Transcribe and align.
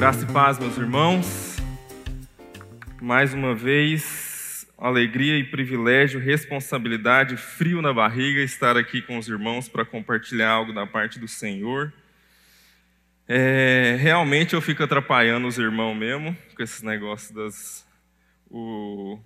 Graça 0.00 0.24
e 0.24 0.32
paz, 0.32 0.58
meus 0.58 0.78
irmãos. 0.78 1.58
Mais 3.02 3.34
uma 3.34 3.54
vez, 3.54 4.66
alegria 4.78 5.36
e 5.36 5.44
privilégio, 5.44 6.18
responsabilidade, 6.18 7.36
frio 7.36 7.82
na 7.82 7.92
barriga 7.92 8.40
estar 8.40 8.78
aqui 8.78 9.02
com 9.02 9.18
os 9.18 9.28
irmãos 9.28 9.68
para 9.68 9.84
compartilhar 9.84 10.48
algo 10.48 10.72
da 10.72 10.86
parte 10.86 11.18
do 11.18 11.28
Senhor. 11.28 11.92
É, 13.28 13.98
realmente 14.00 14.54
eu 14.54 14.62
fico 14.62 14.82
atrapalhando 14.82 15.46
os 15.46 15.58
irmãos 15.58 15.94
mesmo, 15.94 16.34
com 16.56 16.62
esses 16.62 16.80
negócios 16.80 17.30
das. 17.32 17.86
O, 18.48 19.18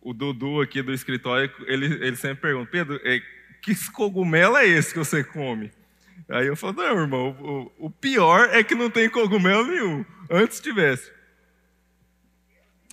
o 0.00 0.12
Dudu 0.12 0.60
aqui 0.60 0.82
do 0.82 0.92
escritório, 0.92 1.48
ele, 1.68 1.86
ele 2.04 2.16
sempre 2.16 2.42
pergunta: 2.42 2.68
Pedro, 2.72 3.00
é, 3.04 3.22
que 3.62 3.72
cogumelo 3.92 4.56
é 4.56 4.66
esse 4.66 4.92
que 4.92 4.98
você 4.98 5.22
come? 5.22 5.70
Aí 6.30 6.46
eu 6.46 6.56
falo: 6.56 6.74
não, 6.74 7.00
irmão, 7.00 7.72
o, 7.76 7.90
pior 7.90 8.48
é 8.52 8.62
que 8.62 8.74
não 8.74 8.88
tem 8.88 9.10
cogumelo 9.10 9.66
nenhum. 9.66 10.04
Antes 10.30 10.60
tivesse. 10.60 11.10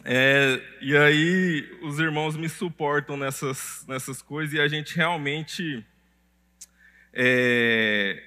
É, 0.04 0.62
e 0.82 0.98
aí 0.98 1.80
os 1.84 2.00
irmãos 2.00 2.36
me 2.36 2.50
suportam 2.50 3.18
nessas, 3.18 3.86
nessas 3.88 4.22
coisas 4.22 4.54
e 4.54 4.60
a 4.60 4.68
gente 4.68 4.96
realmente 4.96 5.86
é, 7.14 8.24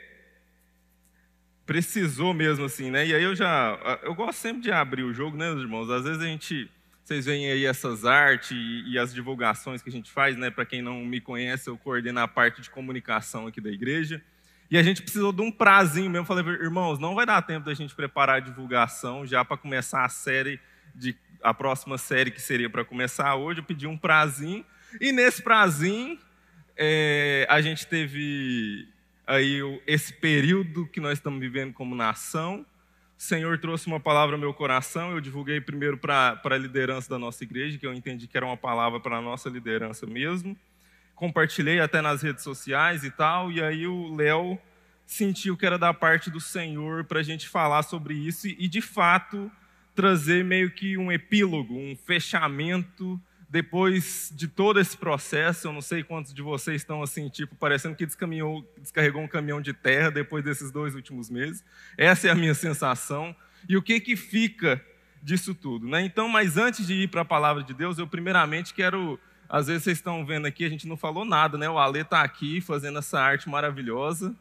precisou 1.65 2.35
mesmo 2.35 2.67
assim, 2.67 2.91
né? 2.91 3.07
E 3.07 3.15
aí 3.15 3.23
eu 3.23 3.35
já, 3.35 4.01
eu 4.03 4.15
gosto 4.15 4.39
sempre 4.39 4.63
de 4.63 4.71
abrir 4.71 5.03
o 5.05 5.15
jogo, 5.15 5.37
né, 5.37 5.51
irmãos? 5.51 5.91
Às 5.91 6.05
vezes 6.05 6.23
a 6.23 6.27
gente, 6.27 6.71
vocês 7.03 7.25
veem 7.25 7.51
aí 7.51 7.65
essas 7.65 8.05
artes 8.05 8.51
e, 8.53 8.93
e 8.93 8.99
as 8.99 9.13
divulgações 9.13 9.83
que 9.83 9.89
a 9.89 9.93
gente 9.93 10.11
faz, 10.11 10.37
né? 10.37 10.51
Para 10.51 10.67
quem 10.67 10.83
não 10.83 11.05
me 11.05 11.21
conhece, 11.21 11.69
eu 11.69 11.79
coordeno 11.79 12.21
a 12.21 12.29
parte 12.29 12.61
de 12.61 12.71
comunicação 12.71 13.47
aqui 13.49 13.61
da 13.61 13.71
igreja. 13.71 14.23
E 14.71 14.79
a 14.79 14.83
gente 14.83 15.03
precisou 15.03 15.33
de 15.33 15.43
um 15.43 15.51
prazinho 15.51 16.09
mesmo. 16.09 16.27
Falei, 16.27 16.45
irmãos, 16.55 16.99
não 16.99 17.15
vai 17.15 17.27
dar 17.27 17.43
tempo 17.43 17.67
da 17.67 17.75
gente 17.75 17.95
preparar 17.95 18.37
a 18.37 18.41
divulgação 18.41 19.27
já 19.27 19.45
para 19.45 19.57
começar 19.57 20.05
a 20.05 20.09
série 20.09 20.61
de 20.95 21.17
a 21.43 21.55
próxima 21.55 21.97
série 21.97 22.31
que 22.31 22.41
seria 22.41 22.71
para 22.71 22.85
começar 22.85 23.35
hoje. 23.35 23.61
Eu 23.61 23.65
pedi 23.65 23.87
um 23.87 23.97
prazinho 23.97 24.65
e 25.01 25.11
nesse 25.11 25.43
prazinho 25.43 26.19
é, 26.77 27.47
a 27.49 27.61
gente 27.61 27.87
teve 27.87 28.89
aí 29.27 29.61
esse 29.87 30.13
período 30.13 30.87
que 30.87 31.01
nós 31.01 31.19
estamos 31.19 31.41
vivendo 31.41 31.73
como 31.73 31.95
nação. 31.95 32.65
O 33.19 33.23
Senhor 33.23 33.59
trouxe 33.59 33.87
uma 33.87 34.01
palavra 34.01 34.37
ao 34.37 34.41
meu 34.41 34.55
coração. 34.55 35.11
Eu 35.11 35.21
divulguei 35.21 35.61
primeiro 35.61 35.99
para 35.99 36.41
a 36.43 36.57
liderança 36.57 37.09
da 37.09 37.19
nossa 37.19 37.45
igreja, 37.45 37.77
que 37.77 37.87
eu 37.87 37.93
entendi 37.93 38.27
que 38.27 38.37
era 38.37 38.47
uma 38.47 38.57
palavra 38.57 39.01
para 39.01 39.17
a 39.17 39.21
nossa 39.21 39.49
liderança 39.49 40.07
mesmo. 40.07 40.57
Compartilhei 41.21 41.81
até 41.81 42.01
nas 42.01 42.23
redes 42.23 42.43
sociais 42.43 43.05
e 43.05 43.11
tal. 43.11 43.53
E 43.53 43.63
aí 43.63 43.87
o 43.87 44.17
Léo 44.17 44.59
sentiu 45.05 45.55
que 45.55 45.67
era 45.67 45.79
da 45.79 45.93
parte 45.93 46.31
do 46.31 46.41
Senhor 46.41 47.05
para 47.05 47.21
a 47.21 47.23
gente 47.23 47.47
falar 47.47 47.83
sobre 47.83 48.15
isso 48.15 48.49
e, 48.49 48.67
de 48.67 48.81
fato, 48.81 49.53
trazer 49.95 50.43
meio 50.43 50.71
que 50.71 50.97
um 50.97 51.13
epílogo, 51.13 51.75
um 51.75 51.95
fechamento 51.95 53.21
depois 53.51 54.33
de 54.35 54.49
todo 54.49 54.81
esse 54.81 54.97
processo, 54.97 55.69
eu 55.69 55.75
não 55.75 55.83
sei 55.83 56.03
quantos 56.03 56.33
de 56.33 56.41
vocês 56.41 56.81
estão 56.81 57.03
assim, 57.03 57.29
tipo, 57.29 57.55
parecendo 57.55 57.95
que 57.95 58.07
descarregou 58.07 59.21
um 59.21 59.29
caminhão 59.29 59.61
de 59.61 59.75
terra 59.75 60.11
depois 60.11 60.43
desses 60.43 60.71
dois 60.71 60.95
últimos 60.95 61.29
meses. 61.29 61.63
Essa 61.99 62.29
é 62.29 62.31
a 62.31 62.35
minha 62.35 62.55
sensação. 62.55 63.37
E 63.69 63.77
o 63.77 63.83
que 63.83 64.01
que 64.01 64.17
fica 64.17 64.83
disso 65.23 65.55
tudo, 65.55 65.87
né? 65.87 66.01
Então, 66.01 66.31
mas 66.31 66.57
antes 66.57 66.87
de 66.87 66.95
ir 66.95 67.09
para 67.09 67.21
a 67.21 67.27
palavra 67.27 67.63
de 67.63 67.75
Deus, 67.75 67.99
eu 67.99 68.07
primeiramente 68.07 68.73
quero, 68.73 69.21
às 69.51 69.67
vezes 69.67 69.83
vocês 69.83 69.99
estão 69.99 70.25
vendo 70.25 70.47
aqui, 70.47 70.65
a 70.65 70.69
gente 70.69 70.87
não 70.87 70.97
falou 70.97 71.25
nada, 71.25 71.59
né? 71.59 71.69
O 71.69 71.77
Ale 71.77 72.01
está 72.01 72.23
aqui 72.23 72.61
fazendo 72.61 73.01
essa 73.01 73.21
arte 73.21 73.49
maravilhosa. 73.49 74.33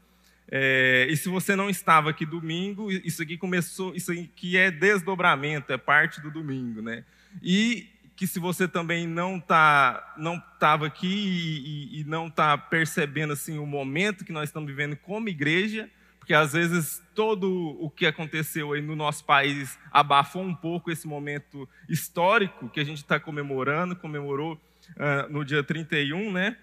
É, 0.52 1.08
e 1.10 1.18
se 1.18 1.30
você 1.30 1.56
não 1.56 1.68
estava 1.68 2.12
aqui 2.12 2.28
domingo, 2.28 2.92
isso 2.92 3.24
aqui 3.24 3.36
começou, 3.36 3.96
isso 3.96 4.12
aqui 4.12 4.56
é 4.56 4.70
desdobramento, 4.70 5.74
é 5.74 5.78
parte 5.78 6.22
do 6.22 6.30
domingo, 6.30 6.82
né? 6.82 7.04
E 7.42 7.88
que 8.16 8.28
se 8.28 8.40
você 8.40 8.68
também 8.68 9.08
não 9.08 9.40
tá 9.40 10.14
não 10.16 10.36
estava 10.36 10.86
aqui 10.86 11.08
e, 11.08 11.98
e, 11.98 12.02
e 12.02 12.04
não 12.04 12.28
está 12.28 12.56
percebendo 12.56 13.34
assim 13.34 13.58
o 13.58 13.66
momento 13.66 14.24
que 14.24 14.32
nós 14.32 14.50
estamos 14.50 14.70
vivendo 14.70 14.96
como 14.96 15.30
igreja, 15.30 15.90
porque 16.20 16.36
às 16.36 16.54
vezes 16.54 17.02
todo 17.16 17.78
o 17.80 17.90
que 17.90 18.06
aconteceu 18.06 18.74
aí 18.74 18.82
no 18.82 18.96
nosso 18.96 19.26
país 19.26 19.80
abafou 19.92 20.44
um 20.44 20.54
pouco 20.54 20.92
esse 20.92 21.08
momento 21.08 21.68
histórico 21.88 22.70
que 22.70 22.80
a 22.80 22.84
gente 22.84 22.98
está 22.98 23.20
comemorando, 23.20 23.96
comemorou 23.96 24.60
uh, 24.96 25.32
no 25.32 25.44
dia 25.44 25.64
31, 25.64 26.32
né? 26.32 26.58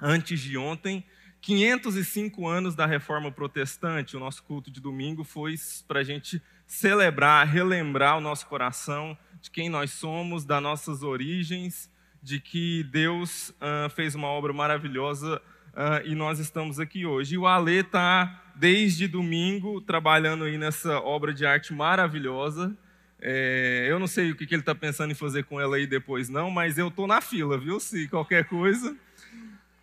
Antes 0.00 0.40
de 0.40 0.56
ontem, 0.58 1.04
505 1.40 2.46
anos 2.48 2.74
da 2.74 2.86
Reforma 2.86 3.30
Protestante. 3.30 4.16
O 4.16 4.20
nosso 4.20 4.42
culto 4.42 4.70
de 4.70 4.80
domingo 4.80 5.22
foi 5.24 5.54
para 5.86 6.00
a 6.00 6.04
gente 6.04 6.42
celebrar, 6.66 7.46
relembrar 7.46 8.18
o 8.18 8.20
nosso 8.20 8.46
coração 8.46 9.16
de 9.40 9.50
quem 9.50 9.68
nós 9.68 9.92
somos, 9.92 10.44
das 10.44 10.62
nossas 10.62 11.02
origens, 11.02 11.90
de 12.22 12.40
que 12.40 12.82
Deus 12.84 13.50
uh, 13.50 13.88
fez 13.90 14.14
uma 14.14 14.26
obra 14.26 14.52
maravilhosa 14.52 15.40
uh, 15.68 16.04
e 16.04 16.14
nós 16.14 16.40
estamos 16.40 16.80
aqui 16.80 17.06
hoje. 17.06 17.34
E 17.34 17.38
o 17.38 17.46
Alê 17.46 17.80
está, 17.80 18.52
desde 18.56 19.06
domingo, 19.06 19.80
trabalhando 19.80 20.44
aí 20.44 20.58
nessa 20.58 20.98
obra 21.00 21.32
de 21.32 21.46
arte 21.46 21.72
maravilhosa. 21.72 22.76
É, 23.20 23.86
eu 23.88 23.98
não 23.98 24.06
sei 24.06 24.30
o 24.30 24.36
que, 24.36 24.46
que 24.46 24.54
ele 24.54 24.62
está 24.62 24.74
pensando 24.74 25.10
em 25.10 25.14
fazer 25.14 25.44
com 25.44 25.60
ela 25.60 25.76
aí 25.76 25.86
depois, 25.86 26.28
não, 26.28 26.50
mas 26.50 26.76
eu 26.76 26.88
estou 26.88 27.06
na 27.06 27.20
fila, 27.20 27.58
viu? 27.58 27.80
Se 27.80 28.06
qualquer 28.08 28.44
coisa. 28.44 28.94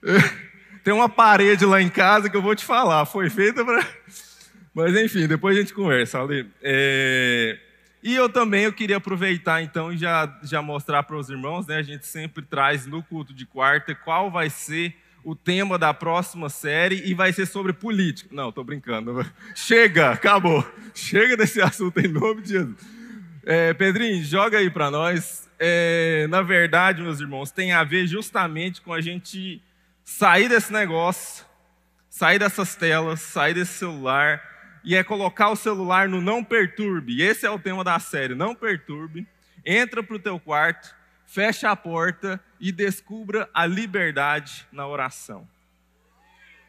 Tem 0.83 0.93
uma 0.93 1.07
parede 1.07 1.65
lá 1.65 1.81
em 1.81 1.89
casa 1.89 2.29
que 2.29 2.35
eu 2.35 2.41
vou 2.41 2.55
te 2.55 2.65
falar, 2.65 3.05
foi 3.05 3.29
feita 3.29 3.63
para. 3.63 3.87
Mas 4.75 4.95
enfim, 4.97 5.27
depois 5.27 5.55
a 5.55 5.59
gente 5.61 5.73
conversa, 5.73 6.19
Ale. 6.19 6.49
É... 6.61 7.59
E 8.01 8.13
eu 8.15 8.27
também 8.27 8.63
eu 8.65 8.73
queria 8.73 8.97
aproveitar 8.97 9.61
então 9.61 9.93
e 9.93 9.97
já, 9.97 10.39
já 10.43 10.61
mostrar 10.61 11.03
para 11.03 11.15
os 11.15 11.29
irmãos, 11.29 11.65
né? 11.67 11.77
A 11.77 11.81
gente 11.81 12.05
sempre 12.05 12.43
traz 12.43 12.85
no 12.85 13.01
culto 13.01 13.33
de 13.33 13.45
quarta 13.45 13.95
qual 13.95 14.29
vai 14.29 14.49
ser 14.49 14.93
o 15.23 15.35
tema 15.35 15.77
da 15.79 15.93
próxima 15.93 16.49
série 16.49 17.01
e 17.05 17.13
vai 17.13 17.31
ser 17.31 17.45
sobre 17.45 17.71
política. 17.71 18.29
Não, 18.33 18.49
estou 18.49 18.63
brincando. 18.63 19.25
Chega, 19.55 20.11
acabou. 20.11 20.67
Chega 20.93 21.37
desse 21.37 21.61
assunto 21.61 21.97
em 21.99 22.09
nome 22.09 22.41
de 22.41 22.49
Jesus. 22.49 22.92
É, 23.45 23.73
Pedrinho, 23.73 24.23
joga 24.23 24.57
aí 24.57 24.69
para 24.69 24.89
nós. 24.89 25.49
É, 25.59 26.27
na 26.29 26.41
verdade, 26.41 27.01
meus 27.01 27.19
irmãos, 27.19 27.51
tem 27.51 27.73
a 27.73 27.83
ver 27.83 28.07
justamente 28.07 28.81
com 28.81 28.93
a 28.93 29.01
gente 29.01 29.61
sair 30.03 30.47
desse 30.47 30.71
negócio, 30.71 31.45
sair 32.09 32.39
dessas 32.39 32.75
telas, 32.75 33.19
sair 33.19 33.53
desse 33.53 33.73
celular 33.73 34.41
e 34.83 34.95
é 34.95 35.03
colocar 35.03 35.49
o 35.49 35.57
celular 35.57 36.07
no 36.07 36.21
não 36.21 36.41
perturbe. 36.41 37.21
Esse 37.21 37.45
é 37.45 37.49
o 37.49 37.59
tema 37.59 37.83
da 37.83 37.99
série, 37.99 38.33
não 38.33 38.55
perturbe. 38.55 39.27
Entra 39.65 40.01
para 40.01 40.15
o 40.15 40.19
teu 40.19 40.39
quarto, 40.39 40.95
fecha 41.25 41.69
a 41.69 41.75
porta 41.75 42.39
e 42.61 42.71
descubra 42.71 43.49
a 43.53 43.65
liberdade 43.65 44.65
na 44.71 44.87
oração. 44.87 45.45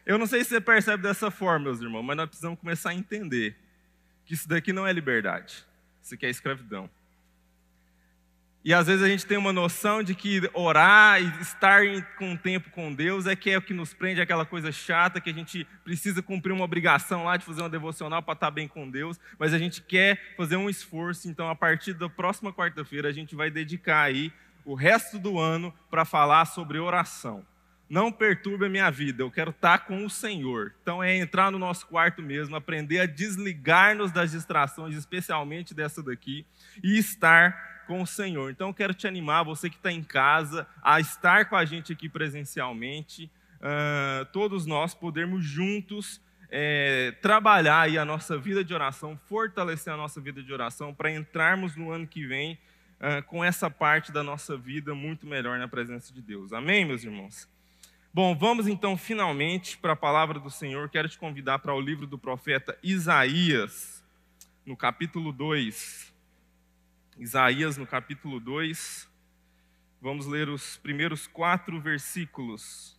Eu 0.05 0.17
não 0.17 0.27
sei 0.27 0.43
se 0.43 0.49
você 0.49 0.61
percebe 0.61 1.03
dessa 1.03 1.31
forma, 1.31 1.65
meus 1.65 1.81
irmãos, 1.81 2.03
mas 2.03 2.17
nós 2.17 2.27
precisamos 2.27 2.59
começar 2.59 2.89
a 2.91 2.95
entender 2.95 3.55
que 4.25 4.33
isso 4.33 4.47
daqui 4.47 4.73
não 4.73 4.85
é 4.85 4.93
liberdade, 4.93 5.65
isso 6.05 6.13
aqui 6.13 6.27
é 6.27 6.29
escravidão. 6.29 6.87
E 8.63 8.73
às 8.73 8.85
vezes 8.85 9.03
a 9.03 9.07
gente 9.07 9.25
tem 9.25 9.37
uma 9.37 9.51
noção 9.51 10.03
de 10.03 10.13
que 10.13 10.47
orar 10.53 11.19
e 11.19 11.41
estar 11.41 11.81
com 12.17 12.35
tempo 12.35 12.69
com 12.69 12.93
Deus 12.93 13.25
é 13.25 13.35
que 13.35 13.49
é 13.49 13.57
o 13.57 13.61
que 13.61 13.73
nos 13.73 13.93
prende 13.93 14.21
aquela 14.21 14.45
coisa 14.45 14.71
chata, 14.71 15.19
que 15.19 15.31
a 15.31 15.33
gente 15.33 15.65
precisa 15.83 16.21
cumprir 16.21 16.51
uma 16.51 16.63
obrigação 16.63 17.23
lá 17.23 17.37
de 17.37 17.45
fazer 17.45 17.61
uma 17.61 17.69
devocional 17.69 18.21
para 18.21 18.33
estar 18.33 18.51
bem 18.51 18.67
com 18.67 18.89
Deus, 18.89 19.19
mas 19.39 19.51
a 19.51 19.57
gente 19.57 19.81
quer 19.81 20.35
fazer 20.37 20.55
um 20.57 20.69
esforço, 20.69 21.27
então 21.27 21.49
a 21.49 21.55
partir 21.55 21.93
da 21.93 22.09
próxima 22.09 22.53
quarta-feira 22.53 23.09
a 23.09 23.13
gente 23.13 23.35
vai 23.35 23.49
dedicar 23.49 24.01
aí 24.01 24.31
o 24.63 24.75
resto 24.75 25.17
do 25.17 25.39
ano 25.39 25.73
para 25.89 26.05
falar 26.05 26.45
sobre 26.45 26.77
oração. 26.77 27.45
Não 27.87 28.11
perturbe 28.11 28.65
a 28.65 28.69
minha 28.69 28.89
vida, 28.89 29.21
eu 29.21 29.29
quero 29.29 29.51
estar 29.51 29.79
com 29.85 30.05
o 30.05 30.09
Senhor. 30.09 30.73
Então 30.81 31.03
é 31.03 31.15
entrar 31.15 31.51
no 31.51 31.59
nosso 31.59 31.85
quarto 31.85 32.21
mesmo, 32.21 32.55
aprender 32.55 32.99
a 32.99 33.05
desligar-nos 33.05 34.11
das 34.11 34.31
distrações, 34.31 34.95
especialmente 34.95 35.73
dessa 35.73 36.01
daqui, 36.01 36.45
e 36.83 36.97
estar 36.97 37.83
com 37.85 38.01
o 38.01 38.07
Senhor. 38.07 38.49
Então 38.49 38.69
eu 38.69 38.73
quero 38.73 38.93
te 38.93 39.07
animar, 39.07 39.43
você 39.43 39.69
que 39.69 39.75
está 39.75 39.91
em 39.91 40.03
casa, 40.03 40.67
a 40.81 40.99
estar 40.99 41.45
com 41.45 41.55
a 41.55 41.63
gente 41.63 41.93
aqui 41.93 42.09
presencialmente, 42.09 43.29
uh, 43.59 44.25
todos 44.33 44.65
nós 44.65 44.95
podermos 44.95 45.45
juntos 45.45 46.19
é, 46.49 47.11
trabalhar 47.21 47.81
aí 47.81 47.97
a 47.97 48.05
nossa 48.05 48.37
vida 48.37 48.63
de 48.63 48.73
oração, 48.73 49.19
fortalecer 49.25 49.91
a 49.91 49.97
nossa 49.97 50.21
vida 50.21 50.41
de 50.41 50.53
oração 50.53 50.93
para 50.93 51.11
entrarmos 51.11 51.75
no 51.75 51.91
ano 51.91 52.07
que 52.07 52.25
vem 52.25 52.57
uh, 52.99 53.21
com 53.27 53.43
essa 53.43 53.69
parte 53.69 54.11
da 54.11 54.23
nossa 54.23 54.55
vida 54.55 54.93
muito 54.95 55.25
melhor 55.27 55.57
na 55.59 55.67
presença 55.67 56.13
de 56.13 56.21
Deus. 56.21 56.53
Amém, 56.53 56.85
meus 56.85 57.03
irmãos? 57.03 57.54
Bom, 58.15 58.33
vamos 58.33 58.65
então 58.65 58.95
finalmente 58.95 59.77
para 59.77 59.91
a 59.91 59.95
palavra 59.97 60.39
do 60.39 60.49
Senhor. 60.49 60.89
Quero 60.89 61.09
te 61.09 61.17
convidar 61.17 61.59
para 61.59 61.73
o 61.73 61.81
livro 61.81 62.07
do 62.07 62.17
profeta 62.17 62.79
Isaías, 62.81 64.01
no 64.65 64.77
capítulo 64.77 65.33
2. 65.33 66.13
Isaías, 67.17 67.75
no 67.75 67.85
capítulo 67.85 68.39
2. 68.39 69.09
Vamos 70.01 70.27
ler 70.27 70.47
os 70.47 70.77
primeiros 70.77 71.27
quatro 71.27 71.77
versículos. 71.81 72.97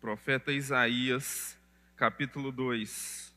Profeta 0.00 0.50
Isaías, 0.50 1.58
capítulo 1.94 2.50
2. 2.50 3.33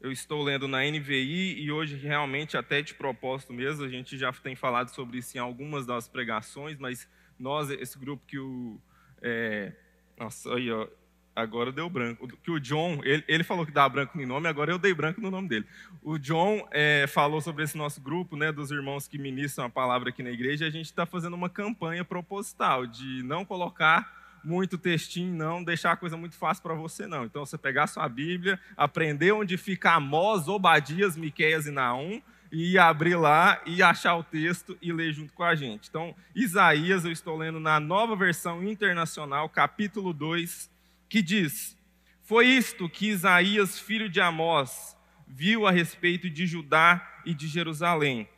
Eu 0.00 0.10
estou 0.10 0.42
lendo 0.42 0.66
na 0.66 0.78
NVI 0.78 1.60
e 1.60 1.70
hoje 1.70 1.96
realmente 1.96 2.56
até 2.56 2.80
de 2.80 2.94
propósito 2.94 3.52
mesmo, 3.52 3.84
a 3.84 3.88
gente 3.88 4.16
já 4.16 4.32
tem 4.32 4.56
falado 4.56 4.88
sobre 4.88 5.18
isso 5.18 5.36
em 5.36 5.40
algumas 5.40 5.84
das 5.84 6.08
pregações, 6.08 6.78
mas 6.78 7.06
nós, 7.38 7.68
esse 7.70 7.98
grupo 7.98 8.24
que 8.26 8.38
o... 8.38 8.80
É, 9.20 9.72
nossa, 10.18 10.54
aí, 10.54 10.70
ó, 10.70 10.88
agora 11.36 11.70
deu 11.70 11.88
branco. 11.90 12.26
Que 12.42 12.50
o 12.50 12.58
John, 12.58 13.00
ele, 13.04 13.22
ele, 13.28 13.44
falou 13.44 13.66
que 13.66 13.72
dá 13.72 13.86
branco 13.88 14.16
no 14.16 14.26
nome, 14.26 14.48
agora 14.48 14.72
eu 14.72 14.78
dei 14.78 14.94
branco 14.94 15.20
no 15.20 15.30
nome 15.30 15.48
dele. 15.48 15.66
O 16.02 16.18
John 16.18 16.66
é, 16.70 17.06
falou 17.06 17.40
sobre 17.40 17.64
esse 17.64 17.76
nosso 17.76 18.00
grupo, 18.00 18.36
né, 18.36 18.50
dos 18.50 18.70
irmãos 18.70 19.06
que 19.06 19.18
ministram 19.18 19.66
a 19.66 19.70
palavra 19.70 20.08
aqui 20.08 20.22
na 20.22 20.30
igreja, 20.30 20.64
e 20.64 20.68
a 20.68 20.70
gente 20.70 20.86
está 20.86 21.04
fazendo 21.04 21.34
uma 21.34 21.50
campanha 21.50 22.04
proposital 22.04 22.86
de 22.86 23.22
não 23.22 23.44
colocar 23.44 24.19
muito 24.44 24.78
textinho, 24.78 25.34
não 25.34 25.62
deixar 25.62 25.92
a 25.92 25.96
coisa 25.96 26.16
muito 26.16 26.34
fácil 26.34 26.62
para 26.62 26.74
você, 26.74 27.06
não. 27.06 27.24
Então, 27.24 27.44
você 27.44 27.58
pegar 27.58 27.86
sua 27.86 28.08
Bíblia, 28.08 28.58
aprender 28.76 29.32
onde 29.32 29.56
fica 29.56 29.92
Amós, 29.92 30.48
Obadias, 30.48 31.16
Miqueias 31.16 31.66
e 31.66 31.70
Naum, 31.70 32.20
e 32.52 32.76
abrir 32.78 33.14
lá 33.14 33.60
e 33.64 33.82
achar 33.82 34.16
o 34.16 34.24
texto 34.24 34.76
e 34.82 34.92
ler 34.92 35.12
junto 35.12 35.32
com 35.32 35.44
a 35.44 35.54
gente. 35.54 35.88
Então, 35.88 36.14
Isaías, 36.34 37.04
eu 37.04 37.12
estou 37.12 37.36
lendo 37.36 37.60
na 37.60 37.78
nova 37.78 38.16
versão 38.16 38.64
internacional, 38.64 39.48
capítulo 39.48 40.12
2, 40.12 40.68
que 41.08 41.22
diz: 41.22 41.76
Foi 42.22 42.46
isto 42.46 42.88
que 42.88 43.08
Isaías, 43.08 43.78
filho 43.78 44.08
de 44.08 44.20
Amós, 44.20 44.96
viu 45.28 45.66
a 45.66 45.70
respeito 45.70 46.28
de 46.28 46.46
Judá 46.46 47.20
e 47.24 47.32
de 47.32 47.46
Jerusalém. 47.46 48.28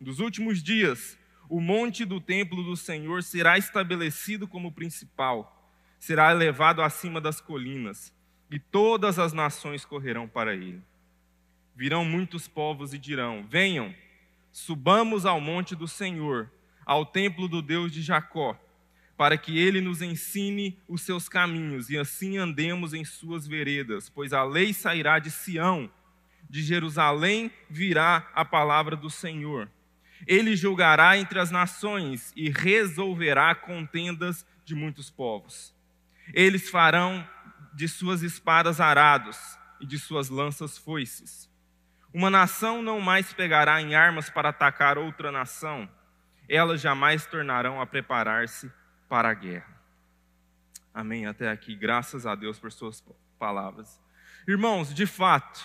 Nos 0.00 0.20
últimos 0.20 0.62
dias, 0.62 1.17
o 1.48 1.60
monte 1.60 2.04
do 2.04 2.20
templo 2.20 2.62
do 2.62 2.76
Senhor 2.76 3.22
será 3.22 3.56
estabelecido 3.56 4.46
como 4.46 4.72
principal, 4.72 5.72
será 5.98 6.30
elevado 6.30 6.82
acima 6.82 7.20
das 7.20 7.40
colinas, 7.40 8.12
e 8.50 8.58
todas 8.58 9.18
as 9.18 9.32
nações 9.32 9.84
correrão 9.84 10.28
para 10.28 10.54
ele. 10.54 10.82
Virão 11.74 12.04
muitos 12.04 12.46
povos 12.46 12.92
e 12.92 12.98
dirão: 12.98 13.46
Venham, 13.48 13.94
subamos 14.52 15.24
ao 15.24 15.40
monte 15.40 15.74
do 15.74 15.88
Senhor, 15.88 16.50
ao 16.84 17.06
templo 17.06 17.48
do 17.48 17.62
Deus 17.62 17.92
de 17.92 18.02
Jacó, 18.02 18.58
para 19.16 19.36
que 19.38 19.58
ele 19.58 19.80
nos 19.80 20.02
ensine 20.02 20.78
os 20.88 21.02
seus 21.02 21.28
caminhos 21.28 21.90
e 21.90 21.98
assim 21.98 22.36
andemos 22.36 22.94
em 22.94 23.04
suas 23.04 23.46
veredas, 23.46 24.08
pois 24.08 24.32
a 24.32 24.44
lei 24.44 24.72
sairá 24.72 25.18
de 25.18 25.30
Sião, 25.30 25.90
de 26.48 26.62
Jerusalém 26.62 27.50
virá 27.68 28.30
a 28.34 28.44
palavra 28.44 28.96
do 28.96 29.10
Senhor. 29.10 29.70
Ele 30.26 30.56
julgará 30.56 31.16
entre 31.16 31.38
as 31.38 31.50
nações 31.50 32.32
e 32.36 32.50
resolverá 32.50 33.54
contendas 33.54 34.44
de 34.64 34.74
muitos 34.74 35.10
povos. 35.10 35.74
Eles 36.34 36.68
farão 36.68 37.26
de 37.72 37.88
suas 37.88 38.22
espadas 38.22 38.80
arados 38.80 39.38
e 39.80 39.86
de 39.86 39.98
suas 39.98 40.28
lanças 40.28 40.76
foices. 40.76 41.48
Uma 42.12 42.30
nação 42.30 42.82
não 42.82 43.00
mais 43.00 43.32
pegará 43.32 43.80
em 43.80 43.94
armas 43.94 44.28
para 44.28 44.48
atacar 44.48 44.98
outra 44.98 45.30
nação, 45.30 45.88
elas 46.48 46.80
jamais 46.80 47.26
tornarão 47.26 47.80
a 47.80 47.86
preparar-se 47.86 48.72
para 49.08 49.28
a 49.28 49.34
guerra. 49.34 49.78
Amém. 50.92 51.26
Até 51.26 51.50
aqui, 51.50 51.76
graças 51.76 52.26
a 52.26 52.34
Deus 52.34 52.58
por 52.58 52.72
Suas 52.72 53.04
palavras. 53.38 54.00
Irmãos, 54.46 54.92
de 54.92 55.06
fato, 55.06 55.60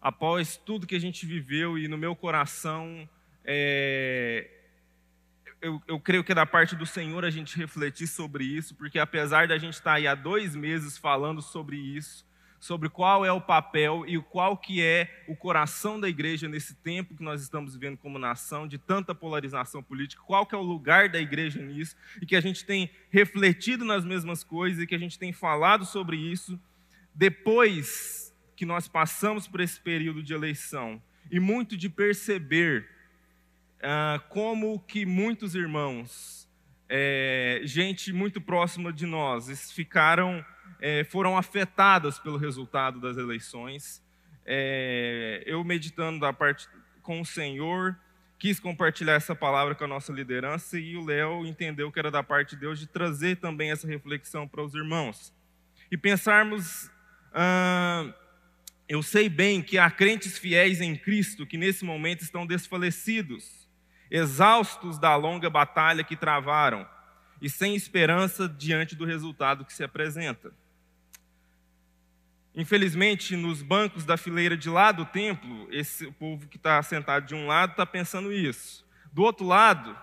após 0.00 0.56
tudo 0.56 0.86
que 0.86 0.96
a 0.96 1.00
gente 1.00 1.24
viveu 1.24 1.78
e 1.78 1.88
no 1.88 1.96
meu 1.96 2.14
coração 2.14 3.08
é, 3.50 4.46
eu, 5.62 5.80
eu, 5.88 5.98
creio 5.98 6.22
que 6.22 6.32
é 6.32 6.34
da 6.34 6.44
parte 6.44 6.76
do 6.76 6.84
Senhor 6.84 7.24
a 7.24 7.30
gente 7.30 7.56
refletir 7.56 8.06
sobre 8.06 8.44
isso, 8.44 8.74
porque 8.74 8.98
apesar 8.98 9.48
da 9.48 9.56
gente 9.56 9.72
estar 9.72 9.94
aí 9.94 10.06
há 10.06 10.14
dois 10.14 10.54
meses 10.54 10.98
falando 10.98 11.40
sobre 11.40 11.78
isso, 11.78 12.26
sobre 12.60 12.90
qual 12.90 13.24
é 13.24 13.32
o 13.32 13.40
papel 13.40 14.04
e 14.06 14.20
qual 14.20 14.54
que 14.54 14.82
é 14.82 15.24
o 15.26 15.34
coração 15.34 15.98
da 15.98 16.10
igreja 16.10 16.46
nesse 16.46 16.74
tempo 16.74 17.16
que 17.16 17.22
nós 17.22 17.40
estamos 17.40 17.72
vivendo 17.72 17.96
como 17.96 18.18
nação, 18.18 18.68
de 18.68 18.76
tanta 18.76 19.14
polarização 19.14 19.82
política, 19.82 20.22
qual 20.26 20.44
que 20.44 20.54
é 20.54 20.58
o 20.58 20.62
lugar 20.62 21.08
da 21.08 21.18
igreja 21.18 21.62
nisso, 21.62 21.96
e 22.20 22.26
que 22.26 22.36
a 22.36 22.42
gente 22.42 22.66
tem 22.66 22.90
refletido 23.08 23.82
nas 23.82 24.04
mesmas 24.04 24.44
coisas 24.44 24.82
e 24.82 24.86
que 24.86 24.94
a 24.94 24.98
gente 24.98 25.18
tem 25.18 25.32
falado 25.32 25.86
sobre 25.86 26.18
isso, 26.18 26.60
depois 27.14 28.30
que 28.54 28.66
nós 28.66 28.86
passamos 28.88 29.48
por 29.48 29.62
esse 29.62 29.80
período 29.80 30.22
de 30.22 30.34
eleição, 30.34 31.02
e 31.30 31.40
muito 31.40 31.78
de 31.78 31.88
perceber 31.88 32.97
ah, 33.82 34.20
como 34.28 34.80
que 34.80 35.06
muitos 35.06 35.54
irmãos, 35.54 36.48
é, 36.88 37.60
gente 37.64 38.12
muito 38.12 38.40
próxima 38.40 38.92
de 38.92 39.06
nós, 39.06 39.70
ficaram, 39.72 40.44
é, 40.80 41.04
foram 41.04 41.36
afetadas 41.36 42.18
pelo 42.18 42.36
resultado 42.36 43.00
das 43.00 43.16
eleições. 43.16 44.02
É, 44.44 45.42
eu 45.46 45.62
meditando 45.62 46.20
da 46.20 46.32
parte 46.32 46.66
com 47.02 47.20
o 47.20 47.26
Senhor, 47.26 47.96
quis 48.38 48.60
compartilhar 48.60 49.14
essa 49.14 49.34
palavra 49.34 49.74
com 49.74 49.84
a 49.84 49.88
nossa 49.88 50.12
liderança 50.12 50.78
e 50.78 50.96
o 50.96 51.04
Léo 51.04 51.46
entendeu 51.46 51.90
que 51.90 51.98
era 51.98 52.10
da 52.10 52.22
parte 52.22 52.50
de 52.50 52.60
Deus 52.60 52.78
de 52.78 52.86
trazer 52.86 53.36
também 53.36 53.70
essa 53.70 53.86
reflexão 53.86 54.46
para 54.46 54.62
os 54.62 54.74
irmãos. 54.74 55.34
E 55.90 55.96
pensarmos, 55.96 56.90
ah, 57.32 58.12
eu 58.88 59.02
sei 59.02 59.28
bem 59.28 59.60
que 59.60 59.76
há 59.76 59.90
crentes 59.90 60.38
fiéis 60.38 60.80
em 60.80 60.96
Cristo 60.96 61.46
que 61.46 61.58
nesse 61.58 61.84
momento 61.84 62.22
estão 62.22 62.46
desfalecidos, 62.46 63.67
exaustos 64.10 64.98
da 64.98 65.14
longa 65.16 65.50
batalha 65.50 66.04
que 66.04 66.16
travaram 66.16 66.88
e 67.40 67.48
sem 67.48 67.74
esperança 67.74 68.48
diante 68.48 68.94
do 68.94 69.04
resultado 69.04 69.64
que 69.64 69.72
se 69.72 69.84
apresenta. 69.84 70.52
Infelizmente, 72.54 73.36
nos 73.36 73.62
bancos 73.62 74.04
da 74.04 74.16
fileira 74.16 74.56
de 74.56 74.68
lá 74.68 74.90
do 74.90 75.04
templo, 75.04 75.68
esse 75.70 76.10
povo 76.12 76.48
que 76.48 76.56
está 76.56 76.82
sentado 76.82 77.26
de 77.26 77.34
um 77.34 77.46
lado 77.46 77.70
está 77.70 77.86
pensando 77.86 78.32
isso. 78.32 78.84
Do 79.12 79.22
outro 79.22 79.46
lado, 79.46 79.96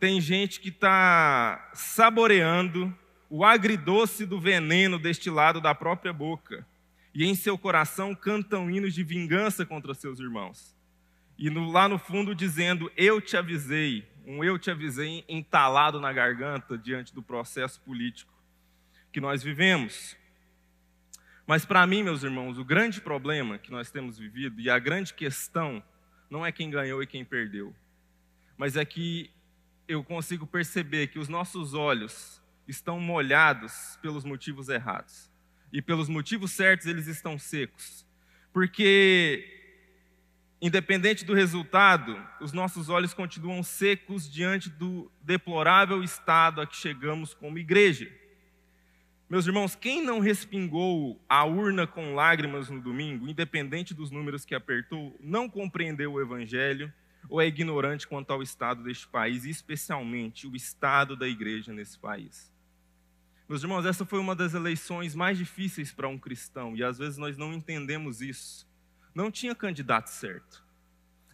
tem 0.00 0.20
gente 0.20 0.58
que 0.58 0.68
está 0.68 1.70
saboreando 1.72 2.92
o 3.30 3.44
agridoce 3.44 4.26
do 4.26 4.40
veneno 4.40 4.98
destilado 4.98 5.60
da 5.60 5.74
própria 5.74 6.12
boca. 6.12 6.66
E 7.14 7.24
em 7.24 7.34
seu 7.34 7.56
coração 7.56 8.14
cantam 8.14 8.70
hinos 8.70 8.92
de 8.92 9.02
vingança 9.02 9.64
contra 9.64 9.94
seus 9.94 10.20
irmãos. 10.20 10.75
E 11.38 11.50
no, 11.50 11.70
lá 11.70 11.88
no 11.88 11.98
fundo 11.98 12.34
dizendo, 12.34 12.90
eu 12.96 13.20
te 13.20 13.36
avisei, 13.36 14.08
um 14.26 14.42
eu 14.42 14.58
te 14.58 14.70
avisei 14.70 15.24
entalado 15.28 16.00
na 16.00 16.12
garganta 16.12 16.76
diante 16.78 17.14
do 17.14 17.22
processo 17.22 17.80
político 17.80 18.32
que 19.12 19.20
nós 19.20 19.42
vivemos. 19.42 20.16
Mas 21.46 21.64
para 21.64 21.86
mim, 21.86 22.02
meus 22.02 22.22
irmãos, 22.22 22.58
o 22.58 22.64
grande 22.64 23.00
problema 23.00 23.58
que 23.58 23.70
nós 23.70 23.90
temos 23.90 24.18
vivido 24.18 24.60
e 24.60 24.68
a 24.68 24.78
grande 24.78 25.14
questão 25.14 25.82
não 26.28 26.44
é 26.44 26.50
quem 26.50 26.70
ganhou 26.70 27.02
e 27.02 27.06
quem 27.06 27.24
perdeu, 27.24 27.74
mas 28.56 28.76
é 28.76 28.84
que 28.84 29.30
eu 29.86 30.02
consigo 30.02 30.46
perceber 30.46 31.06
que 31.06 31.18
os 31.18 31.28
nossos 31.28 31.72
olhos 31.72 32.42
estão 32.66 32.98
molhados 32.98 33.96
pelos 34.02 34.24
motivos 34.24 34.68
errados. 34.68 35.30
E 35.72 35.80
pelos 35.80 36.08
motivos 36.08 36.52
certos 36.52 36.86
eles 36.86 37.06
estão 37.06 37.38
secos. 37.38 38.04
Porque 38.52 39.55
Independente 40.66 41.24
do 41.24 41.32
resultado, 41.32 42.20
os 42.40 42.52
nossos 42.52 42.88
olhos 42.88 43.14
continuam 43.14 43.62
secos 43.62 44.28
diante 44.28 44.68
do 44.68 45.08
deplorável 45.22 46.02
estado 46.02 46.60
a 46.60 46.66
que 46.66 46.74
chegamos 46.74 47.32
como 47.32 47.56
igreja. 47.56 48.10
Meus 49.30 49.46
irmãos, 49.46 49.76
quem 49.76 50.02
não 50.02 50.18
respingou 50.18 51.24
a 51.28 51.44
urna 51.44 51.86
com 51.86 52.16
lágrimas 52.16 52.68
no 52.68 52.80
domingo, 52.80 53.28
independente 53.28 53.94
dos 53.94 54.10
números 54.10 54.44
que 54.44 54.56
apertou, 54.56 55.16
não 55.20 55.48
compreendeu 55.48 56.14
o 56.14 56.20
evangelho 56.20 56.92
ou 57.28 57.40
é 57.40 57.46
ignorante 57.46 58.04
quanto 58.04 58.32
ao 58.32 58.42
estado 58.42 58.82
deste 58.82 59.06
país, 59.06 59.44
especialmente 59.44 60.48
o 60.48 60.56
estado 60.56 61.14
da 61.14 61.28
igreja 61.28 61.72
nesse 61.72 61.96
país. 61.96 62.52
Meus 63.48 63.62
irmãos, 63.62 63.86
essa 63.86 64.04
foi 64.04 64.18
uma 64.18 64.34
das 64.34 64.52
eleições 64.52 65.14
mais 65.14 65.38
difíceis 65.38 65.92
para 65.92 66.08
um 66.08 66.18
cristão 66.18 66.74
e 66.74 66.82
às 66.82 66.98
vezes 66.98 67.18
nós 67.18 67.36
não 67.36 67.54
entendemos 67.54 68.20
isso 68.20 68.65
não 69.16 69.30
tinha 69.30 69.54
candidato 69.54 70.08
certo. 70.08 70.62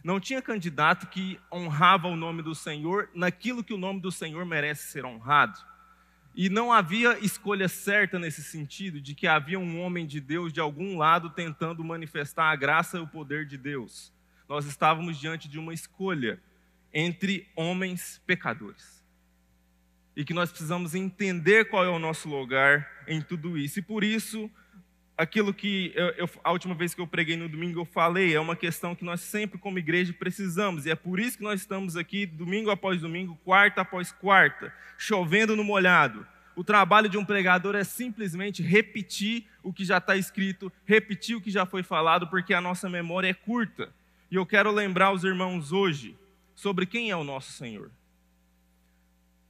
Não 0.01 0.17
tinha 0.17 0.41
candidato 0.41 1.05
que 1.07 1.37
honrava 1.51 2.07
o 2.07 2.15
nome 2.15 2.41
do 2.41 2.55
Senhor 2.55 3.09
naquilo 3.13 3.61
que 3.61 3.73
o 3.73 3.77
nome 3.77 3.99
do 3.99 4.09
Senhor 4.09 4.45
merece 4.45 4.89
ser 4.89 5.03
honrado. 5.03 5.59
E 6.33 6.49
não 6.49 6.71
havia 6.71 7.19
escolha 7.19 7.67
certa 7.67 8.17
nesse 8.17 8.41
sentido, 8.41 9.01
de 9.01 9.13
que 9.13 9.27
havia 9.27 9.59
um 9.59 9.81
homem 9.81 10.07
de 10.07 10.21
Deus 10.21 10.53
de 10.53 10.61
algum 10.61 10.97
lado 10.97 11.29
tentando 11.29 11.83
manifestar 11.83 12.51
a 12.51 12.55
graça 12.55 12.97
e 12.97 13.01
o 13.01 13.07
poder 13.07 13.45
de 13.45 13.57
Deus. 13.57 14.13
Nós 14.47 14.65
estávamos 14.65 15.19
diante 15.19 15.49
de 15.49 15.59
uma 15.59 15.73
escolha 15.73 16.41
entre 16.93 17.49
homens 17.53 18.21
pecadores. 18.25 19.03
E 20.15 20.23
que 20.23 20.33
nós 20.33 20.49
precisamos 20.49 20.95
entender 20.95 21.65
qual 21.65 21.83
é 21.83 21.89
o 21.89 21.99
nosso 21.99 22.29
lugar 22.29 23.03
em 23.09 23.21
tudo 23.21 23.57
isso. 23.57 23.79
E 23.79 23.81
por 23.81 24.05
isso, 24.05 24.49
aquilo 25.17 25.53
que 25.53 25.91
eu, 25.95 26.07
eu, 26.09 26.29
a 26.43 26.51
última 26.51 26.73
vez 26.75 26.93
que 26.93 27.01
eu 27.01 27.07
preguei 27.07 27.37
no 27.37 27.47
domingo 27.47 27.79
eu 27.79 27.85
falei, 27.85 28.33
é 28.33 28.39
uma 28.39 28.55
questão 28.55 28.95
que 28.95 29.05
nós 29.05 29.21
sempre, 29.21 29.57
como 29.57 29.79
igreja, 29.79 30.13
precisamos. 30.13 30.85
E 30.85 30.91
é 30.91 30.95
por 30.95 31.19
isso 31.19 31.37
que 31.37 31.43
nós 31.43 31.61
estamos 31.61 31.95
aqui, 31.95 32.25
domingo 32.25 32.69
após 32.69 33.01
domingo, 33.01 33.37
quarta 33.43 33.81
após 33.81 34.11
quarta, 34.11 34.73
chovendo 34.97 35.55
no 35.55 35.63
molhado. 35.63 36.25
O 36.55 36.63
trabalho 36.63 37.09
de 37.09 37.17
um 37.17 37.25
pregador 37.25 37.75
é 37.75 37.83
simplesmente 37.83 38.61
repetir 38.61 39.45
o 39.63 39.73
que 39.73 39.83
já 39.83 39.97
está 39.97 40.15
escrito, 40.15 40.71
repetir 40.85 41.35
o 41.35 41.41
que 41.41 41.49
já 41.49 41.65
foi 41.65 41.81
falado, 41.81 42.27
porque 42.27 42.53
a 42.53 42.61
nossa 42.61 42.89
memória 42.89 43.27
é 43.27 43.33
curta. 43.33 43.91
E 44.29 44.35
eu 44.35 44.45
quero 44.45 44.71
lembrar 44.71 45.11
os 45.11 45.23
irmãos 45.23 45.71
hoje 45.71 46.15
sobre 46.53 46.85
quem 46.85 47.09
é 47.09 47.15
o 47.15 47.23
nosso 47.23 47.51
Senhor. 47.53 47.91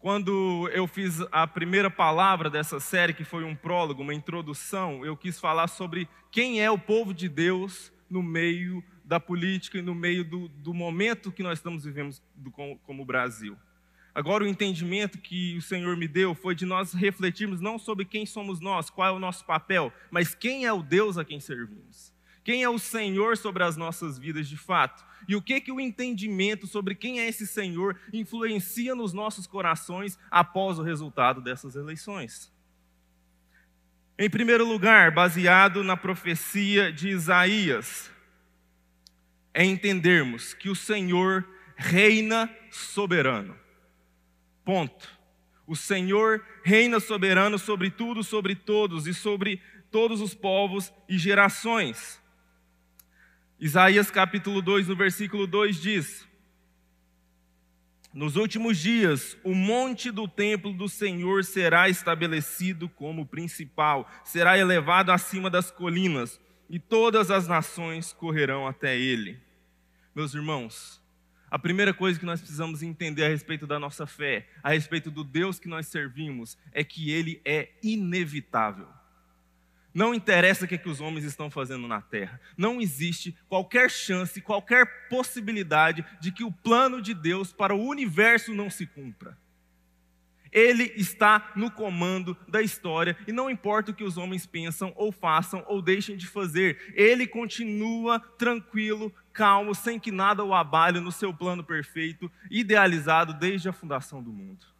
Quando 0.03 0.69
eu 0.73 0.85
fiz 0.85 1.21
a 1.31 1.47
primeira 1.47 1.89
palavra 1.89 2.49
dessa 2.49 2.77
série, 2.77 3.13
que 3.13 3.23
foi 3.23 3.45
um 3.45 3.55
prólogo, 3.55 4.01
uma 4.01 4.13
introdução, 4.13 5.05
eu 5.05 5.15
quis 5.15 5.39
falar 5.39 5.69
sobre 5.69 6.09
quem 6.29 6.61
é 6.61 6.69
o 6.69 6.77
povo 6.77 7.13
de 7.13 7.29
Deus 7.29 7.89
no 8.09 8.21
meio 8.21 8.83
da 9.05 9.17
política 9.17 9.77
e 9.77 9.81
no 9.81 9.95
meio 9.95 10.25
do, 10.25 10.49
do 10.49 10.73
momento 10.73 11.31
que 11.31 11.41
nós 11.41 11.59
estamos 11.59 11.85
vivendo 11.85 12.17
do, 12.35 12.51
como 12.51 13.05
Brasil. 13.05 13.55
Agora, 14.13 14.43
o 14.43 14.47
entendimento 14.47 15.19
que 15.19 15.55
o 15.55 15.61
Senhor 15.61 15.95
me 15.95 16.09
deu 16.09 16.35
foi 16.35 16.53
de 16.53 16.65
nós 16.65 16.91
refletirmos 16.91 17.61
não 17.61 17.79
sobre 17.79 18.03
quem 18.03 18.25
somos 18.25 18.59
nós, 18.59 18.89
qual 18.89 19.07
é 19.07 19.11
o 19.13 19.19
nosso 19.19 19.45
papel, 19.45 19.89
mas 20.11 20.35
quem 20.35 20.65
é 20.65 20.73
o 20.73 20.83
Deus 20.83 21.17
a 21.17 21.23
quem 21.23 21.39
servimos. 21.39 22.12
Quem 22.43 22.63
é 22.63 22.69
o 22.69 22.77
Senhor 22.77 23.37
sobre 23.37 23.63
as 23.63 23.77
nossas 23.77 24.17
vidas 24.17 24.49
de 24.49 24.57
fato? 24.57 25.03
E 25.27 25.35
o 25.35 25.41
que 25.41 25.61
que 25.61 25.71
o 25.71 25.79
entendimento 25.79 26.67
sobre 26.67 26.93
quem 26.93 27.21
é 27.21 27.27
esse 27.27 27.47
Senhor 27.47 27.97
influencia 28.11 28.93
nos 28.93 29.13
nossos 29.13 29.47
corações 29.47 30.19
após 30.29 30.77
o 30.77 30.83
resultado 30.83 31.41
dessas 31.41 31.75
eleições? 31.75 32.51
Em 34.17 34.29
primeiro 34.29 34.67
lugar, 34.67 35.11
baseado 35.11 35.83
na 35.83 35.95
profecia 35.95 36.91
de 36.91 37.09
Isaías, 37.09 38.11
é 39.53 39.63
entendermos 39.63 40.53
que 40.53 40.69
o 40.69 40.75
Senhor 40.75 41.47
reina 41.75 42.53
soberano. 42.69 43.55
Ponto. 44.65 45.07
O 45.65 45.75
Senhor 45.75 46.45
reina 46.63 46.99
soberano 46.99 47.57
sobre 47.57 47.89
tudo, 47.89 48.23
sobre 48.23 48.55
todos 48.55 49.07
e 49.07 49.13
sobre 49.13 49.61
todos 49.89 50.21
os 50.21 50.33
povos 50.33 50.91
e 51.07 51.17
gerações. 51.17 52.21
Isaías 53.63 54.11
capítulo 54.11 54.61
2, 54.61 54.89
no 54.89 54.95
versículo 54.97 55.47
2 55.47 55.81
diz: 55.81 56.27
Nos 58.13 58.35
últimos 58.35 58.77
dias, 58.77 59.37
o 59.41 59.55
monte 59.55 60.11
do 60.11 60.27
templo 60.27 60.73
do 60.73 60.89
Senhor 60.89 61.45
será 61.45 61.87
estabelecido 61.87 62.89
como 62.89 63.25
principal, 63.25 64.05
será 64.21 64.57
elevado 64.57 65.13
acima 65.13 65.49
das 65.49 65.71
colinas, 65.71 66.41
e 66.69 66.77
todas 66.77 67.31
as 67.31 67.47
nações 67.47 68.11
correrão 68.11 68.67
até 68.67 68.99
ele. 68.99 69.39
Meus 70.13 70.33
irmãos, 70.33 71.01
a 71.49 71.57
primeira 71.57 71.93
coisa 71.93 72.19
que 72.19 72.25
nós 72.25 72.41
precisamos 72.41 72.83
entender 72.83 73.23
a 73.23 73.29
respeito 73.29 73.65
da 73.65 73.79
nossa 73.79 74.05
fé, 74.05 74.45
a 74.61 74.71
respeito 74.71 75.09
do 75.09 75.23
Deus 75.23 75.57
que 75.57 75.69
nós 75.69 75.87
servimos, 75.87 76.57
é 76.73 76.83
que 76.83 77.11
ele 77.11 77.39
é 77.45 77.69
inevitável. 77.81 78.89
Não 79.93 80.13
interessa 80.13 80.65
o 80.65 80.67
que, 80.67 80.75
é 80.75 80.77
que 80.77 80.89
os 80.89 80.99
homens 80.99 81.23
estão 81.23 81.51
fazendo 81.51 81.87
na 81.87 82.01
terra. 82.01 82.41
Não 82.57 82.81
existe 82.81 83.35
qualquer 83.47 83.91
chance, 83.91 84.41
qualquer 84.41 85.07
possibilidade 85.07 86.03
de 86.19 86.31
que 86.31 86.43
o 86.43 86.51
plano 86.51 87.01
de 87.01 87.13
Deus 87.13 87.53
para 87.53 87.75
o 87.75 87.87
universo 87.87 88.53
não 88.53 88.69
se 88.69 88.87
cumpra. 88.87 89.37
Ele 90.51 90.93
está 90.95 91.51
no 91.55 91.71
comando 91.71 92.37
da 92.47 92.61
história 92.61 93.17
e 93.27 93.31
não 93.31 93.49
importa 93.49 93.91
o 93.91 93.93
que 93.93 94.03
os 94.03 94.17
homens 94.17 94.45
pensam 94.45 94.93
ou 94.95 95.11
façam 95.11 95.63
ou 95.67 95.81
deixem 95.81 96.15
de 96.15 96.27
fazer, 96.27 96.93
ele 96.95 97.25
continua 97.25 98.19
tranquilo, 98.19 99.11
calmo, 99.31 99.73
sem 99.73 99.99
que 99.99 100.11
nada 100.11 100.43
o 100.43 100.53
abale 100.53 100.99
no 100.99 101.11
seu 101.11 101.33
plano 101.33 101.63
perfeito, 101.63 102.31
idealizado 102.51 103.33
desde 103.33 103.67
a 103.67 103.73
fundação 103.73 104.21
do 104.21 104.31
mundo. 104.31 104.72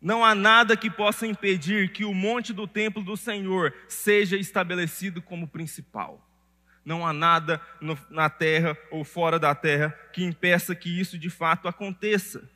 Não 0.00 0.24
há 0.24 0.34
nada 0.34 0.76
que 0.76 0.90
possa 0.90 1.26
impedir 1.26 1.92
que 1.92 2.04
o 2.04 2.14
monte 2.14 2.52
do 2.52 2.66
templo 2.66 3.02
do 3.02 3.16
Senhor 3.16 3.74
seja 3.86 4.36
estabelecido 4.36 5.20
como 5.20 5.46
principal. 5.46 6.26
Não 6.82 7.06
há 7.06 7.12
nada 7.12 7.60
no, 7.80 7.98
na 8.08 8.30
terra 8.30 8.76
ou 8.90 9.04
fora 9.04 9.38
da 9.38 9.54
terra 9.54 9.90
que 10.12 10.24
impeça 10.24 10.74
que 10.74 10.88
isso 10.88 11.18
de 11.18 11.28
fato 11.28 11.68
aconteça. 11.68 12.48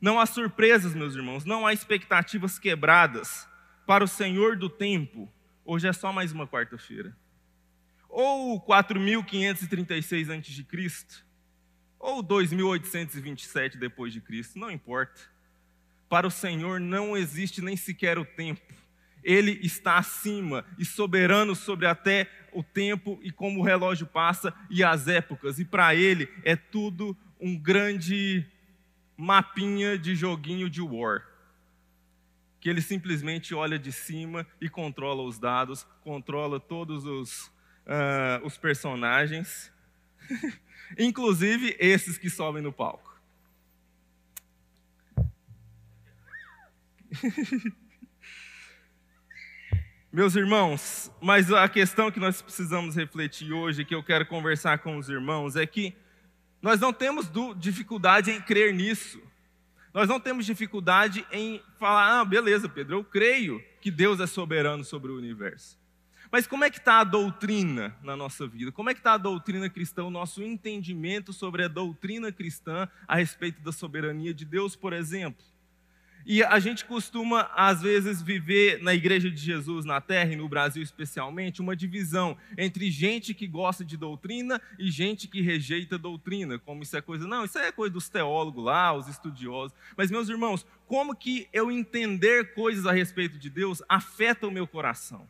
Não 0.00 0.18
há 0.18 0.24
surpresas, 0.24 0.94
meus 0.94 1.14
irmãos, 1.14 1.44
não 1.44 1.66
há 1.66 1.72
expectativas 1.74 2.58
quebradas 2.58 3.46
para 3.86 4.02
o 4.02 4.08
Senhor 4.08 4.56
do 4.56 4.70
tempo. 4.70 5.30
Hoje 5.64 5.86
é 5.86 5.92
só 5.92 6.10
mais 6.10 6.32
uma 6.32 6.46
quarta-feira. 6.46 7.14
Ou 8.08 8.58
4536 8.60 10.30
a.C., 10.30 11.24
ou 11.98 12.22
2827 12.22 13.76
depois 13.76 14.12
de 14.12 14.20
Cristo, 14.20 14.58
não 14.58 14.70
importa. 14.70 15.20
Para 16.08 16.26
o 16.26 16.30
Senhor 16.30 16.80
não 16.80 17.16
existe 17.16 17.60
nem 17.60 17.76
sequer 17.76 18.18
o 18.18 18.24
tempo. 18.24 18.74
Ele 19.22 19.58
está 19.62 19.98
acima 19.98 20.64
e 20.78 20.84
soberano 20.84 21.54
sobre 21.54 21.86
até 21.86 22.30
o 22.52 22.62
tempo 22.62 23.18
e 23.22 23.30
como 23.30 23.60
o 23.60 23.64
relógio 23.64 24.06
passa 24.06 24.54
e 24.70 24.82
as 24.82 25.06
épocas. 25.06 25.58
E 25.58 25.64
para 25.64 25.94
ele 25.94 26.28
é 26.44 26.56
tudo 26.56 27.16
um 27.40 27.56
grande 27.58 28.46
mapinha 29.16 29.98
de 29.98 30.14
joguinho 30.14 30.70
de 30.70 30.80
war. 30.80 31.26
Que 32.60 32.68
ele 32.68 32.80
simplesmente 32.80 33.54
olha 33.54 33.78
de 33.78 33.92
cima 33.92 34.46
e 34.60 34.68
controla 34.68 35.22
os 35.22 35.38
dados, 35.38 35.86
controla 36.02 36.58
todos 36.58 37.04
os, 37.04 37.46
uh, 37.86 38.44
os 38.44 38.56
personagens, 38.56 39.70
inclusive 40.98 41.76
esses 41.78 42.16
que 42.16 42.30
sobem 42.30 42.62
no 42.62 42.72
palco. 42.72 43.07
Meus 50.12 50.34
irmãos, 50.36 51.10
mas 51.20 51.52
a 51.52 51.68
questão 51.68 52.10
que 52.10 52.18
nós 52.20 52.40
precisamos 52.40 52.96
refletir 52.96 53.52
hoje, 53.52 53.84
que 53.84 53.94
eu 53.94 54.02
quero 54.02 54.24
conversar 54.26 54.78
com 54.78 54.96
os 54.96 55.08
irmãos, 55.08 55.54
é 55.56 55.66
que 55.66 55.94
nós 56.60 56.80
não 56.80 56.92
temos 56.92 57.30
dificuldade 57.56 58.30
em 58.30 58.40
crer 58.40 58.74
nisso. 58.74 59.20
Nós 59.92 60.08
não 60.08 60.20
temos 60.20 60.44
dificuldade 60.44 61.26
em 61.32 61.62
falar, 61.78 62.20
ah, 62.20 62.24
beleza, 62.24 62.68
Pedro, 62.68 62.96
eu 62.96 63.04
creio 63.04 63.62
que 63.80 63.90
Deus 63.90 64.20
é 64.20 64.26
soberano 64.26 64.84
sobre 64.84 65.10
o 65.12 65.16
universo. 65.16 65.78
Mas 66.30 66.46
como 66.46 66.62
é 66.62 66.70
que 66.70 66.78
está 66.78 67.00
a 67.00 67.04
doutrina 67.04 67.96
na 68.02 68.14
nossa 68.14 68.46
vida? 68.46 68.70
Como 68.70 68.90
é 68.90 68.94
que 68.94 69.00
está 69.00 69.14
a 69.14 69.18
doutrina 69.18 69.70
cristã, 69.70 70.04
o 70.04 70.10
nosso 70.10 70.42
entendimento 70.42 71.32
sobre 71.32 71.64
a 71.64 71.68
doutrina 71.68 72.30
cristã 72.30 72.86
a 73.06 73.16
respeito 73.16 73.62
da 73.62 73.72
soberania 73.72 74.34
de 74.34 74.44
Deus, 74.44 74.76
por 74.76 74.92
exemplo? 74.92 75.44
E 76.30 76.44
a 76.44 76.58
gente 76.58 76.84
costuma, 76.84 77.50
às 77.56 77.80
vezes, 77.80 78.20
viver 78.20 78.82
na 78.82 78.94
Igreja 78.94 79.30
de 79.30 79.40
Jesus 79.40 79.86
na 79.86 79.98
Terra, 79.98 80.34
e 80.34 80.36
no 80.36 80.46
Brasil 80.46 80.82
especialmente, 80.82 81.62
uma 81.62 81.74
divisão 81.74 82.36
entre 82.58 82.90
gente 82.90 83.32
que 83.32 83.46
gosta 83.46 83.82
de 83.82 83.96
doutrina 83.96 84.60
e 84.78 84.90
gente 84.90 85.26
que 85.26 85.40
rejeita 85.40 85.96
doutrina, 85.96 86.58
como 86.58 86.82
isso 86.82 86.94
é 86.94 87.00
coisa. 87.00 87.26
Não, 87.26 87.46
isso 87.46 87.58
é 87.58 87.72
coisa 87.72 87.94
dos 87.94 88.10
teólogos 88.10 88.62
lá, 88.62 88.92
os 88.92 89.08
estudiosos. 89.08 89.74
Mas, 89.96 90.10
meus 90.10 90.28
irmãos, 90.28 90.66
como 90.86 91.16
que 91.16 91.48
eu 91.50 91.70
entender 91.70 92.52
coisas 92.52 92.84
a 92.84 92.92
respeito 92.92 93.38
de 93.38 93.48
Deus 93.48 93.82
afeta 93.88 94.46
o 94.46 94.50
meu 94.50 94.66
coração? 94.66 95.26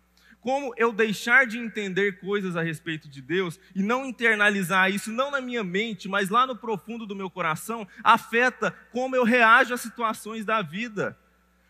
Como 0.49 0.73
eu 0.79 0.95
deixar 0.95 1.47
de 1.47 1.59
entender 1.59 2.21
coisas 2.21 2.57
a 2.57 2.63
respeito 2.63 3.07
de 3.07 3.21
Deus 3.21 3.61
e 3.75 3.83
não 3.83 4.07
internalizar 4.07 4.91
isso, 4.91 5.13
não 5.13 5.31
na 5.31 5.43
minha 5.43 5.63
mente, 5.63 6.09
mas 6.09 6.31
lá 6.31 6.47
no 6.47 6.57
profundo 6.57 7.05
do 7.05 7.15
meu 7.15 7.29
coração, 7.29 7.87
afeta 8.03 8.75
como 8.91 9.15
eu 9.15 9.25
reajo 9.25 9.75
às 9.75 9.83
situações 9.83 10.47
da 10.47 10.63
vida. 10.63 11.15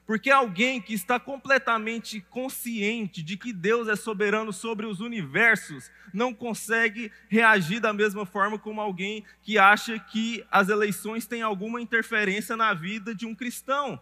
Porque 0.07 0.31
alguém 0.31 0.81
que 0.81 0.95
está 0.95 1.19
completamente 1.19 2.21
consciente 2.31 3.21
de 3.21 3.37
que 3.37 3.53
Deus 3.53 3.89
é 3.89 3.97
soberano 3.97 4.53
sobre 4.53 4.87
os 4.87 5.01
universos 5.01 5.91
não 6.15 6.33
consegue 6.33 7.11
reagir 7.29 7.81
da 7.81 7.93
mesma 7.93 8.25
forma 8.25 8.61
como 8.61 8.81
alguém 8.81 9.25
que 9.43 9.59
acha 9.59 9.99
que 9.99 10.47
as 10.53 10.69
eleições 10.69 11.27
têm 11.27 11.43
alguma 11.43 11.81
interferência 11.81 12.57
na 12.57 12.73
vida 12.75 13.13
de 13.13 13.27
um 13.27 13.35
cristão 13.35 14.01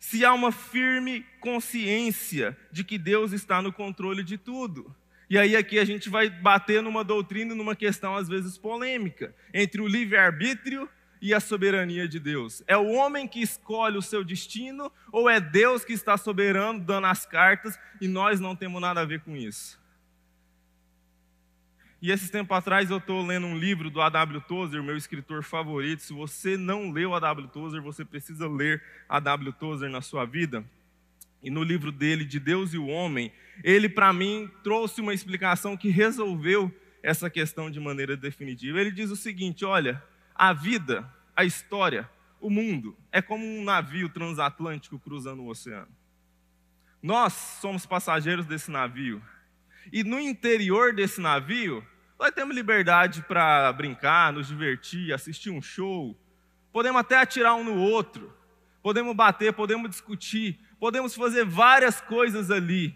se 0.00 0.24
há 0.24 0.32
uma 0.32 0.50
firme 0.50 1.24
consciência 1.40 2.56
de 2.72 2.82
que 2.82 2.98
Deus 2.98 3.32
está 3.32 3.60
no 3.60 3.72
controle 3.72 4.24
de 4.24 4.38
tudo. 4.38 4.92
E 5.28 5.38
aí 5.38 5.54
aqui 5.54 5.78
a 5.78 5.84
gente 5.84 6.08
vai 6.08 6.28
bater 6.28 6.82
numa 6.82 7.04
doutrina, 7.04 7.54
numa 7.54 7.76
questão 7.76 8.16
às 8.16 8.26
vezes 8.26 8.58
polêmica, 8.58 9.32
entre 9.54 9.80
o 9.80 9.86
livre-arbítrio 9.86 10.88
e 11.22 11.34
a 11.34 11.38
soberania 11.38 12.08
de 12.08 12.18
Deus. 12.18 12.62
É 12.66 12.76
o 12.76 12.88
homem 12.88 13.28
que 13.28 13.40
escolhe 13.40 13.96
o 13.96 14.02
seu 14.02 14.24
destino 14.24 14.90
ou 15.12 15.28
é 15.28 15.38
Deus 15.38 15.84
que 15.84 15.92
está 15.92 16.16
soberano, 16.16 16.80
dando 16.80 17.06
as 17.06 17.26
cartas 17.26 17.78
e 18.00 18.08
nós 18.08 18.40
não 18.40 18.56
temos 18.56 18.80
nada 18.80 19.02
a 19.02 19.04
ver 19.04 19.20
com 19.20 19.36
isso? 19.36 19.79
E 22.02 22.10
esses 22.10 22.30
tempos 22.30 22.56
atrás 22.56 22.90
eu 22.90 22.96
estou 22.96 23.24
lendo 23.24 23.46
um 23.46 23.58
livro 23.58 23.90
do 23.90 24.00
A.W. 24.00 24.40
Tozer, 24.42 24.82
meu 24.82 24.96
escritor 24.96 25.42
favorito. 25.42 26.02
Se 26.02 26.14
você 26.14 26.56
não 26.56 26.90
leu 26.90 27.14
A.W. 27.14 27.48
Tozer, 27.48 27.80
você 27.82 28.04
precisa 28.06 28.48
ler 28.48 28.82
A.W. 29.06 29.52
Tozer 29.52 29.90
na 29.90 30.00
sua 30.00 30.24
vida. 30.24 30.64
e 31.42 31.50
no 31.50 31.62
livro 31.62 31.92
dele, 31.92 32.24
De 32.24 32.38
Deus 32.38 32.72
e 32.72 32.78
o 32.78 32.86
Homem, 32.86 33.32
ele, 33.62 33.88
para 33.88 34.12
mim, 34.12 34.50
trouxe 34.62 35.00
uma 35.00 35.12
explicação 35.12 35.76
que 35.76 35.90
resolveu 35.90 36.74
essa 37.02 37.28
questão 37.28 37.70
de 37.70 37.78
maneira 37.80 38.16
definitiva. 38.16 38.80
Ele 38.80 38.90
diz 38.90 39.10
o 39.10 39.16
seguinte: 39.16 39.64
olha, 39.64 40.02
a 40.34 40.52
vida, 40.52 41.10
a 41.36 41.44
história, 41.44 42.08
o 42.40 42.48
mundo 42.48 42.96
é 43.12 43.20
como 43.20 43.44
um 43.44 43.62
navio 43.62 44.08
transatlântico 44.08 44.98
cruzando 44.98 45.42
o 45.42 45.48
oceano. 45.48 45.88
Nós 47.02 47.32
somos 47.60 47.84
passageiros 47.84 48.46
desse 48.46 48.70
navio. 48.70 49.22
E 49.92 50.04
no 50.04 50.20
interior 50.20 50.94
desse 50.94 51.20
navio, 51.20 51.84
nós 52.20 52.32
temos 52.32 52.54
liberdade 52.54 53.22
para 53.22 53.72
brincar, 53.72 54.30
nos 54.30 54.48
divertir, 54.48 55.10
assistir 55.10 55.48
um 55.48 55.62
show. 55.62 56.14
Podemos 56.70 57.00
até 57.00 57.16
atirar 57.16 57.54
um 57.54 57.64
no 57.64 57.74
outro. 57.74 58.30
Podemos 58.82 59.16
bater, 59.16 59.54
podemos 59.54 59.88
discutir, 59.88 60.60
podemos 60.78 61.14
fazer 61.14 61.46
várias 61.46 61.98
coisas 61.98 62.50
ali. 62.50 62.94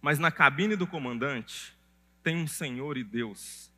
Mas 0.00 0.16
na 0.16 0.30
cabine 0.30 0.76
do 0.76 0.86
comandante 0.86 1.76
tem 2.22 2.36
um 2.36 2.46
Senhor 2.46 2.96
e 2.96 3.02
Deus. 3.02 3.68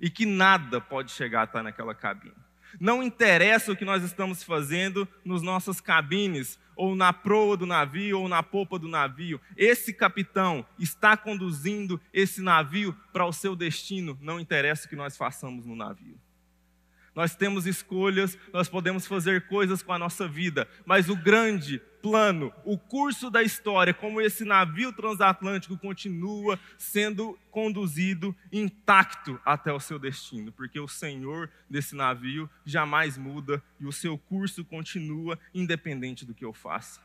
E 0.00 0.08
que 0.08 0.24
nada 0.24 0.80
pode 0.80 1.12
chegar 1.12 1.42
a 1.42 1.44
estar 1.44 1.62
naquela 1.62 1.94
cabine. 1.94 2.34
Não 2.80 3.02
interessa 3.02 3.72
o 3.72 3.76
que 3.76 3.84
nós 3.84 4.02
estamos 4.02 4.42
fazendo 4.42 5.06
nos 5.22 5.42
nossas 5.42 5.82
cabines, 5.82 6.58
ou 6.76 6.94
na 6.94 7.12
proa 7.12 7.56
do 7.56 7.66
navio, 7.66 8.20
ou 8.20 8.28
na 8.28 8.42
popa 8.42 8.78
do 8.78 8.88
navio. 8.88 9.40
Esse 9.56 9.92
capitão 9.92 10.64
está 10.78 11.16
conduzindo 11.16 12.00
esse 12.12 12.40
navio 12.40 12.94
para 13.12 13.26
o 13.26 13.32
seu 13.32 13.54
destino, 13.54 14.18
não 14.20 14.40
interessa 14.40 14.86
o 14.86 14.88
que 14.88 14.96
nós 14.96 15.16
façamos 15.16 15.66
no 15.66 15.76
navio. 15.76 16.18
Nós 17.14 17.36
temos 17.36 17.66
escolhas, 17.66 18.36
nós 18.52 18.68
podemos 18.68 19.06
fazer 19.06 19.46
coisas 19.46 19.82
com 19.82 19.92
a 19.92 19.98
nossa 19.98 20.26
vida, 20.26 20.68
mas 20.84 21.08
o 21.08 21.16
grande 21.16 21.80
plano, 22.04 22.52
o 22.66 22.76
curso 22.76 23.30
da 23.30 23.42
história, 23.42 23.94
como 23.94 24.20
esse 24.20 24.44
navio 24.44 24.92
transatlântico 24.92 25.78
continua 25.78 26.60
sendo 26.76 27.38
conduzido 27.50 28.36
intacto 28.52 29.40
até 29.42 29.72
o 29.72 29.80
seu 29.80 29.98
destino, 29.98 30.52
porque 30.52 30.78
o 30.78 30.86
Senhor 30.86 31.50
desse 31.68 31.96
navio 31.96 32.48
jamais 32.62 33.16
muda 33.16 33.64
e 33.80 33.86
o 33.86 33.92
seu 33.92 34.18
curso 34.18 34.62
continua 34.66 35.38
independente 35.54 36.26
do 36.26 36.34
que 36.34 36.44
eu 36.44 36.52
faça. 36.52 37.00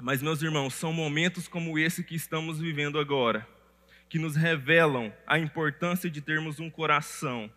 Mas, 0.00 0.22
meus 0.22 0.40
irmãos, 0.40 0.74
são 0.74 0.92
momentos 0.92 1.48
como 1.48 1.76
esse 1.76 2.04
que 2.04 2.14
estamos 2.14 2.60
vivendo 2.60 2.96
agora 2.96 3.44
que 4.08 4.20
nos 4.20 4.36
revelam 4.36 5.12
a 5.26 5.36
importância 5.36 6.08
de 6.08 6.20
termos 6.20 6.60
um 6.60 6.70
coração 6.70 7.50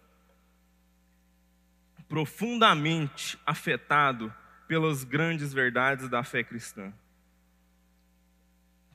profundamente 2.08 3.38
afetado 3.46 4.34
pelas 4.68 5.04
grandes 5.04 5.54
verdades 5.54 6.10
da 6.10 6.24
fé 6.24 6.44
cristã. 6.44 6.94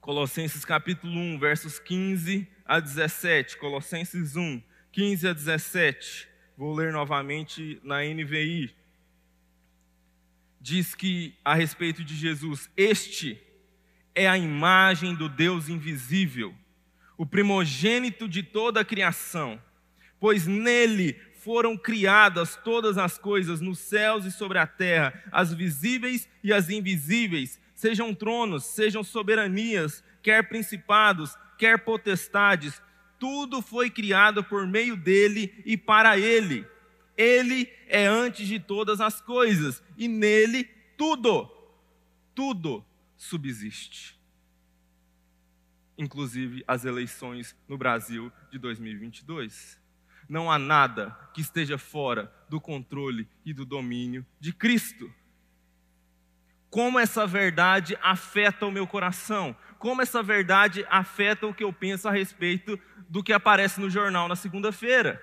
Colossenses 0.01 0.65
capítulo 0.65 1.13
1, 1.13 1.39
versos 1.39 1.79
15 1.79 2.49
a 2.65 2.81
17. 2.81 3.57
Colossenses 3.59 4.37
1, 4.37 4.63
15 4.91 5.29
a 5.29 5.33
17. 5.33 6.29
Vou 6.57 6.75
ler 6.75 6.93
novamente 6.93 7.81
na 7.85 8.03
NVI. 8.03 8.75
Diz 10.61 10.95
que 10.95 11.35
a 11.45 11.55
respeito 11.55 12.05
de 12.05 12.15
Jesus, 12.15 12.71
este 12.77 13.41
é 14.15 14.29
a 14.29 14.37
imagem 14.37 15.15
do 15.15 15.29
Deus 15.29 15.69
invisível 15.69 16.55
o 17.23 17.27
primogênito 17.27 18.29
de 18.29 18.43
toda 18.43 18.81
a 18.81 18.85
criação, 18.85 19.63
pois 20.19 20.47
nele 20.47 21.13
foram 21.43 21.77
criadas 21.77 22.57
todas 22.65 22.97
as 22.97 23.19
coisas 23.19 23.61
nos 23.61 23.79
céus 23.79 24.25
e 24.25 24.31
sobre 24.31 24.59
a 24.59 24.67
terra, 24.67 25.13
as 25.33 25.53
visíveis 25.53 26.29
e 26.43 26.53
as 26.53 26.71
invisíveis, 26.71 27.61
sejam 27.75 28.15
tronos, 28.15 28.65
sejam 28.65 29.03
soberanias, 29.03 30.05
quer 30.23 30.49
principados, 30.49 31.37
quer 31.59 31.79
potestades, 31.85 32.81
tudo 33.19 33.61
foi 33.61 33.91
criado 33.91 34.45
por 34.45 34.67
meio 34.67 34.97
dele 34.97 35.53
e 35.67 35.77
para 35.77 36.17
ele. 36.17 36.65
Ele 37.17 37.69
é 37.89 38.07
antes 38.07 38.47
de 38.47 38.59
todas 38.59 39.01
as 39.01 39.21
coisas 39.21 39.83
e 39.99 40.07
nele 40.09 40.65
tudo, 40.97 41.51
tudo 42.35 42.85
subsiste 43.17 44.23
inclusive 45.99 46.65
as 46.67 46.85
eleições 46.85 47.55
no 47.69 47.79
Brasil 47.79 48.33
de 48.51 48.59
2022. 48.59 49.82
Não 50.33 50.51
há 50.51 50.59
nada 50.59 51.15
que 51.35 51.43
esteja 51.43 51.77
fora 51.77 52.33
do 52.49 52.59
controle 52.59 53.29
e 53.45 53.53
do 53.53 53.67
domínio 53.67 54.25
de 54.41 54.51
Cristo. 54.51 55.13
Como 56.71 56.99
essa 56.99 57.27
verdade 57.27 57.99
afeta 58.01 58.65
o 58.65 58.73
meu 58.73 58.87
coração? 58.87 59.55
Como 59.79 60.01
essa 60.01 60.23
verdade 60.23 60.87
afeta 60.89 61.47
o 61.47 61.53
que 61.53 61.63
eu 61.63 61.71
penso 61.71 62.09
a 62.09 62.11
respeito 62.11 62.81
do 63.11 63.23
que 63.23 63.31
aparece 63.31 63.79
no 63.79 63.91
jornal 63.91 64.27
na 64.27 64.35
segunda-feira? 64.35 65.23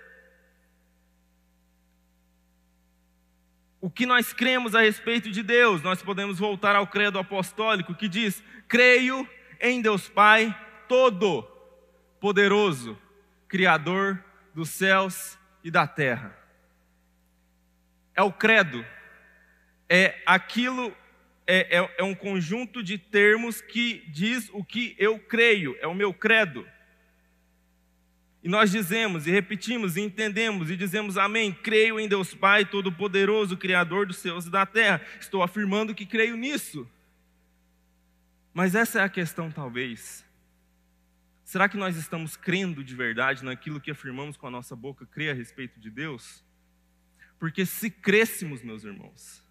O 3.81 3.89
que 3.89 4.05
nós 4.05 4.31
cremos 4.31 4.75
a 4.75 4.81
respeito 4.81 5.31
de 5.31 5.41
Deus? 5.41 5.81
Nós 5.81 6.03
podemos 6.03 6.37
voltar 6.37 6.75
ao 6.75 6.85
credo 6.85 7.17
apostólico 7.17 7.95
que 7.95 8.07
diz: 8.07 8.43
creio 8.67 9.27
em 9.59 9.81
Deus 9.81 10.07
Pai 10.07 10.55
Todo-Poderoso, 10.87 12.95
Criador 13.47 14.23
dos 14.59 14.71
céus 14.71 15.39
e 15.63 15.71
da 15.71 15.87
terra. 15.87 16.37
É 18.13 18.21
o 18.21 18.29
credo, 18.29 18.85
é 19.87 20.21
aquilo, 20.25 20.93
é, 21.47 21.77
é, 21.77 21.95
é 21.99 22.03
um 22.03 22.13
conjunto 22.13 22.83
de 22.83 22.97
termos 22.97 23.61
que 23.61 24.03
diz 24.09 24.49
o 24.51 24.61
que 24.61 24.97
eu 24.99 25.17
creio, 25.17 25.77
é 25.79 25.87
o 25.87 25.95
meu 25.95 26.13
credo. 26.13 26.67
E 28.43 28.49
nós 28.49 28.69
dizemos 28.69 29.27
e 29.27 29.31
repetimos 29.31 29.95
e 29.95 30.01
entendemos 30.01 30.69
e 30.69 30.75
dizemos 30.75 31.17
amém. 31.17 31.53
Creio 31.53 31.97
em 31.97 32.09
Deus 32.09 32.33
Pai 32.33 32.65
Todo-Poderoso, 32.65 33.55
Criador 33.55 34.07
dos 34.07 34.17
céus 34.17 34.45
e 34.45 34.49
da 34.49 34.65
terra. 34.65 35.01
Estou 35.21 35.41
afirmando 35.41 35.95
que 35.95 36.05
creio 36.05 36.35
nisso. 36.35 36.85
Mas 38.53 38.75
essa 38.75 38.99
é 38.99 39.03
a 39.03 39.09
questão, 39.09 39.49
talvez. 39.49 40.25
Será 41.49 41.67
que 41.67 41.77
nós 41.77 41.95
estamos 41.97 42.37
crendo 42.37 42.83
de 42.83 42.95
verdade 42.95 43.43
naquilo 43.43 43.81
que 43.81 43.89
afirmamos 43.89 44.37
com 44.37 44.45
a 44.45 44.51
nossa 44.51 44.75
boca, 44.75 45.03
crer 45.03 45.31
a 45.31 45.33
respeito 45.33 45.79
de 45.79 45.89
Deus? 45.89 46.45
Porque 47.39 47.65
se 47.65 47.89
crêssemos, 47.89 48.61
meus 48.61 48.83
irmãos, 48.83 49.43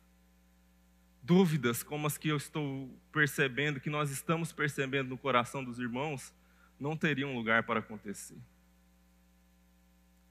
dúvidas 1.20 1.82
como 1.82 2.06
as 2.06 2.16
que 2.16 2.28
eu 2.28 2.36
estou 2.36 2.88
percebendo, 3.10 3.80
que 3.80 3.90
nós 3.90 4.12
estamos 4.12 4.52
percebendo 4.52 5.08
no 5.08 5.18
coração 5.18 5.64
dos 5.64 5.80
irmãos, 5.80 6.32
não 6.78 6.96
teriam 6.96 7.34
lugar 7.34 7.64
para 7.64 7.80
acontecer. 7.80 8.38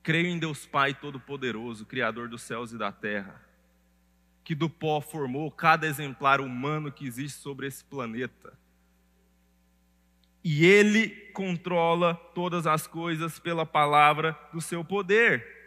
Creio 0.02 0.28
em 0.28 0.40
Deus 0.40 0.66
Pai 0.66 0.94
Todo-Poderoso, 0.94 1.86
Criador 1.86 2.30
dos 2.30 2.44
céus 2.44 2.72
e 2.72 2.78
da 2.78 2.94
terra, 2.94 3.44
que 4.42 4.56
do 4.56 4.70
pó 4.70 5.02
formou 5.02 5.52
cada 5.52 5.86
exemplar 5.86 6.40
humano 6.40 6.94
que 6.94 7.06
existe 7.06 7.40
sobre 7.40 7.68
esse 7.68 7.84
planeta 7.84 8.58
e 10.44 10.66
ele 10.66 11.10
controla 11.34 12.16
todas 12.34 12.66
as 12.66 12.88
coisas 12.88 13.38
pela 13.40 13.66
palavra 13.66 14.38
do 14.54 14.62
seu 14.62 14.84
poder. 14.84 15.58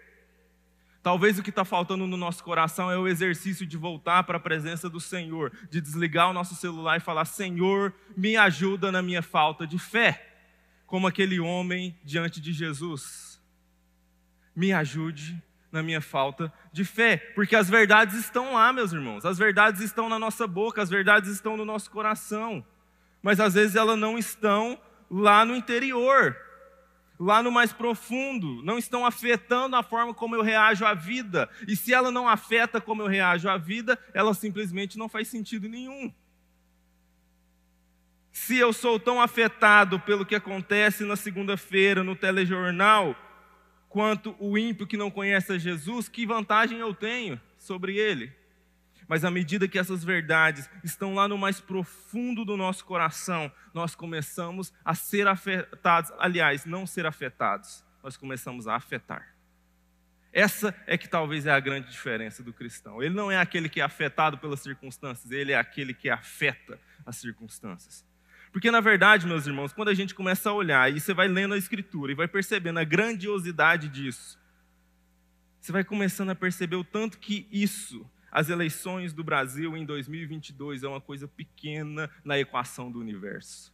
Talvez 1.03 1.39
o 1.39 1.43
que 1.43 1.51
está 1.51 1.65
faltando 1.65 2.07
no 2.07 2.17
nosso 2.17 2.45
coração 2.45 2.91
é 2.91 2.99
o 2.99 3.09
exercício 3.09 3.67
de 3.67 3.77
voltar 3.77 4.25
para 4.25 4.37
a 4.37 4.41
presença 4.41 4.89
do 4.89 5.01
Senhor, 5.01 5.53
de 5.71 5.81
desligar 5.81 6.29
o 6.29 6.33
nosso 6.33 6.55
celular 6.55 6.97
e 6.97 7.01
falar: 7.01 7.25
Senhor, 7.25 7.95
me 8.17 8.37
ajuda 8.37 8.93
na 8.93 9.01
minha 9.01 9.23
falta 9.23 9.67
de 9.67 9.79
fé, 9.79 10.35
como 10.87 11.07
aquele 11.07 11.41
homem 11.41 11.97
diante 12.05 12.41
de 12.41 12.53
Jesus. 12.53 13.41
Me 14.55 14.73
ajude 14.73 15.43
na 15.73 15.83
minha 15.83 16.01
falta 16.01 16.53
de 16.73 16.85
fé, 16.85 17.17
porque 17.35 17.55
as 17.55 17.71
verdades 17.71 18.17
estão 18.17 18.55
lá, 18.55 18.73
meus 18.73 18.93
irmãos, 18.93 19.25
as 19.25 19.39
verdades 19.39 19.81
estão 19.81 20.09
na 20.09 20.19
nossa 20.19 20.47
boca, 20.47 20.83
as 20.83 20.91
verdades 20.91 21.31
estão 21.31 21.57
no 21.57 21.65
nosso 21.65 21.91
coração 21.91 22.65
mas 23.23 23.41
às 23.41 23.55
vezes 23.55 23.77
elas 23.77 23.99
não 23.99 24.19
estão 24.19 24.79
lá 25.11 25.45
no 25.45 25.57
interior, 25.57 26.37
lá 27.19 27.43
no 27.43 27.51
mais 27.53 27.73
profundo, 27.73 28.63
não 28.63 28.79
estão 28.79 29.05
afetando 29.05 29.77
a 29.77 29.83
forma 29.83 30.15
como 30.15 30.35
eu 30.35 30.43
reajo 30.43 30.87
à 30.87 30.95
vida. 30.95 31.49
E 31.69 31.77
se 31.77 31.93
ela 31.93 32.11
não 32.11 32.29
afeta 32.29 32.81
como 32.81 33.03
eu 33.03 33.07
reajo 33.07 33.49
à 33.49 33.59
vida, 33.59 33.99
ela 34.15 34.33
simplesmente 34.33 34.97
não 34.97 35.09
faz 35.09 35.29
sentido 35.29 35.69
nenhum. 35.69 36.13
Se 38.33 38.57
eu 38.57 38.73
sou 38.73 38.99
tão 38.99 39.21
afetado 39.21 40.01
pelo 40.01 40.25
que 40.25 40.35
acontece 40.35 41.05
na 41.05 41.17
segunda-feira 41.17 42.03
no 42.03 42.17
telejornal, 42.17 43.15
quanto 43.89 44.35
o 44.39 44.57
ímpio 44.57 44.87
que 44.87 44.97
não 44.97 45.11
conhece 45.11 45.53
a 45.53 45.59
Jesus, 45.59 46.09
que 46.09 46.25
vantagem 46.25 46.79
eu 46.79 46.95
tenho 46.95 47.39
sobre 47.59 47.97
ele? 47.97 48.40
Mas 49.11 49.25
à 49.25 49.31
medida 49.31 49.67
que 49.67 49.77
essas 49.77 50.05
verdades 50.05 50.71
estão 50.85 51.17
lá 51.17 51.27
no 51.27 51.37
mais 51.37 51.61
profundo 51.61 52.45
do 52.45 52.57
nosso 52.57 52.85
coração, 52.85 53.51
nós 53.75 53.93
começamos 53.93 54.73
a 54.85 54.95
ser 54.95 55.27
afetados. 55.27 56.13
Aliás, 56.17 56.65
não 56.65 56.87
ser 56.87 57.05
afetados, 57.05 57.85
nós 58.05 58.17
começamos 58.17 58.69
a 58.69 58.77
afetar. 58.77 59.35
Essa 60.33 60.73
é 60.87 60.97
que 60.97 61.09
talvez 61.09 61.45
é 61.45 61.51
a 61.51 61.59
grande 61.59 61.91
diferença 61.91 62.41
do 62.41 62.53
cristão. 62.53 63.03
Ele 63.03 63.13
não 63.13 63.33
é 63.33 63.37
aquele 63.37 63.69
que 63.69 63.81
é 63.81 63.83
afetado 63.83 64.39
pelas 64.39 64.61
circunstâncias, 64.61 65.33
ele 65.33 65.51
é 65.51 65.59
aquele 65.59 65.93
que 65.93 66.09
afeta 66.09 66.79
as 67.05 67.17
circunstâncias. 67.17 68.07
Porque, 68.53 68.71
na 68.71 68.81
verdade, 68.81 69.27
meus 69.27 69.45
irmãos, 69.45 69.73
quando 69.73 69.89
a 69.89 69.95
gente 69.95 70.15
começa 70.15 70.51
a 70.51 70.53
olhar 70.53 70.89
e 70.89 71.01
você 71.01 71.13
vai 71.13 71.27
lendo 71.27 71.55
a 71.55 71.59
Escritura 71.59 72.13
e 72.13 72.15
vai 72.15 72.29
percebendo 72.29 72.79
a 72.79 72.85
grandiosidade 72.85 73.89
disso, 73.89 74.39
você 75.61 75.73
vai 75.73 75.83
começando 75.83 76.31
a 76.31 76.35
perceber 76.37 76.77
o 76.77 76.85
tanto 76.85 77.19
que 77.19 77.49
isso, 77.51 78.09
as 78.31 78.49
eleições 78.49 79.13
do 79.13 79.25
Brasil 79.25 79.77
em 79.77 79.85
2022, 79.85 80.83
é 80.83 80.89
uma 80.89 81.01
coisa 81.01 81.27
pequena 81.27 82.11
na 82.25 82.39
equação 82.39 82.91
do 82.91 82.99
universo. 82.99 83.73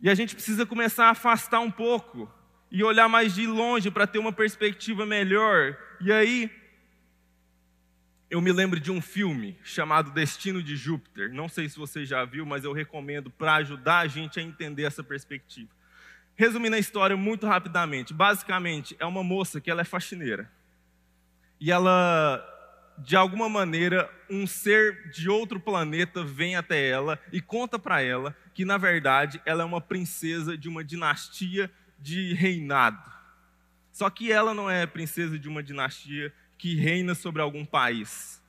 E 0.00 0.10
a 0.10 0.14
gente 0.14 0.34
precisa 0.34 0.66
começar 0.66 1.06
a 1.06 1.10
afastar 1.10 1.60
um 1.60 1.70
pouco 1.70 2.30
e 2.70 2.82
olhar 2.82 3.08
mais 3.08 3.34
de 3.34 3.46
longe 3.46 3.90
para 3.90 4.06
ter 4.06 4.18
uma 4.18 4.32
perspectiva 4.32 5.06
melhor. 5.06 5.78
E 6.00 6.12
aí, 6.12 6.50
eu 8.30 8.40
me 8.40 8.50
lembro 8.52 8.80
de 8.80 8.90
um 8.90 9.00
filme 9.00 9.56
chamado 9.62 10.10
Destino 10.10 10.62
de 10.62 10.76
Júpiter. 10.76 11.32
Não 11.32 11.48
sei 11.48 11.68
se 11.68 11.78
você 11.78 12.04
já 12.04 12.24
viu, 12.24 12.44
mas 12.44 12.64
eu 12.64 12.72
recomendo 12.72 13.30
para 13.30 13.54
ajudar 13.56 14.00
a 14.00 14.06
gente 14.06 14.40
a 14.40 14.42
entender 14.42 14.82
essa 14.82 15.04
perspectiva. 15.04 15.70
Resumindo 16.36 16.74
a 16.74 16.78
história 16.80 17.16
muito 17.16 17.46
rapidamente, 17.46 18.12
basicamente 18.12 18.96
é 18.98 19.06
uma 19.06 19.22
moça 19.22 19.60
que 19.60 19.70
ela 19.70 19.82
é 19.82 19.84
faxineira. 19.84 20.50
E 21.60 21.70
ela, 21.70 22.44
de 22.98 23.16
alguma 23.16 23.48
maneira, 23.48 24.10
um 24.30 24.46
ser 24.46 25.10
de 25.10 25.28
outro 25.28 25.58
planeta 25.58 26.22
vem 26.24 26.56
até 26.56 26.88
ela 26.88 27.18
e 27.32 27.40
conta 27.40 27.78
para 27.78 28.00
ela 28.00 28.36
que 28.52 28.64
na 28.64 28.78
verdade 28.78 29.40
ela 29.44 29.62
é 29.62 29.66
uma 29.66 29.80
princesa 29.80 30.56
de 30.56 30.68
uma 30.68 30.84
dinastia 30.84 31.70
de 31.98 32.34
reinado. 32.34 33.12
Só 33.92 34.08
que 34.10 34.30
ela 34.30 34.54
não 34.54 34.70
é 34.70 34.86
princesa 34.86 35.38
de 35.38 35.48
uma 35.48 35.62
dinastia 35.62 36.32
que 36.58 36.74
reina 36.74 37.14
sobre 37.14 37.42
algum 37.42 37.64
país. 37.64 38.42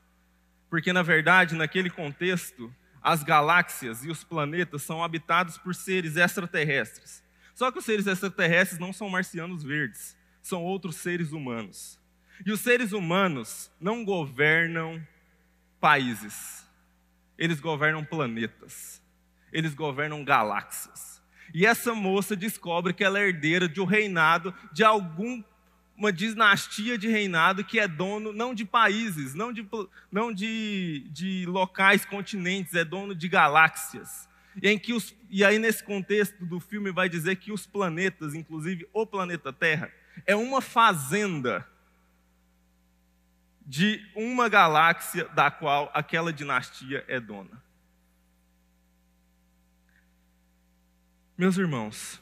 Porque, 0.70 0.92
na 0.92 1.02
verdade, 1.02 1.56
naquele 1.56 1.90
contexto, 1.90 2.74
as 3.02 3.24
galáxias 3.24 4.04
e 4.04 4.10
os 4.10 4.24
planetas 4.24 4.82
são 4.82 5.04
habitados 5.04 5.58
por 5.58 5.76
seres 5.76 6.18
extraterrestres. 6.18 7.24
Só 7.54 7.72
que 7.72 7.80
os 7.80 7.86
seres 7.86 8.08
extraterrestres 8.08 8.80
não 8.80 8.92
são 8.92 9.08
marcianos 9.10 9.64
verdes, 9.64 10.18
são 10.42 10.64
outros 10.64 10.96
seres 10.98 11.32
humanos. 11.32 12.00
E 12.44 12.52
os 12.52 12.62
seres 12.62 12.92
humanos 12.92 13.72
não 13.80 14.04
governam 14.04 15.06
países, 15.80 16.66
eles 17.38 17.60
governam 17.60 18.04
planetas, 18.04 19.02
eles 19.52 19.74
governam 19.74 20.24
galáxias. 20.24 21.22
E 21.54 21.66
essa 21.66 21.94
moça 21.94 22.36
descobre 22.36 22.94
que 22.94 23.04
ela 23.04 23.20
é 23.20 23.28
herdeira 23.28 23.70
de 23.70 23.80
um 23.80 23.86
reinado 23.86 24.54
de 24.74 24.84
algum 24.84 25.44
uma 25.98 26.12
dinastia 26.12 26.98
de 26.98 27.08
reinado 27.08 27.64
que 27.64 27.80
é 27.80 27.88
dono 27.88 28.34
não 28.34 28.54
de 28.54 28.66
países, 28.66 29.34
não 29.34 29.54
de, 29.54 29.66
não 30.12 30.34
de, 30.34 31.08
de 31.12 31.46
locais, 31.46 32.06
continentes, 32.06 32.74
é 32.74 32.84
dono 32.84 33.16
de 33.16 33.30
galáxias. 33.30 34.28
E, 34.62 34.70
em 34.70 34.78
que 34.78 34.94
os, 34.94 35.16
e 35.30 35.44
aí, 35.44 35.58
nesse 35.58 35.84
contexto 35.84 36.46
do 36.46 36.60
filme, 36.60 36.92
vai 36.92 37.08
dizer 37.10 37.38
que 37.38 37.52
os 37.52 37.66
planetas, 37.66 38.34
inclusive 38.34 38.88
o 38.94 39.06
planeta 39.06 39.52
Terra, 39.54 39.92
é 40.26 40.36
uma 40.36 40.62
fazenda 40.62 41.66
de 43.66 44.06
uma 44.16 44.48
galáxia 44.48 45.28
da 45.30 45.50
qual 45.50 45.90
aquela 45.94 46.32
dinastia 46.32 47.04
é 47.08 47.20
dona. 47.20 47.64
Meus 51.38 51.58
irmãos, 51.58 52.22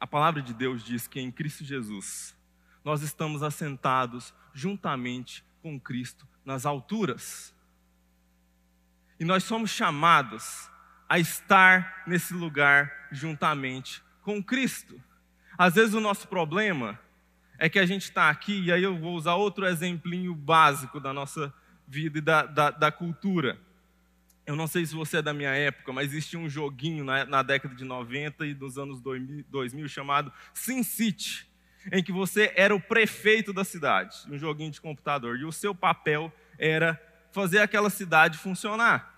a 0.00 0.06
palavra 0.06 0.42
de 0.42 0.52
Deus 0.52 0.84
diz 0.84 1.06
que 1.06 1.20
em 1.20 1.30
Cristo 1.30 1.64
Jesus 1.64 2.36
nós 2.84 3.02
estamos 3.02 3.42
assentados 3.42 4.34
juntamente 4.52 5.44
com 5.62 5.78
Cristo 5.78 6.26
nas 6.44 6.66
alturas. 6.66 7.54
E 9.20 9.24
nós 9.24 9.44
somos 9.44 9.70
chamados 9.70 10.70
a 11.08 11.18
estar 11.18 12.02
nesse 12.06 12.34
lugar 12.34 13.08
juntamente 13.10 14.02
com 14.22 14.42
Cristo. 14.42 15.00
Às 15.56 15.74
vezes 15.74 15.94
o 15.94 16.00
nosso 16.00 16.28
problema 16.28 16.98
é 17.58 17.68
que 17.68 17.78
a 17.78 17.84
gente 17.84 18.02
está 18.02 18.30
aqui, 18.30 18.60
e 18.60 18.72
aí 18.72 18.82
eu 18.82 18.96
vou 18.96 19.14
usar 19.14 19.34
outro 19.34 19.66
exemplinho 19.66 20.34
básico 20.34 21.00
da 21.00 21.12
nossa 21.12 21.52
vida 21.86 22.18
e 22.18 22.20
da, 22.20 22.44
da, 22.44 22.70
da 22.70 22.92
cultura. 22.92 23.58
Eu 24.46 24.54
não 24.54 24.66
sei 24.66 24.86
se 24.86 24.94
você 24.94 25.18
é 25.18 25.22
da 25.22 25.34
minha 25.34 25.50
época, 25.50 25.92
mas 25.92 26.12
existia 26.12 26.38
um 26.38 26.48
joguinho 26.48 27.04
na, 27.04 27.24
na 27.24 27.42
década 27.42 27.74
de 27.74 27.84
90 27.84 28.46
e 28.46 28.54
dos 28.54 28.78
anos 28.78 29.00
2000, 29.00 29.44
2000 29.50 29.88
chamado 29.88 30.32
Sin 30.54 30.82
City, 30.82 31.46
em 31.92 32.02
que 32.02 32.12
você 32.12 32.52
era 32.56 32.74
o 32.74 32.80
prefeito 32.80 33.52
da 33.52 33.64
cidade, 33.64 34.16
um 34.30 34.38
joguinho 34.38 34.70
de 34.70 34.80
computador, 34.80 35.36
e 35.38 35.44
o 35.44 35.52
seu 35.52 35.74
papel 35.74 36.32
era 36.58 37.00
fazer 37.32 37.58
aquela 37.58 37.90
cidade 37.90 38.38
funcionar. 38.38 39.14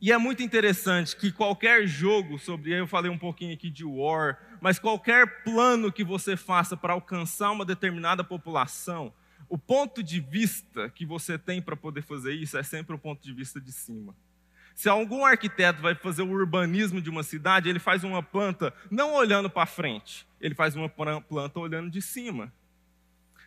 E 0.00 0.12
é 0.12 0.18
muito 0.18 0.42
interessante 0.42 1.16
que 1.16 1.32
qualquer 1.32 1.86
jogo 1.86 2.38
sobre, 2.38 2.72
eu 2.72 2.86
falei 2.86 3.10
um 3.10 3.18
pouquinho 3.18 3.54
aqui 3.54 3.70
de 3.70 3.84
War, 3.84 4.38
mas 4.60 4.78
qualquer 4.78 5.42
plano 5.42 5.92
que 5.92 6.04
você 6.04 6.36
faça 6.36 6.76
para 6.76 6.92
alcançar 6.92 7.50
uma 7.50 7.64
determinada 7.64 8.24
população, 8.24 9.12
o 9.48 9.56
ponto 9.56 10.02
de 10.02 10.20
vista 10.20 10.90
que 10.90 11.06
você 11.06 11.38
tem 11.38 11.62
para 11.62 11.76
poder 11.76 12.02
fazer 12.02 12.34
isso 12.34 12.58
é 12.58 12.62
sempre 12.62 12.94
o 12.94 12.98
ponto 12.98 13.22
de 13.22 13.32
vista 13.32 13.60
de 13.60 13.72
cima. 13.72 14.14
Se 14.74 14.88
algum 14.88 15.24
arquiteto 15.24 15.80
vai 15.80 15.94
fazer 15.94 16.22
o 16.22 16.30
urbanismo 16.30 17.00
de 17.00 17.08
uma 17.08 17.22
cidade, 17.22 17.68
ele 17.68 17.78
faz 17.78 18.04
uma 18.04 18.22
planta 18.22 18.74
não 18.90 19.14
olhando 19.14 19.48
para 19.48 19.64
frente, 19.64 20.26
ele 20.40 20.54
faz 20.54 20.76
uma 20.76 20.88
planta 20.88 21.58
olhando 21.58 21.90
de 21.90 22.02
cima. 22.02 22.52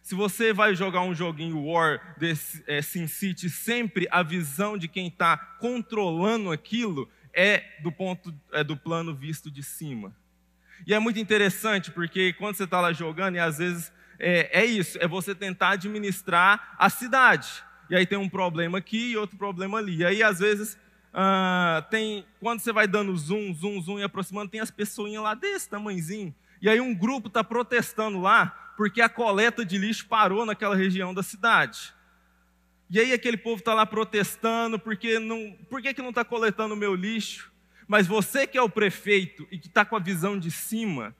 Se 0.01 0.15
você 0.15 0.51
vai 0.51 0.73
jogar 0.73 1.01
um 1.01 1.13
joguinho 1.13 1.63
War 1.63 2.15
desse 2.17 2.63
é, 2.65 2.81
SimCity, 2.81 3.49
sempre 3.49 4.07
a 4.09 4.23
visão 4.23 4.77
de 4.77 4.87
quem 4.87 5.07
está 5.07 5.37
controlando 5.37 6.51
aquilo 6.51 7.07
é 7.31 7.63
do 7.83 7.91
ponto 7.91 8.33
é 8.51 8.63
do 8.63 8.75
plano 8.75 9.13
visto 9.13 9.51
de 9.51 9.61
cima. 9.61 10.15
E 10.85 10.93
é 10.93 10.99
muito 10.99 11.19
interessante 11.19 11.91
porque 11.91 12.33
quando 12.33 12.55
você 12.55 12.63
está 12.63 12.79
lá 12.81 12.93
jogando 12.93 13.35
e 13.35 13.39
às 13.39 13.57
vezes 13.57 13.91
é, 14.19 14.61
é 14.61 14.65
isso, 14.65 14.97
é 15.01 15.07
você 15.07 15.33
tentar 15.33 15.71
administrar 15.71 16.75
a 16.77 16.89
cidade. 16.89 17.63
E 17.89 17.95
aí 17.95 18.05
tem 18.05 18.17
um 18.17 18.29
problema 18.29 18.77
aqui 18.77 19.11
e 19.11 19.17
outro 19.17 19.37
problema 19.37 19.77
ali. 19.77 19.97
E 19.97 20.05
aí, 20.05 20.21
às 20.21 20.39
vezes, 20.39 20.77
ah, 21.13 21.85
tem, 21.89 22.25
quando 22.39 22.59
você 22.59 22.71
vai 22.71 22.87
dando 22.87 23.15
zoom, 23.17 23.53
zoom, 23.53 23.81
zoom 23.81 23.99
e 23.99 24.03
aproximando, 24.03 24.51
tem 24.51 24.59
as 24.59 24.69
pessoinhas 24.69 25.23
lá 25.23 25.33
desse 25.33 25.69
tamanhozinho. 25.69 26.33
E 26.61 26.69
aí 26.69 26.79
um 26.79 26.93
grupo 26.93 27.29
está 27.29 27.43
protestando 27.43 28.19
lá 28.19 28.73
porque 28.75 29.01
a 29.01 29.09
coleta 29.09 29.65
de 29.65 29.77
lixo 29.77 30.05
parou 30.07 30.45
naquela 30.45 30.75
região 30.75 31.13
da 31.13 31.23
cidade. 31.23 31.93
E 32.89 32.99
aí 32.99 33.13
aquele 33.13 33.37
povo 33.37 33.59
está 33.59 33.73
lá 33.73 33.85
protestando 33.85 34.77
porque 34.79 35.19
não, 35.19 35.55
por 35.69 35.81
que, 35.81 35.93
que 35.93 36.01
não 36.01 36.09
está 36.09 36.23
coletando 36.23 36.73
o 36.73 36.77
meu 36.77 36.95
lixo? 36.95 37.48
Mas 37.89 38.05
você 38.05 38.45
que 38.45 38.55
é 38.55 38.61
o 38.61 38.69
prefeito 38.69 39.47
e 39.49 39.57
que 39.57 39.67
está 39.67 39.83
com 39.83 39.95
a 39.95 39.99
visão 39.99 40.37
de 40.37 40.51
cima, 40.51 41.15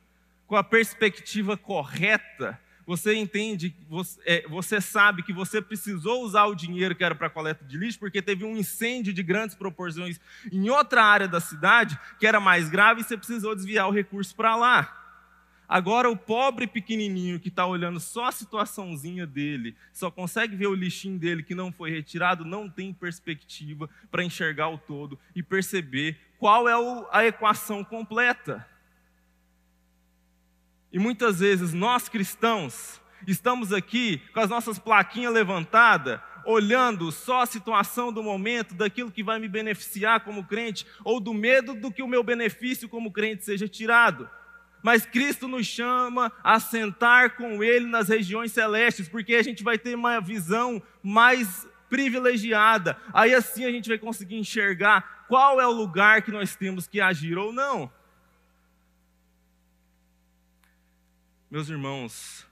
com 0.45 0.55
a 0.55 0.63
perspectiva 0.63 1.58
correta, 1.58 2.60
você 2.86 3.15
entende, 3.15 3.75
você, 3.89 4.19
é, 4.23 4.47
você 4.47 4.79
sabe 4.79 5.23
que 5.23 5.34
você 5.34 5.63
precisou 5.63 6.23
usar 6.23 6.45
o 6.45 6.53
dinheiro 6.53 6.93
que 6.93 7.03
era 7.03 7.15
para 7.15 7.27
coleta 7.27 7.65
de 7.65 7.75
lixo, 7.75 7.97
porque 7.97 8.21
teve 8.21 8.45
um 8.45 8.55
incêndio 8.55 9.12
de 9.12 9.23
grandes 9.23 9.55
proporções 9.55 10.21
em 10.51 10.69
outra 10.69 11.03
área 11.03 11.27
da 11.27 11.39
cidade, 11.39 11.97
que 12.19 12.27
era 12.27 12.39
mais 12.39 12.69
grave, 12.69 13.01
e 13.01 13.03
você 13.03 13.17
precisou 13.17 13.55
desviar 13.55 13.88
o 13.88 13.91
recurso 13.91 14.36
para 14.36 14.55
lá. 14.55 14.95
Agora, 15.67 16.10
o 16.10 16.17
pobre 16.17 16.67
pequenininho 16.67 17.39
que 17.39 17.49
está 17.49 17.65
olhando 17.65 17.99
só 17.99 18.25
a 18.25 18.32
situaçãozinha 18.32 19.25
dele, 19.25 19.75
só 19.91 20.12
consegue 20.12 20.55
ver 20.55 20.67
o 20.67 20.75
lixinho 20.75 21.17
dele 21.17 21.41
que 21.41 21.55
não 21.55 21.71
foi 21.71 21.89
retirado, 21.89 22.45
não 22.45 22.69
tem 22.69 22.93
perspectiva 22.93 23.89
para 24.12 24.23
enxergar 24.23 24.69
o 24.69 24.77
todo 24.77 25.17
e 25.36 25.41
perceber 25.41 26.29
qual 26.39 26.67
é 26.67 26.73
a 27.12 27.25
equação 27.25 27.84
completa. 27.84 28.65
E 30.91 30.97
muitas 30.97 31.39
vezes 31.39 31.73
nós 31.73 32.10
cristãos 32.10 32.99
estamos 33.28 33.73
aqui 33.73 34.21
com 34.34 34.39
as 34.39 34.49
nossas 34.49 34.80
plaquinhas 34.80 35.34
levantadas, 35.34 36.19
olhando 36.45 37.12
só 37.12 37.41
a 37.41 37.45
situação 37.45 38.12
do 38.12 38.23
momento, 38.23 38.73
daquilo 38.73 39.12
que 39.12 39.21
vai 39.21 39.38
me 39.38 39.47
beneficiar 39.47 40.21
como 40.21 40.45
crente, 40.45 40.88
ou 41.04 41.19
do 41.19 41.34
medo 41.34 41.75
do 41.75 41.91
que 41.91 42.02
o 42.02 42.08
meu 42.08 42.23
benefício 42.23 42.88
como 42.88 43.12
crente 43.12 43.43
seja 43.43 43.67
tirado. 43.67 44.28
Mas 44.82 45.06
Cristo 45.06 45.47
nos 45.47 45.67
chama 45.67 46.32
a 46.41 46.58
sentar 46.60 47.36
com 47.36 47.62
Ele 47.62 47.86
nas 47.86 48.08
regiões 48.08 48.54
celestes, 48.54 49.10
porque 49.10 49.36
a 49.36 49.43
gente 49.43 49.62
vai 49.62 49.78
ter 49.78 49.93
uma 49.93 50.21
visão 50.21 50.82
mais 51.04 51.67
privilegiada. 51.89 52.97
Aí 53.13 53.36
assim 53.36 53.65
a 53.65 53.71
gente 53.71 53.89
vai 53.89 53.97
conseguir 53.97 54.38
enxergar 54.38 55.18
qual 55.30 55.62
é 55.62 55.68
o 55.68 55.72
lugar 55.72 56.24
que 56.24 56.32
nós 56.32 56.56
temos 56.56 56.88
que 56.88 57.00
agir 57.00 57.38
ou 57.38 57.54
não. 57.54 57.94
Meus 61.52 61.70
irmãos, 61.70 62.48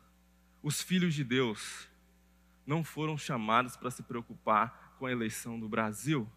os 0.62 0.80
filhos 0.80 1.16
de 1.16 1.24
Deus 1.24 1.88
não 2.68 2.84
foram 2.84 3.18
chamados 3.18 3.76
para 3.76 3.90
se 3.90 4.04
preocupar 4.04 4.96
com 5.00 5.08
a 5.08 5.12
eleição 5.12 5.60
do 5.60 5.68
Brasil, 5.68 6.30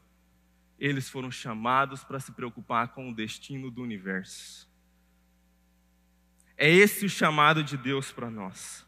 eles 0.78 1.10
foram 1.10 1.30
chamados 1.30 2.02
para 2.02 2.18
se 2.18 2.32
preocupar 2.32 2.88
com 2.88 3.10
o 3.10 3.14
destino 3.14 3.70
do 3.70 3.82
universo. 3.82 4.66
É 6.56 6.70
esse 6.70 7.04
o 7.04 7.10
chamado 7.10 7.62
de 7.62 7.76
Deus 7.76 8.10
para 8.10 8.30
nós. 8.30 8.86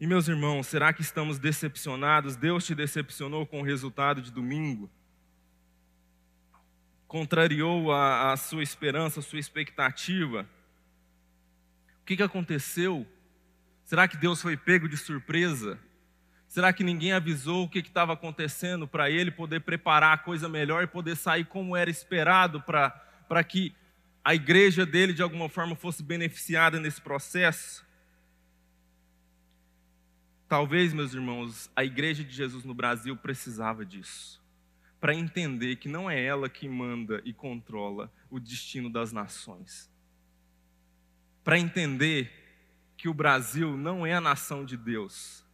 E 0.00 0.06
meus 0.06 0.28
irmãos, 0.28 0.66
será 0.66 0.94
que 0.94 1.02
estamos 1.02 1.38
decepcionados? 1.38 2.34
Deus 2.34 2.64
te 2.64 2.74
decepcionou 2.74 3.46
com 3.46 3.60
o 3.60 3.62
resultado 3.62 4.22
de 4.22 4.32
domingo? 4.32 4.90
Contrariou 7.06 7.92
a, 7.92 8.32
a 8.32 8.36
sua 8.38 8.62
esperança, 8.62 9.20
a 9.20 9.22
sua 9.22 9.38
expectativa? 9.38 10.48
O 12.00 12.04
que, 12.06 12.16
que 12.16 12.22
aconteceu? 12.22 13.06
Será 13.84 14.08
que 14.08 14.16
Deus 14.16 14.40
foi 14.40 14.56
pego 14.56 14.88
de 14.88 14.96
surpresa? 14.96 15.78
Será 16.48 16.72
que 16.72 16.82
ninguém 16.82 17.12
avisou 17.12 17.64
o 17.64 17.68
que 17.68 17.80
estava 17.80 18.14
acontecendo 18.14 18.88
para 18.88 19.10
ele 19.10 19.30
poder 19.30 19.60
preparar 19.60 20.14
a 20.14 20.18
coisa 20.18 20.48
melhor 20.48 20.82
e 20.82 20.86
poder 20.86 21.14
sair 21.14 21.44
como 21.44 21.76
era 21.76 21.90
esperado 21.90 22.62
para 22.62 23.44
que 23.44 23.74
a 24.24 24.34
igreja 24.34 24.86
dele 24.86 25.12
de 25.12 25.20
alguma 25.20 25.50
forma 25.50 25.76
fosse 25.76 26.02
beneficiada 26.02 26.80
nesse 26.80 27.02
processo? 27.02 27.89
Talvez, 30.50 30.92
meus 30.92 31.14
irmãos, 31.14 31.70
a 31.76 31.84
igreja 31.84 32.24
de 32.24 32.34
Jesus 32.34 32.64
no 32.64 32.74
Brasil 32.74 33.16
precisava 33.16 33.86
disso, 33.86 34.42
para 35.00 35.14
entender 35.14 35.76
que 35.76 35.88
não 35.88 36.10
é 36.10 36.20
ela 36.20 36.48
que 36.48 36.68
manda 36.68 37.22
e 37.24 37.32
controla 37.32 38.12
o 38.28 38.40
destino 38.40 38.90
das 38.90 39.12
nações. 39.12 39.88
Para 41.44 41.56
entender 41.56 42.32
que 42.96 43.08
o 43.08 43.14
Brasil 43.14 43.76
não 43.76 44.04
é 44.04 44.12
a 44.12 44.20
nação 44.20 44.64
de 44.64 44.76
Deus. 44.76 45.44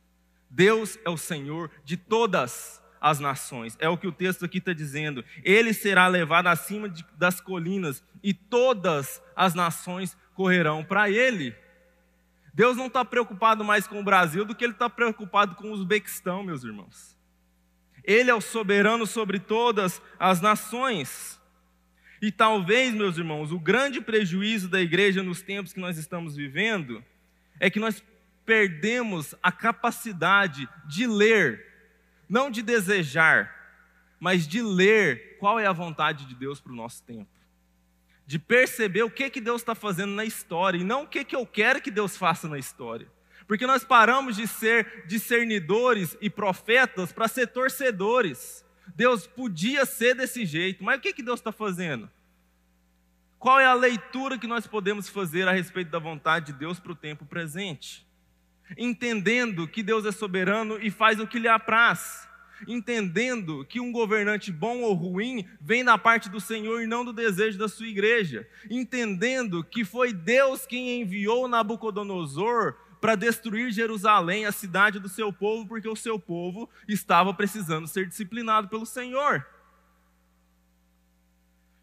Deus 0.48 0.98
é 1.04 1.10
o 1.10 1.18
Senhor 1.18 1.70
de 1.84 1.98
todas 1.98 2.82
as 2.98 3.20
nações. 3.20 3.76
É 3.78 3.90
o 3.90 3.98
que 3.98 4.06
o 4.06 4.12
texto 4.12 4.46
aqui 4.46 4.56
está 4.56 4.72
dizendo. 4.72 5.22
Ele 5.44 5.74
será 5.74 6.06
levado 6.06 6.46
acima 6.46 6.88
de, 6.88 7.04
das 7.18 7.38
colinas 7.38 8.02
e 8.22 8.32
todas 8.32 9.22
as 9.36 9.52
nações 9.52 10.16
correrão 10.34 10.82
para 10.82 11.10
ele. 11.10 11.54
Deus 12.56 12.74
não 12.74 12.86
está 12.86 13.04
preocupado 13.04 13.62
mais 13.62 13.86
com 13.86 14.00
o 14.00 14.02
Brasil 14.02 14.42
do 14.42 14.54
que 14.54 14.64
ele 14.64 14.72
está 14.72 14.88
preocupado 14.88 15.54
com 15.56 15.68
o 15.68 15.72
Uzbequistão, 15.72 16.42
meus 16.42 16.64
irmãos. 16.64 17.14
Ele 18.02 18.30
é 18.30 18.34
o 18.34 18.40
soberano 18.40 19.06
sobre 19.06 19.38
todas 19.38 20.00
as 20.18 20.40
nações. 20.40 21.38
E 22.22 22.32
talvez, 22.32 22.94
meus 22.94 23.18
irmãos, 23.18 23.52
o 23.52 23.60
grande 23.60 24.00
prejuízo 24.00 24.70
da 24.70 24.80
igreja 24.80 25.22
nos 25.22 25.42
tempos 25.42 25.74
que 25.74 25.80
nós 25.80 25.98
estamos 25.98 26.34
vivendo 26.34 27.04
é 27.60 27.68
que 27.68 27.78
nós 27.78 28.02
perdemos 28.46 29.34
a 29.42 29.52
capacidade 29.52 30.66
de 30.86 31.06
ler, 31.06 31.62
não 32.26 32.50
de 32.50 32.62
desejar, 32.62 33.54
mas 34.18 34.48
de 34.48 34.62
ler 34.62 35.36
qual 35.38 35.60
é 35.60 35.66
a 35.66 35.72
vontade 35.72 36.24
de 36.24 36.34
Deus 36.34 36.58
para 36.58 36.72
o 36.72 36.76
nosso 36.76 37.02
tempo 37.02 37.35
de 38.26 38.38
perceber 38.38 39.04
o 39.04 39.10
que, 39.10 39.30
que 39.30 39.40
Deus 39.40 39.62
está 39.62 39.74
fazendo 39.74 40.12
na 40.12 40.24
história 40.24 40.78
e 40.78 40.84
não 40.84 41.04
o 41.04 41.06
que, 41.06 41.24
que 41.24 41.36
eu 41.36 41.46
quero 41.46 41.80
que 41.80 41.90
Deus 41.90 42.16
faça 42.16 42.48
na 42.48 42.58
história. 42.58 43.06
Porque 43.46 43.66
nós 43.66 43.84
paramos 43.84 44.34
de 44.34 44.48
ser 44.48 45.04
discernidores 45.06 46.16
e 46.20 46.28
profetas 46.28 47.12
para 47.12 47.28
ser 47.28 47.46
torcedores. 47.46 48.64
Deus 48.96 49.26
podia 49.26 49.86
ser 49.86 50.14
desse 50.14 50.44
jeito, 50.44 50.82
mas 50.82 50.98
o 50.98 51.00
que, 51.00 51.12
que 51.12 51.22
Deus 51.22 51.38
está 51.38 51.52
fazendo? 51.52 52.10
Qual 53.38 53.60
é 53.60 53.66
a 53.66 53.74
leitura 53.74 54.38
que 54.38 54.46
nós 54.48 54.66
podemos 54.66 55.08
fazer 55.08 55.46
a 55.46 55.52
respeito 55.52 55.90
da 55.90 55.98
vontade 56.00 56.46
de 56.46 56.58
Deus 56.58 56.80
para 56.80 56.92
o 56.92 56.96
tempo 56.96 57.24
presente? 57.24 58.04
Entendendo 58.76 59.68
que 59.68 59.84
Deus 59.84 60.04
é 60.04 60.10
soberano 60.10 60.78
e 60.82 60.90
faz 60.90 61.20
o 61.20 61.26
que 61.28 61.38
lhe 61.38 61.46
apraz 61.46 62.25
entendendo 62.66 63.64
que 63.64 63.80
um 63.80 63.92
governante 63.92 64.52
bom 64.52 64.82
ou 64.82 64.94
ruim 64.94 65.46
vem 65.60 65.84
da 65.84 65.98
parte 65.98 66.28
do 66.28 66.40
Senhor 66.40 66.82
e 66.82 66.86
não 66.86 67.04
do 67.04 67.12
desejo 67.12 67.58
da 67.58 67.68
sua 67.68 67.88
igreja, 67.88 68.48
entendendo 68.70 69.64
que 69.64 69.84
foi 69.84 70.12
Deus 70.12 70.66
quem 70.66 71.00
enviou 71.00 71.48
Nabucodonosor 71.48 72.74
para 73.00 73.14
destruir 73.14 73.70
Jerusalém, 73.70 74.46
a 74.46 74.52
cidade 74.52 74.98
do 74.98 75.08
seu 75.08 75.32
povo, 75.32 75.66
porque 75.66 75.88
o 75.88 75.96
seu 75.96 76.18
povo 76.18 76.68
estava 76.88 77.32
precisando 77.32 77.86
ser 77.86 78.06
disciplinado 78.06 78.68
pelo 78.68 78.86
Senhor. 78.86 79.46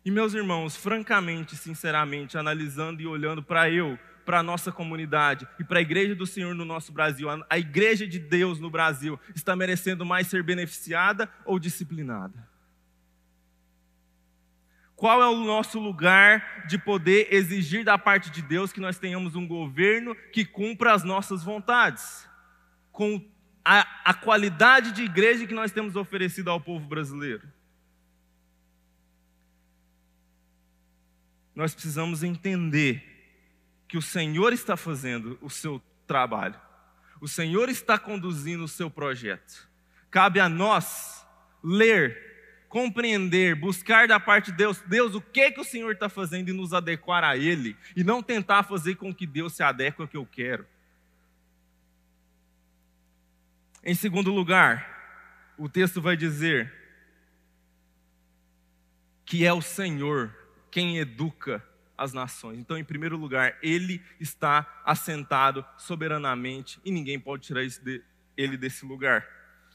E 0.05 0.11
meus 0.11 0.33
irmãos, 0.33 0.75
francamente, 0.75 1.55
sinceramente, 1.55 2.37
analisando 2.37 3.01
e 3.01 3.07
olhando 3.07 3.41
para 3.41 3.69
eu, 3.69 3.97
para 4.25 4.39
a 4.39 4.43
nossa 4.43 4.71
comunidade 4.71 5.47
e 5.59 5.63
para 5.63 5.79
a 5.79 5.81
igreja 5.81 6.15
do 6.15 6.25
Senhor 6.25 6.53
no 6.55 6.65
nosso 6.65 6.91
Brasil, 6.91 7.27
a 7.49 7.57
igreja 7.57 8.07
de 8.07 8.19
Deus 8.19 8.59
no 8.59 8.69
Brasil, 8.69 9.19
está 9.35 9.55
merecendo 9.55 10.05
mais 10.05 10.27
ser 10.27 10.43
beneficiada 10.43 11.29
ou 11.45 11.59
disciplinada? 11.59 12.53
Qual 14.95 15.21
é 15.21 15.27
o 15.27 15.43
nosso 15.43 15.79
lugar 15.79 16.65
de 16.67 16.77
poder 16.77 17.27
exigir 17.29 17.83
da 17.83 17.97
parte 17.97 18.29
de 18.29 18.41
Deus 18.41 18.71
que 18.71 18.79
nós 18.79 18.97
tenhamos 18.97 19.35
um 19.35 19.45
governo 19.45 20.15
que 20.31 20.45
cumpra 20.45 20.93
as 20.93 21.03
nossas 21.03 21.43
vontades, 21.43 22.25
com 22.91 23.21
a, 23.65 23.85
a 24.09 24.13
qualidade 24.13 24.93
de 24.93 25.03
igreja 25.03 25.45
que 25.45 25.53
nós 25.53 25.71
temos 25.71 25.95
oferecido 25.95 26.49
ao 26.49 26.61
povo 26.61 26.87
brasileiro? 26.87 27.45
Nós 31.53 31.73
precisamos 31.73 32.23
entender 32.23 33.12
que 33.93 33.97
o 33.99 34.01
Senhor 34.01 34.51
está 34.53 34.75
fazendo 34.75 35.37
o 35.39 35.51
seu 35.51 35.79
trabalho, 36.07 36.59
o 37.21 37.27
Senhor 37.27 37.69
está 37.69 37.95
conduzindo 37.95 38.63
o 38.63 38.67
seu 38.67 38.89
projeto. 38.89 39.69
Cabe 40.09 40.39
a 40.39 40.49
nós 40.49 41.23
ler, 41.63 42.65
compreender, 42.67 43.53
buscar 43.53 44.07
da 44.07 44.19
parte 44.19 44.49
de 44.49 44.57
Deus, 44.57 44.81
Deus, 44.87 45.13
o 45.13 45.21
que 45.21 45.51
que 45.51 45.61
o 45.61 45.63
Senhor 45.63 45.91
está 45.91 46.09
fazendo 46.09 46.49
e 46.49 46.53
nos 46.53 46.73
adequar 46.73 47.23
a 47.23 47.37
Ele, 47.37 47.77
e 47.95 48.03
não 48.03 48.23
tentar 48.23 48.63
fazer 48.63 48.95
com 48.95 49.13
que 49.13 49.27
Deus 49.27 49.53
se 49.53 49.61
adeque 49.61 50.01
ao 50.01 50.07
que 50.07 50.17
eu 50.17 50.25
quero. 50.25 50.65
Em 53.83 53.93
segundo 53.93 54.33
lugar, 54.33 55.53
o 55.55 55.69
texto 55.69 56.01
vai 56.01 56.17
dizer 56.17 56.73
que 59.23 59.45
é 59.45 59.53
o 59.53 59.61
Senhor 59.61 60.35
quem 60.71 60.97
educa 60.97 61.63
as 61.97 62.13
nações. 62.13 62.59
Então, 62.59 62.77
em 62.77 62.83
primeiro 62.83 63.17
lugar, 63.17 63.57
ele 63.61 64.01
está 64.19 64.81
assentado 64.85 65.65
soberanamente 65.77 66.79
e 66.83 66.91
ninguém 66.91 67.19
pode 67.19 67.43
tirar 67.43 67.61
ele 68.35 68.57
desse 68.57 68.85
lugar. 68.85 69.27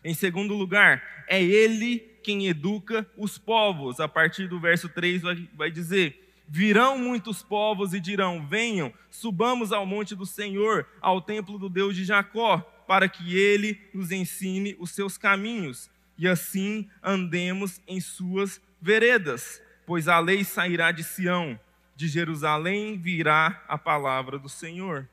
Em 0.04 0.14
segundo 0.14 0.54
lugar, 0.54 1.02
é 1.26 1.42
ele 1.42 1.98
quem 2.22 2.46
educa 2.46 3.07
os 3.16 3.38
povos. 3.38 4.00
A 4.00 4.09
partir 4.09 4.48
do 4.48 4.61
verso 4.61 4.88
3 4.88 5.22
vai 5.54 5.70
dizer: 5.70 6.33
Virão 6.46 6.98
muitos 6.98 7.42
povos 7.42 7.92
e 7.92 8.00
dirão: 8.00 8.46
Venham, 8.46 8.92
subamos 9.11 9.72
ao 9.72 9.85
monte 9.85 10.14
do 10.14 10.24
Senhor, 10.24 10.87
ao 11.00 11.20
templo 11.20 11.59
do 11.59 11.68
Deus 11.68 11.96
de 11.96 12.04
Jacó, 12.04 12.61
para 12.87 13.09
que 13.09 13.37
ele 13.37 13.81
nos 13.92 14.12
ensine 14.12 14.76
os 14.78 14.90
seus 14.90 15.18
caminhos 15.18 15.90
e 16.18 16.26
assim 16.26 16.90
andemos 17.02 17.81
em 17.87 18.00
suas 18.00 18.61
veredas. 18.83 19.62
Pois 19.87 20.09
a 20.09 20.18
lei 20.18 20.44
sairá 20.44 20.90
de 20.90 21.04
Sião 21.04 21.59
de 21.98 22.06
Jerusalém 22.06 22.96
virá 22.96 23.64
a 23.66 23.76
palavra 23.76 24.38
do 24.38 24.48
Senhor. 24.48 25.08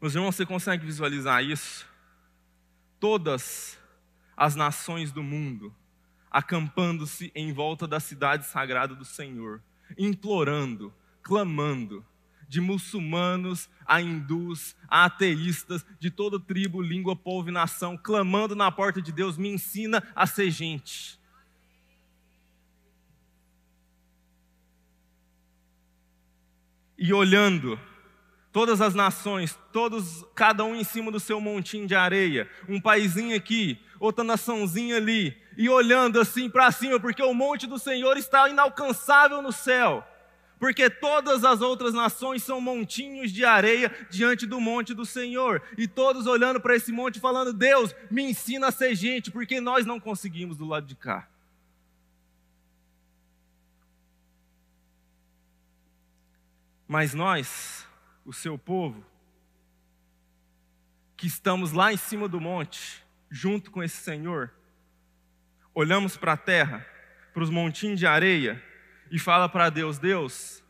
Meus 0.00 0.14
irmãos, 0.14 0.34
você 0.34 0.46
consegue 0.46 0.86
visualizar 0.86 1.44
isso? 1.44 1.86
Todas 2.98 3.78
as 4.34 4.56
nações 4.56 5.12
do 5.12 5.22
mundo 5.22 5.74
acampando-se 6.30 7.30
em 7.34 7.52
volta 7.52 7.86
da 7.86 8.00
cidade 8.00 8.46
sagrada 8.46 8.94
do 8.94 9.04
Senhor, 9.04 9.62
implorando, 9.98 10.90
clamando, 11.20 12.02
de 12.48 12.62
muçulmanos 12.62 13.68
a 13.84 14.00
hindus, 14.00 14.74
a 14.88 15.04
ateístas, 15.04 15.84
de 16.00 16.10
toda 16.10 16.40
tribo, 16.40 16.80
língua, 16.80 17.14
povo 17.14 17.50
e 17.50 17.52
nação, 17.52 17.94
clamando 17.94 18.56
na 18.56 18.72
porta 18.72 19.02
de 19.02 19.12
Deus: 19.12 19.36
me 19.36 19.50
ensina 19.50 20.02
a 20.16 20.26
ser 20.26 20.50
gente. 20.50 21.17
E 26.98 27.12
olhando 27.12 27.78
todas 28.52 28.80
as 28.80 28.94
nações, 28.94 29.56
todos, 29.72 30.24
cada 30.34 30.64
um 30.64 30.74
em 30.74 30.82
cima 30.82 31.12
do 31.12 31.20
seu 31.20 31.40
montinho 31.40 31.86
de 31.86 31.94
areia, 31.94 32.50
um 32.68 32.80
paizinho 32.80 33.36
aqui, 33.36 33.78
outra 34.00 34.24
naçãozinha 34.24 34.96
ali, 34.96 35.36
e 35.56 35.68
olhando 35.68 36.20
assim 36.20 36.50
para 36.50 36.72
cima, 36.72 36.98
porque 36.98 37.22
o 37.22 37.34
monte 37.34 37.66
do 37.66 37.78
Senhor 37.78 38.16
está 38.16 38.48
inalcançável 38.48 39.40
no 39.42 39.52
céu. 39.52 40.04
Porque 40.58 40.90
todas 40.90 41.44
as 41.44 41.60
outras 41.60 41.94
nações 41.94 42.42
são 42.42 42.60
montinhos 42.60 43.30
de 43.30 43.44
areia 43.44 43.94
diante 44.10 44.44
do 44.44 44.60
monte 44.60 44.92
do 44.92 45.06
Senhor, 45.06 45.62
e 45.76 45.86
todos 45.86 46.26
olhando 46.26 46.60
para 46.60 46.74
esse 46.74 46.90
monte 46.90 47.20
falando: 47.20 47.52
Deus, 47.52 47.94
me 48.10 48.24
ensina 48.24 48.68
a 48.68 48.72
ser 48.72 48.94
gente, 48.96 49.30
porque 49.30 49.60
nós 49.60 49.86
não 49.86 50.00
conseguimos 50.00 50.56
do 50.56 50.66
lado 50.66 50.86
de 50.86 50.96
cá. 50.96 51.28
Mas 56.88 57.14
nós, 57.14 57.86
o 58.24 58.32
seu 58.32 58.58
povo, 58.58 59.04
que 61.16 61.26
estamos 61.26 61.70
lá 61.72 61.92
em 61.92 61.96
cima 61.96 62.26
do 62.26 62.40
monte, 62.40 63.04
junto 63.30 63.70
com 63.70 63.82
esse 63.82 63.98
Senhor, 63.98 64.52
olhamos 65.74 66.16
para 66.16 66.32
a 66.32 66.36
terra, 66.36 66.84
para 67.32 67.42
os 67.42 67.50
montinhos 67.50 67.98
de 68.00 68.06
areia, 68.06 68.60
e 69.10 69.18
fala 69.18 69.48
para 69.48 69.70
Deus: 69.70 69.98
Deus, 69.98 70.64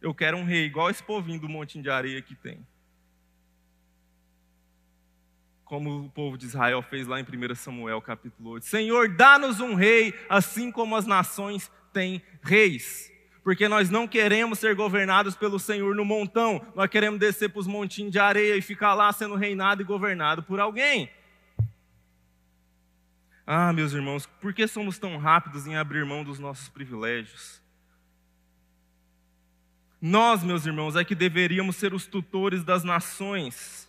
eu 0.00 0.14
quero 0.14 0.36
um 0.36 0.44
rei 0.44 0.66
igual 0.66 0.90
esse 0.90 1.02
povinho 1.02 1.40
do 1.40 1.48
montinho 1.48 1.82
de 1.82 1.90
areia 1.90 2.20
que 2.20 2.34
tem. 2.34 2.64
como 5.66 6.04
o 6.04 6.08
povo 6.08 6.38
de 6.38 6.46
Israel 6.46 6.80
fez 6.80 7.08
lá 7.08 7.20
em 7.20 7.24
1 7.24 7.54
Samuel 7.56 8.00
capítulo 8.00 8.50
8. 8.50 8.64
Senhor, 8.64 9.08
dá-nos 9.08 9.58
um 9.58 9.74
rei, 9.74 10.14
assim 10.28 10.70
como 10.70 10.94
as 10.94 11.04
nações 11.06 11.70
têm 11.92 12.22
reis. 12.40 13.12
Porque 13.46 13.68
nós 13.68 13.88
não 13.90 14.08
queremos 14.08 14.58
ser 14.58 14.74
governados 14.74 15.36
pelo 15.36 15.56
Senhor 15.56 15.94
no 15.94 16.04
montão, 16.04 16.66
nós 16.74 16.90
queremos 16.90 17.20
descer 17.20 17.48
para 17.48 17.60
os 17.60 17.66
montinhos 17.68 18.10
de 18.10 18.18
areia 18.18 18.56
e 18.56 18.60
ficar 18.60 18.92
lá 18.92 19.12
sendo 19.12 19.36
reinado 19.36 19.80
e 19.80 19.84
governado 19.84 20.42
por 20.42 20.58
alguém. 20.58 21.08
Ah, 23.46 23.72
meus 23.72 23.92
irmãos, 23.92 24.26
por 24.26 24.52
que 24.52 24.66
somos 24.66 24.98
tão 24.98 25.16
rápidos 25.16 25.64
em 25.64 25.76
abrir 25.76 26.04
mão 26.04 26.24
dos 26.24 26.40
nossos 26.40 26.68
privilégios? 26.68 27.62
Nós, 30.02 30.42
meus 30.42 30.66
irmãos, 30.66 30.96
é 30.96 31.04
que 31.04 31.14
deveríamos 31.14 31.76
ser 31.76 31.94
os 31.94 32.04
tutores 32.04 32.64
das 32.64 32.82
nações. 32.82 33.85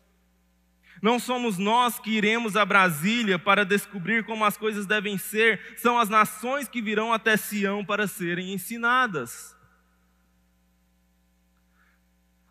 Não 1.02 1.20
somos 1.20 1.58
nós 1.58 2.00
que 2.00 2.12
iremos 2.12 2.56
a 2.56 2.66
Brasília 2.66 3.38
para 3.38 3.64
descobrir 3.64 4.24
como 4.24 4.46
as 4.46 4.58
coisas 4.58 4.86
devem 4.86 5.18
ser, 5.18 5.76
são 5.78 6.00
as 6.00 6.10
nações 6.10 6.68
que 6.68 6.82
virão 6.82 7.14
até 7.14 7.38
Sião 7.38 7.86
para 7.86 8.08
serem 8.08 8.54
ensinadas. 8.54 9.56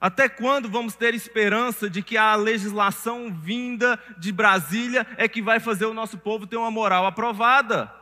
Até 0.01 0.29
quando 0.29 0.69
vamos 0.69 0.95
ter 0.95 1.15
esperança 1.15 1.89
de 1.89 2.03
que 2.03 2.17
a 2.17 2.35
legislação 2.37 3.33
vinda 3.33 3.99
de 4.19 4.31
Brasília 4.31 5.07
é 5.17 5.27
que 5.27 5.41
vai 5.41 5.59
fazer 5.59 5.87
o 5.87 5.95
nosso 5.95 6.19
povo 6.19 6.47
ter 6.47 6.57
uma 6.57 6.71
moral 6.71 7.07
aprovada? 7.07 7.93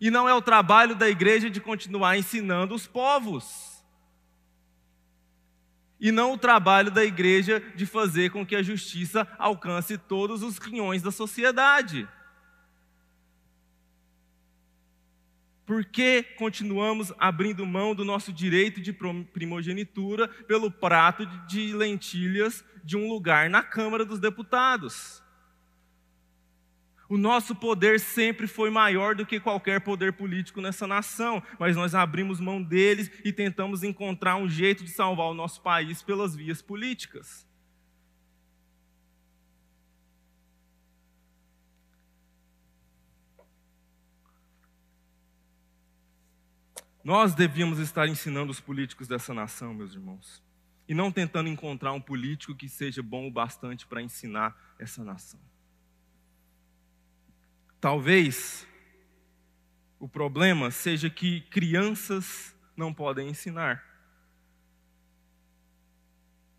E 0.00 0.10
não 0.10 0.28
é 0.28 0.34
o 0.34 0.42
trabalho 0.42 0.96
da 0.96 1.08
igreja 1.08 1.48
de 1.48 1.60
continuar 1.60 2.18
ensinando 2.18 2.74
os 2.74 2.86
povos. 2.86 3.69
E 6.00 6.10
não 6.10 6.32
o 6.32 6.38
trabalho 6.38 6.90
da 6.90 7.04
igreja 7.04 7.62
de 7.76 7.84
fazer 7.84 8.30
com 8.30 8.46
que 8.46 8.56
a 8.56 8.62
justiça 8.62 9.28
alcance 9.38 9.98
todos 9.98 10.42
os 10.42 10.58
quinhões 10.58 11.02
da 11.02 11.10
sociedade. 11.10 12.08
Por 15.66 15.84
que 15.84 16.24
continuamos 16.36 17.12
abrindo 17.16 17.64
mão 17.64 17.94
do 17.94 18.04
nosso 18.04 18.32
direito 18.32 18.80
de 18.80 18.92
primogenitura 18.92 20.26
pelo 20.26 20.70
prato 20.70 21.24
de 21.46 21.72
lentilhas 21.72 22.64
de 22.82 22.96
um 22.96 23.08
lugar 23.08 23.48
na 23.48 23.62
Câmara 23.62 24.04
dos 24.04 24.18
Deputados? 24.18 25.22
O 27.10 27.18
nosso 27.18 27.56
poder 27.56 27.98
sempre 27.98 28.46
foi 28.46 28.70
maior 28.70 29.16
do 29.16 29.26
que 29.26 29.40
qualquer 29.40 29.80
poder 29.80 30.12
político 30.12 30.60
nessa 30.60 30.86
nação, 30.86 31.42
mas 31.58 31.74
nós 31.74 31.92
abrimos 31.92 32.38
mão 32.38 32.62
deles 32.62 33.10
e 33.24 33.32
tentamos 33.32 33.82
encontrar 33.82 34.36
um 34.36 34.48
jeito 34.48 34.84
de 34.84 34.90
salvar 34.90 35.26
o 35.26 35.34
nosso 35.34 35.60
país 35.60 36.02
pelas 36.02 36.36
vias 36.36 36.62
políticas. 36.62 37.44
Nós 47.02 47.34
devíamos 47.34 47.80
estar 47.80 48.06
ensinando 48.06 48.52
os 48.52 48.60
políticos 48.60 49.08
dessa 49.08 49.34
nação, 49.34 49.74
meus 49.74 49.94
irmãos, 49.94 50.40
e 50.88 50.94
não 50.94 51.10
tentando 51.10 51.48
encontrar 51.48 51.92
um 51.92 52.00
político 52.00 52.54
que 52.54 52.68
seja 52.68 53.02
bom 53.02 53.26
o 53.26 53.32
bastante 53.32 53.84
para 53.84 54.00
ensinar 54.00 54.54
essa 54.78 55.02
nação. 55.02 55.49
Talvez 57.80 58.66
o 59.98 60.08
problema 60.08 60.70
seja 60.70 61.08
que 61.08 61.40
crianças 61.42 62.54
não 62.76 62.92
podem 62.92 63.28
ensinar. 63.28 63.84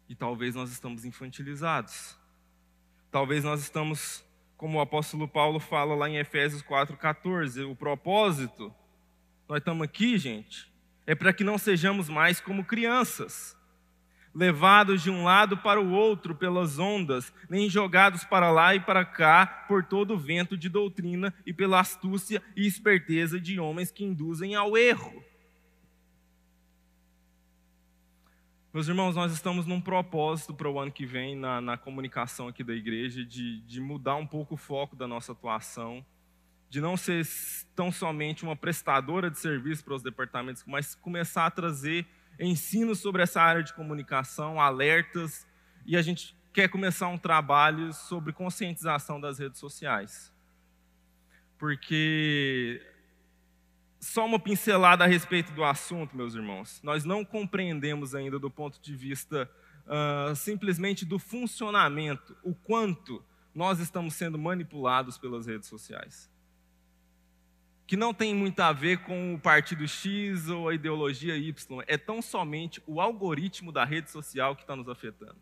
E 0.10 0.16
talvez 0.16 0.56
nós 0.56 0.72
estamos 0.72 1.06
infantilizados. 1.06 2.18
Talvez 3.12 3.44
nós 3.44 3.62
estamos, 3.62 4.26
como 4.58 4.78
o 4.78 4.82
apóstolo 4.82 5.28
Paulo 5.28 5.60
fala 5.60 5.96
lá 5.96 6.10
em 6.10 6.18
Efésios 6.18 6.64
4,14, 6.64 7.70
o 7.70 7.76
propósito 7.76 8.74
nós 9.48 9.60
estamos 9.60 9.84
aqui, 9.84 10.18
gente, 10.18 10.72
é 11.06 11.14
para 11.14 11.34
que 11.34 11.44
não 11.44 11.58
sejamos 11.58 12.08
mais 12.08 12.40
como 12.40 12.64
crianças, 12.64 13.58
levados 14.34 15.02
de 15.02 15.10
um 15.10 15.24
lado 15.24 15.58
para 15.58 15.82
o 15.82 15.92
outro 15.92 16.34
pelas 16.34 16.80
ondas, 16.80 17.34
nem 17.50 17.70
jogados 17.70 18.24
para 18.24 18.52
lá 18.52 18.74
e 18.74 18.80
para 18.80 19.04
cá 19.04 19.46
por 19.68 19.84
todo 19.84 20.14
o 20.14 20.18
vento 20.18 20.58
de 20.58 20.70
doutrina 20.70 21.34
e 21.46 21.54
pela 21.54 21.80
astúcia 21.80 22.42
e 22.56 22.66
esperteza 22.66 23.40
de 23.40 23.60
homens 23.60 23.92
que 23.92 24.04
induzem 24.04 24.56
ao 24.56 24.78
erro. 24.78 25.24
Meus 28.74 28.88
irmãos, 28.88 29.16
nós 29.16 29.34
estamos 29.34 29.66
num 29.66 29.82
propósito 29.82 30.54
para 30.54 30.70
o 30.70 30.80
ano 30.80 30.94
que 30.94 31.06
vem 31.06 31.36
na, 31.36 31.60
na 31.60 31.78
comunicação 31.78 32.48
aqui 32.48 32.64
da 32.64 32.74
igreja 32.74 33.26
de, 33.26 33.60
de 33.62 33.82
mudar 33.82 34.16
um 34.16 34.26
pouco 34.26 34.54
o 34.54 34.58
foco 34.58 34.96
da 34.96 35.06
nossa 35.06 35.34
atuação 35.34 36.06
de 36.72 36.80
não 36.80 36.96
ser 36.96 37.28
tão 37.76 37.92
somente 37.92 38.44
uma 38.44 38.56
prestadora 38.56 39.30
de 39.30 39.38
serviço 39.38 39.84
para 39.84 39.94
os 39.94 40.02
departamentos, 40.02 40.64
mas 40.66 40.96
começar 40.96 41.46
a 41.46 41.52
trazer 41.52 42.08
ensino 42.40 42.96
sobre 42.96 43.22
essa 43.22 43.42
área 43.42 43.64
de 43.64 43.74
comunicação, 43.74 44.60
alertas, 44.60 45.48
e 45.86 45.96
a 45.96 46.02
gente 46.02 46.36
quer 46.54 46.68
começar 46.68 47.08
um 47.08 47.18
trabalho 47.18 47.94
sobre 47.94 48.34
conscientização 48.34 49.20
das 49.20 49.40
redes 49.40 49.60
sociais. 49.60 50.34
Porque 51.58 52.82
só 54.00 54.26
uma 54.26 54.40
pincelada 54.40 55.04
a 55.04 55.08
respeito 55.08 55.52
do 55.54 55.64
assunto, 55.64 56.16
meus 56.16 56.34
irmãos. 56.34 56.82
Nós 56.82 57.06
não 57.06 57.24
compreendemos 57.24 58.16
ainda 58.16 58.40
do 58.40 58.50
ponto 58.50 58.82
de 58.82 58.96
vista 58.96 59.50
uh, 59.86 60.36
simplesmente 60.36 61.06
do 61.06 61.20
funcionamento, 61.20 62.36
o 62.44 62.56
quanto 62.56 63.24
nós 63.54 63.80
estamos 63.80 64.16
sendo 64.16 64.40
manipulados 64.40 65.18
pelas 65.18 65.46
redes 65.46 65.68
sociais 65.68 66.31
que 67.92 67.98
não 67.98 68.14
tem 68.14 68.34
muito 68.34 68.58
a 68.62 68.72
ver 68.72 69.00
com 69.00 69.34
o 69.34 69.38
partido 69.38 69.86
X 69.86 70.48
ou 70.48 70.70
a 70.70 70.74
ideologia 70.74 71.36
Y, 71.36 71.84
é 71.86 71.98
tão 71.98 72.22
somente 72.22 72.82
o 72.88 73.02
algoritmo 73.02 73.70
da 73.70 73.84
rede 73.84 74.10
social 74.10 74.56
que 74.56 74.62
está 74.62 74.78
nos 74.78 74.88
afetando. 74.88 75.36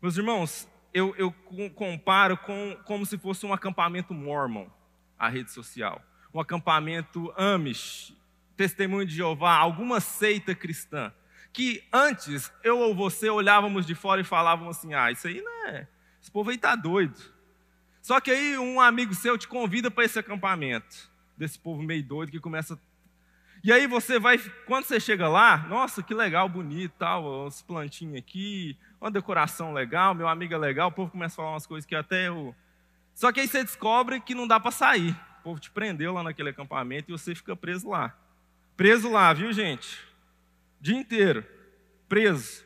Meus 0.00 0.16
irmãos, 0.16 0.68
eu, 0.94 1.12
eu 1.16 1.32
comparo 1.74 2.36
com 2.36 2.78
como 2.84 3.04
se 3.04 3.18
fosse 3.18 3.44
um 3.44 3.52
acampamento 3.52 4.14
mormon, 4.14 4.68
a 5.18 5.28
rede 5.28 5.50
social. 5.50 6.00
Um 6.32 6.38
acampamento 6.38 7.34
Amish, 7.36 8.16
testemunho 8.56 9.04
de 9.04 9.16
Jeová, 9.16 9.56
alguma 9.56 9.98
seita 9.98 10.54
cristã. 10.54 11.12
Que 11.52 11.82
antes 11.92 12.52
eu 12.62 12.78
ou 12.78 12.94
você 12.94 13.28
olhávamos 13.28 13.84
de 13.84 13.96
fora 13.96 14.20
e 14.20 14.24
falávamos 14.24 14.78
assim: 14.78 14.94
ah, 14.94 15.10
isso 15.10 15.26
aí 15.26 15.42
não 15.42 15.66
é. 15.66 15.88
Esse 16.22 16.30
povo 16.30 16.50
aí 16.50 16.56
está 16.56 16.76
doido. 16.76 17.20
Só 18.02 18.20
que 18.20 18.30
aí 18.30 18.58
um 18.58 18.80
amigo 18.80 19.14
seu 19.14 19.36
te 19.36 19.46
convida 19.46 19.90
para 19.90 20.04
esse 20.04 20.18
acampamento, 20.18 21.10
desse 21.36 21.58
povo 21.58 21.82
meio 21.82 22.02
doido 22.02 22.32
que 22.32 22.40
começa. 22.40 22.78
E 23.62 23.70
aí 23.70 23.86
você 23.86 24.18
vai, 24.18 24.38
quando 24.66 24.84
você 24.84 24.98
chega 24.98 25.28
lá, 25.28 25.58
nossa, 25.68 26.02
que 26.02 26.14
legal, 26.14 26.48
bonito, 26.48 26.94
tal, 26.98 27.46
as 27.46 27.60
plantinhas 27.60 28.18
aqui, 28.18 28.76
uma 29.00 29.10
decoração 29.10 29.72
legal, 29.72 30.14
meu 30.14 30.28
amigo 30.28 30.54
é 30.54 30.58
legal, 30.58 30.88
o 30.88 30.92
povo 30.92 31.10
começa 31.10 31.34
a 31.34 31.36
falar 31.36 31.50
umas 31.50 31.66
coisas 31.66 31.86
que 31.86 31.94
até 31.94 32.28
eu. 32.28 32.54
Só 33.14 33.30
que 33.30 33.40
aí 33.40 33.46
você 33.46 33.62
descobre 33.62 34.18
que 34.20 34.34
não 34.34 34.46
dá 34.46 34.58
para 34.58 34.70
sair. 34.70 35.14
O 35.40 35.42
povo 35.42 35.60
te 35.60 35.70
prendeu 35.70 36.14
lá 36.14 36.22
naquele 36.22 36.50
acampamento 36.50 37.10
e 37.10 37.12
você 37.12 37.34
fica 37.34 37.54
preso 37.54 37.90
lá. 37.90 38.16
Preso 38.76 39.10
lá, 39.10 39.30
viu, 39.34 39.52
gente? 39.52 39.98
Dia 40.80 40.96
inteiro. 40.96 41.44
Preso. 42.08 42.64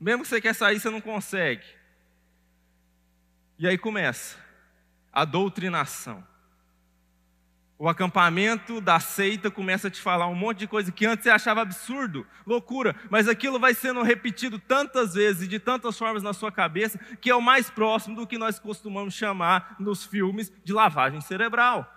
Mesmo 0.00 0.22
que 0.22 0.28
você 0.28 0.40
quer 0.40 0.54
sair, 0.54 0.78
você 0.78 0.88
não 0.88 1.00
consegue. 1.00 1.64
E 3.58 3.66
aí 3.66 3.76
começa 3.76 4.47
a 5.18 5.24
doutrinação. 5.24 6.24
O 7.76 7.88
acampamento 7.88 8.80
da 8.80 9.00
seita 9.00 9.50
começa 9.50 9.88
a 9.88 9.90
te 9.90 10.00
falar 10.00 10.28
um 10.28 10.34
monte 10.34 10.58
de 10.58 10.68
coisa 10.68 10.92
que 10.92 11.04
antes 11.06 11.24
você 11.24 11.30
achava 11.30 11.60
absurdo, 11.60 12.24
loucura, 12.46 12.94
mas 13.10 13.26
aquilo 13.26 13.58
vai 13.58 13.74
sendo 13.74 14.02
repetido 14.02 14.60
tantas 14.60 15.14
vezes 15.14 15.42
e 15.42 15.48
de 15.48 15.58
tantas 15.58 15.98
formas 15.98 16.22
na 16.22 16.32
sua 16.32 16.52
cabeça 16.52 17.00
que 17.20 17.30
é 17.30 17.34
o 17.34 17.42
mais 17.42 17.68
próximo 17.68 18.14
do 18.14 18.28
que 18.28 18.38
nós 18.38 18.60
costumamos 18.60 19.12
chamar 19.12 19.74
nos 19.80 20.04
filmes 20.04 20.52
de 20.64 20.72
lavagem 20.72 21.20
cerebral. 21.20 21.92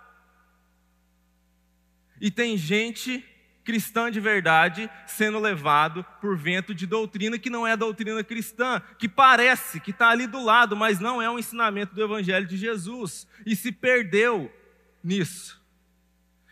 E 2.20 2.32
tem 2.32 2.58
gente 2.58 3.24
cristã 3.64 4.12
de 4.12 4.20
verdade 4.20 4.90
sendo 5.06 5.40
levado 5.40 6.06
por 6.20 6.38
vento 6.38 6.74
de 6.74 6.86
doutrina 6.86 7.38
que 7.38 7.50
não 7.50 7.66
é 7.66 7.78
doutrina 7.78 8.24
cristã, 8.24 8.82
que 8.98 9.08
parece 9.08 9.80
que 9.80 9.92
está 9.92 10.10
ali 10.10 10.28
do 10.28 10.44
lado, 10.44 10.76
mas 10.76 11.00
não 11.00 11.22
é 11.22 11.30
um 11.30 11.40
ensinamento 11.40 11.94
do 11.94 12.04
Evangelho 12.04 12.48
de 12.48 12.58
Jesus, 12.58 13.28
e 13.46 13.56
se 13.56 13.72
perdeu 13.72 14.52
nisso. 15.04 15.62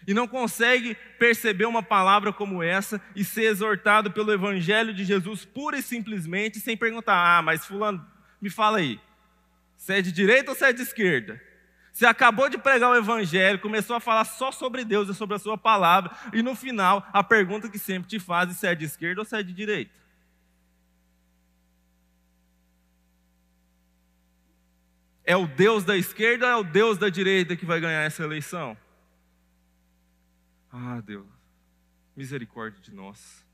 E 0.08 0.14
não 0.14 0.28
consegue 0.28 0.96
perceber 1.20 1.66
uma 1.66 1.84
palavra 1.84 2.34
como 2.34 2.64
essa 2.64 3.00
e 3.16 3.24
ser 3.24 3.44
exortado 3.44 4.12
pelo 4.12 4.32
Evangelho 4.32 4.94
de 4.94 5.04
Jesus 5.04 5.46
pura 5.46 5.78
e 5.78 5.84
simplesmente, 5.84 6.60
sem 6.60 6.76
perguntar: 6.76 7.38
ah, 7.38 7.42
mas 7.42 7.66
Fulano, 7.66 8.06
me 8.42 8.50
fala 8.50 8.80
aí, 8.80 9.00
você 9.78 9.96
é 9.96 10.02
de 10.02 10.12
direita 10.12 10.52
ou 10.52 10.58
você 10.58 10.66
é 10.66 10.74
de 10.74 10.82
esquerda? 10.82 11.49
Você 12.00 12.06
acabou 12.06 12.48
de 12.48 12.58
pregar 12.58 12.90
o 12.92 12.96
evangelho, 12.96 13.60
começou 13.60 13.94
a 13.94 14.00
falar 14.00 14.24
só 14.24 14.54
sobre 14.54 14.86
Deus 14.86 15.10
e 15.10 15.14
sobre 15.14 15.36
a 15.36 15.40
sua 15.40 15.58
palavra, 15.58 16.10
e 16.32 16.42
no 16.42 16.56
final, 16.56 17.06
a 17.12 17.22
pergunta 17.22 17.68
que 17.68 17.78
sempre 17.78 18.08
te 18.08 18.18
fazem 18.22 18.56
se 18.56 18.66
é 18.66 18.74
de 18.74 18.86
esquerda 18.86 19.20
ou 19.20 19.26
se 19.26 19.36
é 19.36 19.44
de 19.44 19.52
direita. 19.52 19.92
É 25.26 25.36
o 25.36 25.46
Deus 25.46 25.84
da 25.84 25.98
esquerda 25.98 26.46
ou 26.46 26.52
é 26.54 26.56
o 26.56 26.64
Deus 26.64 26.98
da 26.98 27.10
direita 27.10 27.58
que 27.58 27.66
vai 27.66 27.82
ganhar 27.82 28.04
essa 28.04 28.24
eleição? 28.24 28.78
Ah, 30.72 31.02
Deus, 31.02 31.28
misericórdia 32.16 32.80
de 32.82 32.94
nós. 32.94 33.46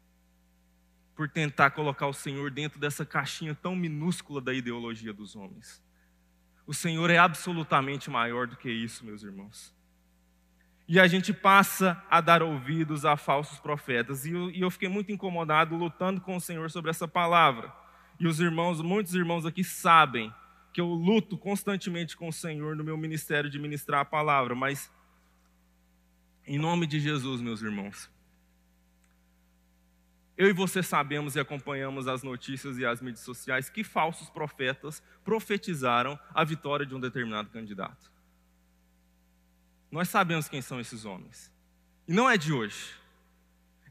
Por 1.15 1.27
tentar 1.27 1.71
colocar 1.71 2.05
o 2.05 2.13
Senhor 2.13 2.51
dentro 2.51 2.79
dessa 2.79 3.03
caixinha 3.03 3.55
tão 3.55 3.75
minúscula 3.75 4.39
da 4.39 4.53
ideologia 4.53 5.11
dos 5.11 5.35
homens. 5.35 5.83
O 6.67 6.73
Senhor 6.73 7.09
é 7.09 7.17
absolutamente 7.17 8.09
maior 8.09 8.47
do 8.47 8.55
que 8.55 8.69
isso, 8.69 9.05
meus 9.05 9.23
irmãos. 9.23 9.73
E 10.87 10.99
a 10.99 11.07
gente 11.07 11.33
passa 11.33 12.01
a 12.09 12.21
dar 12.21 12.43
ouvidos 12.43 13.05
a 13.05 13.17
falsos 13.17 13.59
profetas. 13.59 14.25
E 14.25 14.31
eu, 14.31 14.51
e 14.51 14.61
eu, 14.61 14.69
fiquei 14.69 14.89
muito 14.89 15.11
incomodado 15.11 15.75
lutando 15.75 16.21
com 16.21 16.35
o 16.35 16.41
Senhor 16.41 16.69
sobre 16.69 16.91
essa 16.91 17.07
palavra. 17.07 17.73
E 18.19 18.27
os 18.27 18.39
irmãos, 18.39 18.81
muitos 18.81 19.15
irmãos 19.15 19.45
aqui 19.45 19.63
sabem 19.63 20.33
que 20.71 20.81
eu 20.81 20.87
luto 20.87 21.37
constantemente 21.37 22.15
com 22.15 22.27
o 22.27 22.33
Senhor 22.33 22.75
no 22.75 22.83
meu 22.83 22.97
ministério 22.97 23.49
de 23.49 23.57
ministrar 23.57 24.01
a 24.01 24.05
palavra, 24.05 24.53
mas 24.53 24.91
em 26.45 26.59
nome 26.59 26.85
de 26.85 26.99
Jesus, 26.99 27.41
meus 27.41 27.61
irmãos, 27.61 28.09
eu 30.37 30.49
e 30.49 30.53
você 30.53 30.83
sabemos 30.83 31.35
e 31.35 31.39
acompanhamos 31.39 32.07
as 32.07 32.21
notícias 32.21 32.77
e 32.77 32.85
as 32.85 33.01
mídias 33.01 33.23
sociais 33.23 33.69
que 33.69 33.83
falsos 33.83 34.29
profetas 34.29 35.01
profetizaram 35.23 36.19
a 36.33 36.43
vitória 36.43 36.85
de 36.85 36.93
um 36.93 36.99
determinado 36.99 37.49
candidato. 37.49 38.11
Nós 39.89 40.09
sabemos 40.09 40.49
quem 40.49 40.61
são 40.61 40.79
esses 40.79 41.05
homens. 41.05 41.51
E 42.07 42.13
não 42.13 42.29
é 42.29 42.37
de 42.37 42.51
hoje. 42.51 42.93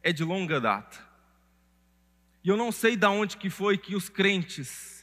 É 0.02 0.12
de 0.12 0.22
longa 0.22 0.60
data. 0.60 0.98
E 2.42 2.48
eu 2.48 2.58
não 2.58 2.70
sei 2.70 2.94
de 2.94 3.06
onde 3.06 3.38
que 3.38 3.48
foi 3.48 3.78
que 3.78 3.96
os 3.96 4.10
crentes 4.10 4.94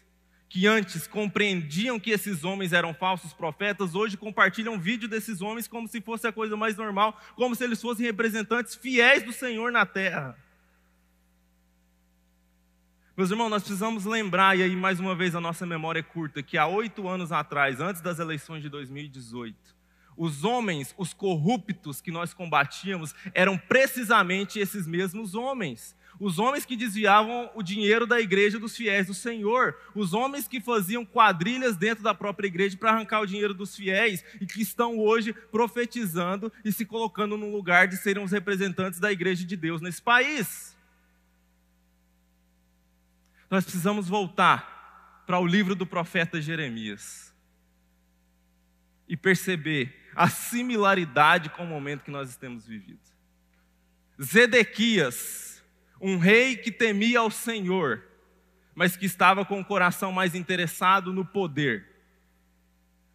que 0.47 0.67
antes 0.67 1.07
compreendiam 1.07 1.97
que 1.97 2.11
esses 2.11 2.43
homens 2.43 2.73
eram 2.73 2.93
falsos 2.93 3.31
profetas, 3.31 3.95
hoje 3.95 4.17
compartilham 4.17 4.77
vídeo 4.77 5.07
desses 5.07 5.41
homens 5.41 5.65
como 5.65 5.87
se 5.87 6.01
fosse 6.01 6.27
a 6.27 6.31
coisa 6.31 6.57
mais 6.57 6.75
normal, 6.75 7.17
como 7.35 7.55
se 7.55 7.63
eles 7.63 7.81
fossem 7.81 8.05
representantes 8.05 8.75
fiéis 8.75 9.23
do 9.23 9.31
Senhor 9.31 9.71
na 9.71 9.85
terra. 9.85 10.37
Meus 13.15 13.29
irmãos, 13.29 13.49
nós 13.49 13.61
precisamos 13.61 14.05
lembrar, 14.05 14.57
e 14.57 14.63
aí 14.63 14.75
mais 14.75 14.99
uma 14.99 15.13
vez 15.13 15.35
a 15.35 15.41
nossa 15.41 15.65
memória 15.65 15.99
é 15.99 16.03
curta, 16.03 16.41
que 16.41 16.57
há 16.57 16.65
oito 16.65 17.07
anos 17.07 17.31
atrás, 17.31 17.81
antes 17.81 18.01
das 18.01 18.19
eleições 18.19 18.61
de 18.61 18.69
2018, 18.69 19.55
os 20.15 20.43
homens, 20.43 20.95
os 20.97 21.13
corruptos 21.13 21.99
que 21.99 22.11
nós 22.11 22.33
combatíamos, 22.33 23.13
eram 23.33 23.57
precisamente 23.57 24.59
esses 24.59 24.87
mesmos 24.87 25.35
homens 25.35 25.95
os 26.21 26.37
homens 26.37 26.65
que 26.65 26.75
desviavam 26.75 27.49
o 27.55 27.63
dinheiro 27.63 28.05
da 28.05 28.21
igreja 28.21 28.59
dos 28.59 28.77
fiéis 28.77 29.07
do 29.07 29.13
Senhor, 29.13 29.75
os 29.95 30.13
homens 30.13 30.47
que 30.47 30.61
faziam 30.61 31.03
quadrilhas 31.03 31.75
dentro 31.75 32.03
da 32.03 32.13
própria 32.13 32.45
igreja 32.45 32.77
para 32.77 32.91
arrancar 32.91 33.21
o 33.21 33.25
dinheiro 33.25 33.55
dos 33.55 33.75
fiéis 33.75 34.23
e 34.39 34.45
que 34.45 34.61
estão 34.61 34.99
hoje 34.99 35.33
profetizando 35.51 36.53
e 36.63 36.71
se 36.71 36.85
colocando 36.85 37.35
no 37.35 37.51
lugar 37.51 37.87
de 37.87 37.97
serem 37.97 38.23
os 38.23 38.31
representantes 38.31 38.99
da 38.99 39.11
igreja 39.11 39.43
de 39.43 39.57
Deus 39.57 39.81
nesse 39.81 39.99
país. 39.99 40.75
Nós 43.51 43.65
precisamos 43.65 44.07
voltar 44.07 45.23
para 45.27 45.37
o 45.37 45.45
livro 45.45 45.75
do 45.75 45.85
profeta 45.85 46.41
Jeremias 46.41 47.35
e 49.09 49.17
perceber 49.17 50.09
a 50.15 50.29
similaridade 50.29 51.49
com 51.49 51.65
o 51.65 51.67
momento 51.67 52.05
que 52.05 52.11
nós 52.11 52.37
temos 52.37 52.65
vivido. 52.65 53.01
Zedequias 54.21 55.61
um 55.99 56.17
rei 56.17 56.55
que 56.55 56.71
temia 56.71 57.19
ao 57.19 57.29
Senhor, 57.29 58.03
mas 58.73 58.95
que 58.95 59.05
estava 59.05 59.45
com 59.45 59.59
o 59.59 59.65
coração 59.65 60.11
mais 60.11 60.33
interessado 60.33 61.13
no 61.13 61.23
poder. 61.23 61.91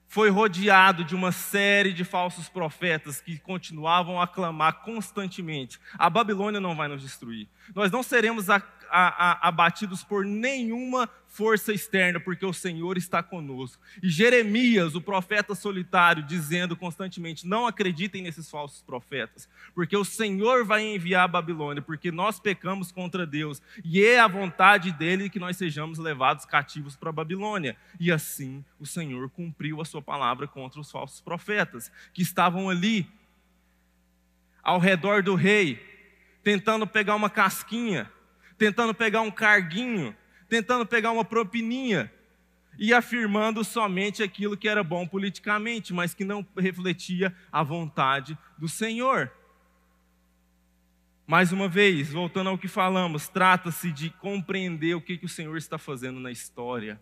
Foi 0.07 0.31
rodeado 0.31 1.03
de 1.03 1.17
uma 1.17 1.33
série 1.33 1.93
de 1.93 2.05
falsos 2.05 2.49
profetas 2.49 3.21
que 3.21 3.39
continuavam 3.39 4.21
a 4.21 4.27
clamar 4.27 4.83
constantemente: 4.83 5.81
a 5.99 6.09
Babilônia 6.09 6.61
não 6.61 6.77
vai 6.77 6.87
nos 6.87 7.03
destruir, 7.03 7.49
nós 7.75 7.91
não 7.91 8.03
seremos 8.03 8.49
a, 8.49 8.61
abatidos 8.91 10.03
por 10.03 10.25
nenhuma 10.25 11.09
força 11.27 11.73
externa, 11.73 12.19
porque 12.19 12.47
o 12.47 12.53
Senhor 12.53 12.97
está 12.97 13.23
conosco. 13.23 13.83
E 14.03 14.09
Jeremias, 14.09 14.95
o 14.95 15.01
profeta 15.01 15.55
solitário, 15.55 16.23
dizendo 16.23 16.75
constantemente: 16.75 17.47
não 17.47 17.67
acreditem 17.67 18.23
nesses 18.23 18.51
falsos 18.51 18.83
profetas, 18.83 19.49
porque 19.75 19.97
o 19.97 20.05
Senhor 20.05 20.65
vai 20.65 20.83
enviar 20.83 21.25
a 21.25 21.29
Babilônia, 21.29 21.83
porque 21.83 22.11
nós 22.11 22.41
pecamos 22.41 22.91
contra 22.91 23.27
Deus, 23.27 23.61
e 23.85 24.03
é 24.03 24.19
a 24.19 24.29
vontade 24.29 24.93
dele 24.93 25.29
que 25.29 25.39
nós 25.39 25.57
sejamos 25.57 25.99
levados 25.99 26.47
cativos 26.47 26.97
para 26.97 27.11
a 27.11 27.13
Babilônia. 27.13 27.77
E 28.01 28.11
assim 28.11 28.65
o 28.81 28.87
Senhor 28.87 29.29
cumpriu 29.31 29.81
a 29.81 29.85
sua 29.85 30.01
palavra 30.01 30.49
contra 30.49 30.81
os 30.81 30.91
falsos 30.91 31.21
profetas, 31.21 31.93
que 32.15 32.23
estavam 32.23 32.71
ali, 32.71 33.07
ao 34.63 34.79
redor 34.81 35.23
do 35.23 35.35
rei, 35.35 35.81
tentando 36.43 36.87
pegar 36.87 37.15
uma 37.15 37.31
casquinha, 37.31 38.11
tentando 38.59 38.95
pegar 38.95 39.21
um 39.21 39.31
carguinho, 39.31 40.15
tentando 40.49 40.87
pegar 40.87 41.11
uma 41.11 41.25
propininha 41.25 42.11
e 42.79 42.93
afirmando 42.93 43.65
somente 43.65 44.23
aquilo 44.23 44.57
que 44.57 44.69
era 44.69 44.85
bom 44.85 45.07
politicamente, 45.07 45.95
mas 45.95 46.15
que 46.15 46.25
não 46.25 46.47
refletia 46.57 47.35
a 47.51 47.63
vontade 47.63 48.37
do 48.59 48.69
Senhor. 48.69 49.31
Mais 51.27 51.51
uma 51.53 51.69
vez, 51.69 52.13
voltando 52.13 52.51
ao 52.51 52.59
que 52.59 52.69
falamos, 52.69 53.29
trata-se 53.29 53.91
de 53.91 54.11
compreender 54.11 54.95
o 54.95 55.01
que, 55.01 55.19
que 55.19 55.27
o 55.27 55.29
Senhor 55.29 55.57
está 55.57 55.77
fazendo 55.77 56.21
na 56.21 56.31
história, 56.31 57.01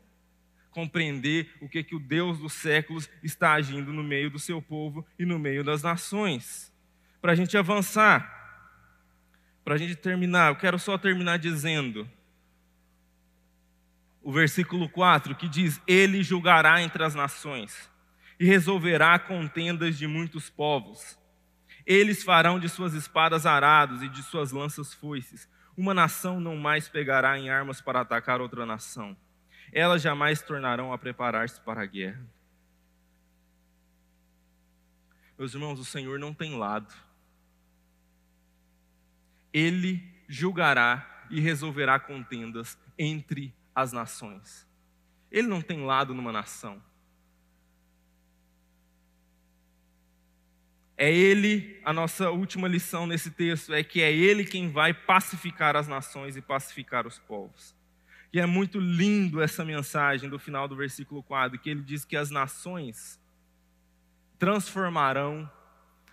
compreender 0.70 1.50
o 1.60 1.68
que, 1.68 1.84
que 1.84 1.94
o 1.94 2.00
Deus 2.00 2.38
dos 2.38 2.54
séculos 2.54 3.08
está 3.22 3.52
agindo 3.52 3.92
no 3.92 4.02
meio 4.02 4.30
do 4.30 4.38
seu 4.38 4.62
povo 4.62 5.04
e 5.18 5.26
no 5.26 5.38
meio 5.38 5.62
das 5.62 5.82
nações. 5.82 6.72
Para 7.20 7.32
a 7.32 7.34
gente 7.34 7.56
avançar, 7.58 8.43
para 9.64 9.74
a 9.74 9.78
gente 9.78 9.96
terminar, 9.96 10.50
eu 10.50 10.56
quero 10.56 10.78
só 10.78 10.98
terminar 10.98 11.38
dizendo 11.38 12.08
o 14.22 14.32
versículo 14.32 14.88
4 14.88 15.34
que 15.34 15.48
diz: 15.48 15.80
Ele 15.86 16.22
julgará 16.22 16.82
entre 16.82 17.02
as 17.02 17.14
nações 17.14 17.90
e 18.38 18.44
resolverá 18.44 19.18
contendas 19.18 19.96
de 19.96 20.06
muitos 20.06 20.50
povos. 20.50 21.18
Eles 21.86 22.22
farão 22.22 22.58
de 22.58 22.68
suas 22.68 22.94
espadas 22.94 23.46
arados 23.46 24.02
e 24.02 24.08
de 24.08 24.22
suas 24.22 24.52
lanças 24.52 24.92
foices. 24.92 25.48
Uma 25.76 25.92
nação 25.92 26.40
não 26.40 26.56
mais 26.56 26.88
pegará 26.88 27.38
em 27.38 27.50
armas 27.50 27.80
para 27.80 28.00
atacar 28.00 28.40
outra 28.40 28.64
nação. 28.64 29.16
Elas 29.72 30.00
jamais 30.00 30.40
tornarão 30.40 30.92
a 30.92 30.98
preparar-se 30.98 31.60
para 31.60 31.82
a 31.82 31.86
guerra. 31.86 32.24
Meus 35.36 35.52
irmãos, 35.52 35.78
o 35.80 35.84
Senhor 35.84 36.18
não 36.18 36.32
tem 36.32 36.56
lado. 36.56 36.94
Ele 39.54 40.02
julgará 40.28 41.26
e 41.30 41.40
resolverá 41.40 42.00
contendas 42.00 42.76
entre 42.98 43.54
as 43.72 43.92
nações. 43.92 44.66
Ele 45.30 45.46
não 45.46 45.62
tem 45.62 45.84
lado 45.84 46.12
numa 46.12 46.32
nação. 46.32 46.82
É 50.96 51.12
Ele, 51.12 51.80
a 51.84 51.92
nossa 51.92 52.30
última 52.30 52.66
lição 52.66 53.06
nesse 53.06 53.30
texto, 53.30 53.72
é 53.72 53.84
que 53.84 54.00
é 54.02 54.12
Ele 54.12 54.44
quem 54.44 54.68
vai 54.68 54.92
pacificar 54.92 55.76
as 55.76 55.86
nações 55.86 56.36
e 56.36 56.42
pacificar 56.42 57.06
os 57.06 57.18
povos. 57.20 57.76
E 58.32 58.40
é 58.40 58.46
muito 58.46 58.80
lindo 58.80 59.40
essa 59.40 59.64
mensagem 59.64 60.28
do 60.28 60.40
final 60.40 60.66
do 60.66 60.74
versículo 60.74 61.22
4, 61.22 61.56
que 61.60 61.70
ele 61.70 61.82
diz 61.82 62.04
que 62.04 62.16
as 62.16 62.30
nações 62.30 63.20
transformarão 64.40 65.48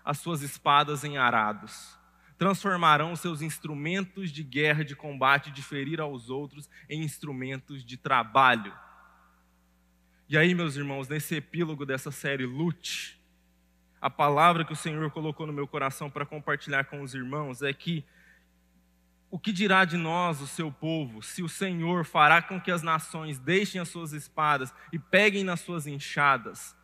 as 0.06 0.20
suas 0.20 0.44
espadas 0.44 1.04
em 1.04 1.18
arados 1.18 2.00
transformarão 2.42 3.16
seus 3.16 3.44
instrumentos 3.44 4.32
de 4.32 4.42
guerra, 4.42 4.84
de 4.84 4.96
combate, 4.96 5.52
de 5.52 5.62
ferir 5.62 6.02
aos 6.02 6.32
outros, 6.32 6.68
em 6.89 7.04
instrumentos 7.04 7.86
de 7.86 7.98
trabalho. 7.98 8.74
E 10.28 10.36
aí, 10.36 10.56
meus 10.56 10.76
irmãos, 10.76 11.08
nesse 11.08 11.36
epílogo 11.36 11.86
dessa 11.86 12.10
série 12.10 12.48
Lute, 12.48 13.22
a 14.02 14.10
palavra 14.10 14.66
que 14.66 14.74
o 14.74 14.76
Senhor 14.76 15.12
colocou 15.12 15.46
no 15.46 15.54
meu 15.54 15.68
coração 15.68 16.10
para 16.10 16.26
compartilhar 16.26 16.86
com 16.86 17.04
os 17.04 17.14
irmãos 17.14 17.62
é 17.62 17.72
que 17.72 18.04
o 19.30 19.38
que 19.38 19.54
dirá 19.54 19.86
de 19.86 19.96
nós, 19.96 20.42
o 20.42 20.48
seu 20.48 20.72
povo, 20.72 21.22
se 21.22 21.44
o 21.44 21.48
Senhor 21.48 22.06
fará 22.06 22.42
com 22.42 22.60
que 22.60 22.72
as 22.72 22.82
nações 22.82 23.38
deixem 23.38 23.80
as 23.80 23.89
suas 23.89 24.14
espadas 24.14 24.74
e 24.92 24.98
peguem 24.98 25.44
nas 25.44 25.60
suas 25.60 25.86
enxadas? 25.86 26.76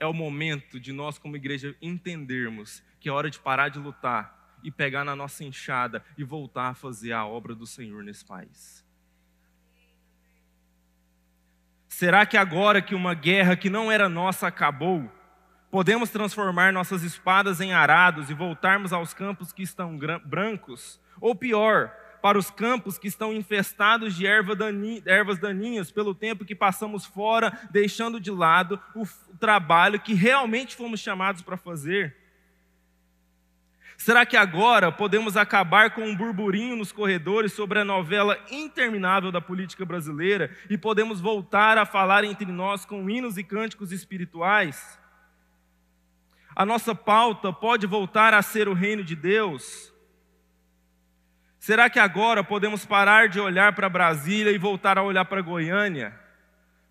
É 0.00 0.06
o 0.06 0.12
momento 0.12 0.80
de 0.80 0.92
nós, 0.92 1.16
como 1.16 1.36
igreja, 1.36 1.76
entendermos 1.80 2.82
que 2.98 3.08
é 3.08 3.12
hora 3.12 3.30
de 3.30 3.38
parar 3.38 3.68
de 3.68 3.78
lutar 3.78 4.39
e 4.62 4.70
pegar 4.70 5.04
na 5.04 5.16
nossa 5.16 5.44
enxada 5.44 6.04
e 6.16 6.24
voltar 6.24 6.68
a 6.68 6.74
fazer 6.74 7.12
a 7.12 7.26
obra 7.26 7.54
do 7.54 7.66
Senhor 7.66 8.02
nesse 8.02 8.24
país? 8.24 8.84
Será 11.88 12.24
que 12.24 12.36
agora 12.36 12.80
que 12.80 12.94
uma 12.94 13.12
guerra 13.12 13.56
que 13.56 13.68
não 13.68 13.92
era 13.92 14.08
nossa 14.08 14.46
acabou, 14.46 15.10
podemos 15.70 16.08
transformar 16.08 16.72
nossas 16.72 17.02
espadas 17.02 17.60
em 17.60 17.72
arados 17.72 18.30
e 18.30 18.34
voltarmos 18.34 18.92
aos 18.92 19.12
campos 19.12 19.52
que 19.52 19.62
estão 19.62 19.98
brancos? 20.24 21.00
Ou 21.20 21.34
pior, 21.34 21.92
para 22.22 22.38
os 22.38 22.50
campos 22.50 22.98
que 22.98 23.08
estão 23.08 23.32
infestados 23.32 24.14
de 24.14 24.26
ervas 24.26 25.38
daninhas 25.38 25.90
pelo 25.90 26.14
tempo 26.14 26.44
que 26.44 26.54
passamos 26.54 27.04
fora, 27.04 27.58
deixando 27.70 28.20
de 28.20 28.30
lado 28.30 28.80
o 28.94 29.06
trabalho 29.38 30.00
que 30.00 30.14
realmente 30.14 30.76
fomos 30.76 31.00
chamados 31.00 31.42
para 31.42 31.56
fazer? 31.56 32.19
Será 34.00 34.24
que 34.24 34.34
agora 34.34 34.90
podemos 34.90 35.36
acabar 35.36 35.90
com 35.90 36.00
um 36.00 36.16
burburinho 36.16 36.74
nos 36.74 36.90
corredores 36.90 37.52
sobre 37.52 37.80
a 37.80 37.84
novela 37.84 38.42
interminável 38.50 39.30
da 39.30 39.42
política 39.42 39.84
brasileira 39.84 40.56
e 40.70 40.78
podemos 40.78 41.20
voltar 41.20 41.76
a 41.76 41.84
falar 41.84 42.24
entre 42.24 42.50
nós 42.50 42.86
com 42.86 43.10
hinos 43.10 43.36
e 43.36 43.44
cânticos 43.44 43.92
espirituais? 43.92 44.98
A 46.56 46.64
nossa 46.64 46.94
pauta 46.94 47.52
pode 47.52 47.86
voltar 47.86 48.32
a 48.32 48.40
ser 48.40 48.68
o 48.68 48.72
reino 48.72 49.04
de 49.04 49.14
Deus? 49.14 49.92
Será 51.58 51.90
que 51.90 51.98
agora 51.98 52.42
podemos 52.42 52.86
parar 52.86 53.28
de 53.28 53.38
olhar 53.38 53.74
para 53.74 53.86
Brasília 53.90 54.50
e 54.50 54.56
voltar 54.56 54.96
a 54.96 55.02
olhar 55.02 55.26
para 55.26 55.42
Goiânia? 55.42 56.18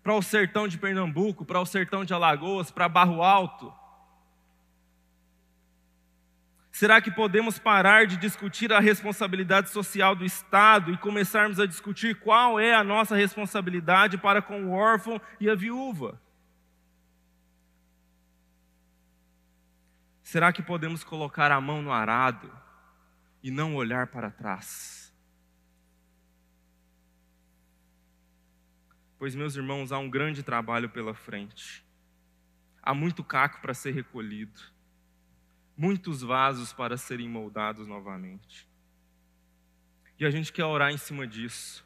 Para 0.00 0.14
o 0.14 0.22
sertão 0.22 0.68
de 0.68 0.78
Pernambuco, 0.78 1.44
para 1.44 1.60
o 1.60 1.66
sertão 1.66 2.04
de 2.04 2.14
Alagoas, 2.14 2.70
para 2.70 2.88
Barro 2.88 3.20
Alto? 3.20 3.79
Será 6.80 6.98
que 6.98 7.10
podemos 7.10 7.58
parar 7.58 8.06
de 8.06 8.16
discutir 8.16 8.72
a 8.72 8.80
responsabilidade 8.80 9.68
social 9.68 10.16
do 10.16 10.24
Estado 10.24 10.90
e 10.90 10.96
começarmos 10.96 11.60
a 11.60 11.66
discutir 11.66 12.18
qual 12.18 12.58
é 12.58 12.74
a 12.74 12.82
nossa 12.82 13.14
responsabilidade 13.14 14.16
para 14.16 14.40
com 14.40 14.64
o 14.64 14.70
órfão 14.70 15.20
e 15.38 15.50
a 15.50 15.54
viúva? 15.54 16.18
Será 20.22 20.54
que 20.54 20.62
podemos 20.62 21.04
colocar 21.04 21.52
a 21.52 21.60
mão 21.60 21.82
no 21.82 21.92
arado 21.92 22.50
e 23.42 23.50
não 23.50 23.74
olhar 23.74 24.06
para 24.06 24.30
trás? 24.30 25.12
Pois, 29.18 29.34
meus 29.34 29.54
irmãos, 29.54 29.92
há 29.92 29.98
um 29.98 30.08
grande 30.08 30.42
trabalho 30.42 30.88
pela 30.88 31.12
frente. 31.12 31.84
Há 32.82 32.94
muito 32.94 33.22
caco 33.22 33.60
para 33.60 33.74
ser 33.74 33.90
recolhido 33.90 34.79
muitos 35.80 36.20
vasos 36.20 36.74
para 36.74 36.98
serem 36.98 37.26
moldados 37.26 37.86
novamente. 37.86 38.68
E 40.18 40.26
a 40.26 40.30
gente 40.30 40.52
quer 40.52 40.66
orar 40.66 40.92
em 40.92 40.98
cima 40.98 41.26
disso. 41.26 41.82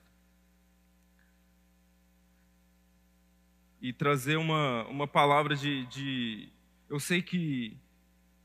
E 3.81 3.93
trazer 3.93 4.37
uma, 4.37 4.85
uma 4.89 5.07
palavra 5.07 5.55
de, 5.55 5.87
de. 5.87 6.49
Eu 6.89 6.99
sei 6.99 7.23
que 7.23 7.79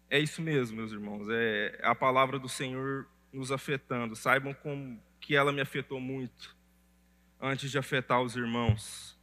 é 0.08 0.20
isso 0.20 0.40
mesmo, 0.40 0.78
meus 0.78 0.92
irmãos. 0.92 1.28
É 1.32 1.80
a 1.82 1.96
palavra 1.96 2.38
do 2.38 2.48
Senhor 2.48 3.08
nos 3.34 3.52
afetando. 3.52 4.16
Saibam 4.16 4.54
como 4.54 5.02
que 5.20 5.36
ela 5.36 5.52
me 5.52 5.62
afetou 5.62 6.00
muito 6.00 6.56
antes 7.42 7.72
de 7.72 7.80
afetar 7.80 8.22
os 8.22 8.36
irmãos. 8.36 9.18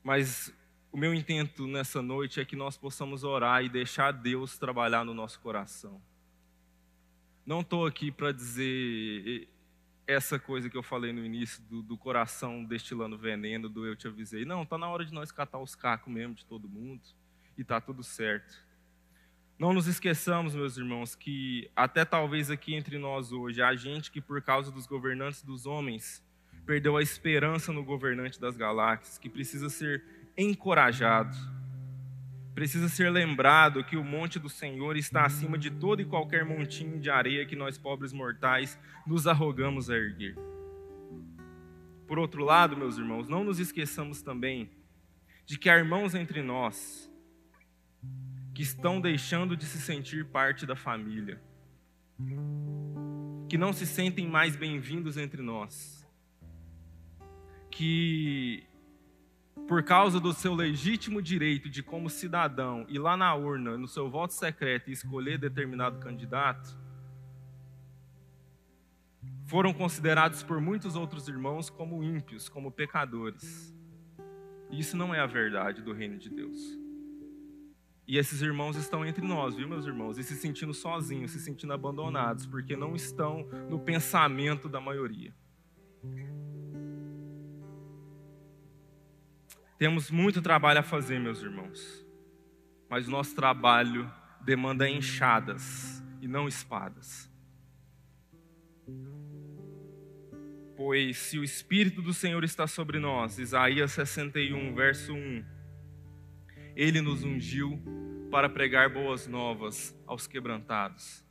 Mas 0.00 0.54
o 0.94 0.96
meu 0.96 1.12
intento 1.12 1.66
nessa 1.66 2.00
noite 2.00 2.40
é 2.40 2.44
que 2.44 2.54
nós 2.54 2.76
possamos 2.76 3.24
orar 3.24 3.64
e 3.64 3.68
deixar 3.68 4.12
Deus 4.12 4.56
trabalhar 4.56 5.04
no 5.04 5.12
nosso 5.12 5.40
coração. 5.40 6.00
Não 7.44 7.62
estou 7.62 7.84
aqui 7.84 8.12
para 8.12 8.30
dizer 8.30 9.48
essa 10.06 10.38
coisa 10.38 10.70
que 10.70 10.76
eu 10.76 10.84
falei 10.84 11.12
no 11.12 11.24
início, 11.24 11.60
do, 11.64 11.82
do, 11.82 11.98
coração 11.98 12.64
destilando 12.64 13.18
veneno, 13.18 13.68
do 13.68 13.84
eu 13.84 13.96
te 13.96 14.06
avisei. 14.06 14.44
Não, 14.44 14.62
está 14.62 14.78
na 14.78 14.88
hora 14.88 15.04
de 15.04 15.12
nós 15.12 15.32
catar 15.32 15.58
os 15.58 15.74
cacos 15.74 16.12
mesmo 16.12 16.32
de 16.32 16.46
todo 16.46 16.68
mundo 16.68 17.02
e 17.58 17.62
está 17.62 17.80
tudo 17.80 18.04
certo. 18.04 18.64
Não 19.58 19.72
nos 19.72 19.88
esqueçamos, 19.88 20.54
meus 20.54 20.76
irmãos, 20.76 21.16
que 21.16 21.68
até 21.74 22.04
talvez 22.04 22.52
aqui 22.52 22.72
entre 22.72 22.98
nós 22.98 23.32
hoje 23.32 23.60
há 23.60 23.74
gente 23.74 24.12
que, 24.12 24.20
por 24.20 24.40
causa 24.40 24.70
dos 24.70 24.86
governantes 24.86 25.42
dos 25.42 25.66
homens, 25.66 26.24
perdeu 26.64 26.96
a 26.96 27.02
esperança 27.02 27.72
no 27.72 27.82
governante 27.82 28.40
das 28.40 28.56
galáxias, 28.56 29.18
que 29.18 29.28
precisa 29.28 29.68
ser 29.68 30.23
encorajado. 30.36 31.36
Precisa 32.54 32.88
ser 32.88 33.10
lembrado 33.10 33.82
que 33.82 33.96
o 33.96 34.04
monte 34.04 34.38
do 34.38 34.48
Senhor 34.48 34.96
está 34.96 35.24
acima 35.24 35.58
de 35.58 35.70
todo 35.70 36.00
e 36.00 36.04
qualquer 36.04 36.44
montinho 36.44 37.00
de 37.00 37.10
areia 37.10 37.44
que 37.44 37.56
nós 37.56 37.76
pobres 37.76 38.12
mortais 38.12 38.78
nos 39.06 39.26
arrogamos 39.26 39.90
a 39.90 39.96
erguer. 39.96 40.36
Por 42.06 42.18
outro 42.18 42.44
lado, 42.44 42.76
meus 42.76 42.96
irmãos, 42.96 43.28
não 43.28 43.42
nos 43.42 43.58
esqueçamos 43.58 44.22
também 44.22 44.70
de 45.44 45.58
que 45.58 45.68
há 45.68 45.76
irmãos 45.76 46.14
entre 46.14 46.42
nós 46.42 47.10
que 48.54 48.62
estão 48.62 49.00
deixando 49.00 49.56
de 49.56 49.64
se 49.64 49.80
sentir 49.80 50.24
parte 50.26 50.64
da 50.64 50.76
família, 50.76 51.40
que 53.48 53.58
não 53.58 53.72
se 53.72 53.84
sentem 53.84 54.28
mais 54.28 54.54
bem-vindos 54.54 55.16
entre 55.16 55.42
nós, 55.42 56.06
que 57.68 58.64
por 59.66 59.82
causa 59.82 60.20
do 60.20 60.32
seu 60.32 60.54
legítimo 60.54 61.22
direito 61.22 61.70
de, 61.70 61.82
como 61.82 62.10
cidadão, 62.10 62.84
ir 62.88 62.98
lá 62.98 63.16
na 63.16 63.34
urna, 63.34 63.78
no 63.78 63.88
seu 63.88 64.10
voto 64.10 64.34
secreto 64.34 64.90
e 64.90 64.92
escolher 64.92 65.38
determinado 65.38 65.98
candidato, 65.98 66.76
foram 69.46 69.72
considerados 69.72 70.42
por 70.42 70.60
muitos 70.60 70.96
outros 70.96 71.28
irmãos 71.28 71.70
como 71.70 72.02
ímpios, 72.02 72.48
como 72.48 72.70
pecadores. 72.70 73.74
Isso 74.70 74.96
não 74.96 75.14
é 75.14 75.20
a 75.20 75.26
verdade 75.26 75.82
do 75.82 75.92
reino 75.92 76.18
de 76.18 76.28
Deus. 76.28 76.58
E 78.06 78.18
esses 78.18 78.42
irmãos 78.42 78.76
estão 78.76 79.04
entre 79.04 79.26
nós, 79.26 79.54
viu, 79.54 79.66
meus 79.66 79.86
irmãos? 79.86 80.18
E 80.18 80.22
se 80.22 80.34
sentindo 80.34 80.74
sozinhos, 80.74 81.30
se 81.30 81.40
sentindo 81.40 81.72
abandonados, 81.72 82.44
porque 82.44 82.76
não 82.76 82.94
estão 82.94 83.48
no 83.70 83.78
pensamento 83.78 84.68
da 84.68 84.78
maioria. 84.78 85.32
Temos 89.84 90.10
muito 90.10 90.40
trabalho 90.40 90.80
a 90.80 90.82
fazer, 90.82 91.20
meus 91.20 91.42
irmãos, 91.42 92.06
mas 92.88 93.06
nosso 93.06 93.34
trabalho 93.34 94.10
demanda 94.40 94.88
enxadas 94.88 96.02
e 96.22 96.26
não 96.26 96.48
espadas. 96.48 97.30
Pois 100.74 101.18
se 101.18 101.38
o 101.38 101.44
Espírito 101.44 102.00
do 102.00 102.14
Senhor 102.14 102.42
está 102.44 102.66
sobre 102.66 102.98
nós, 102.98 103.38
Isaías 103.38 103.92
61, 103.92 104.74
verso 104.74 105.12
1, 105.12 105.44
ele 106.74 107.02
nos 107.02 107.22
ungiu 107.22 107.78
para 108.30 108.48
pregar 108.48 108.88
boas 108.88 109.26
novas 109.26 109.94
aos 110.06 110.26
quebrantados, 110.26 111.22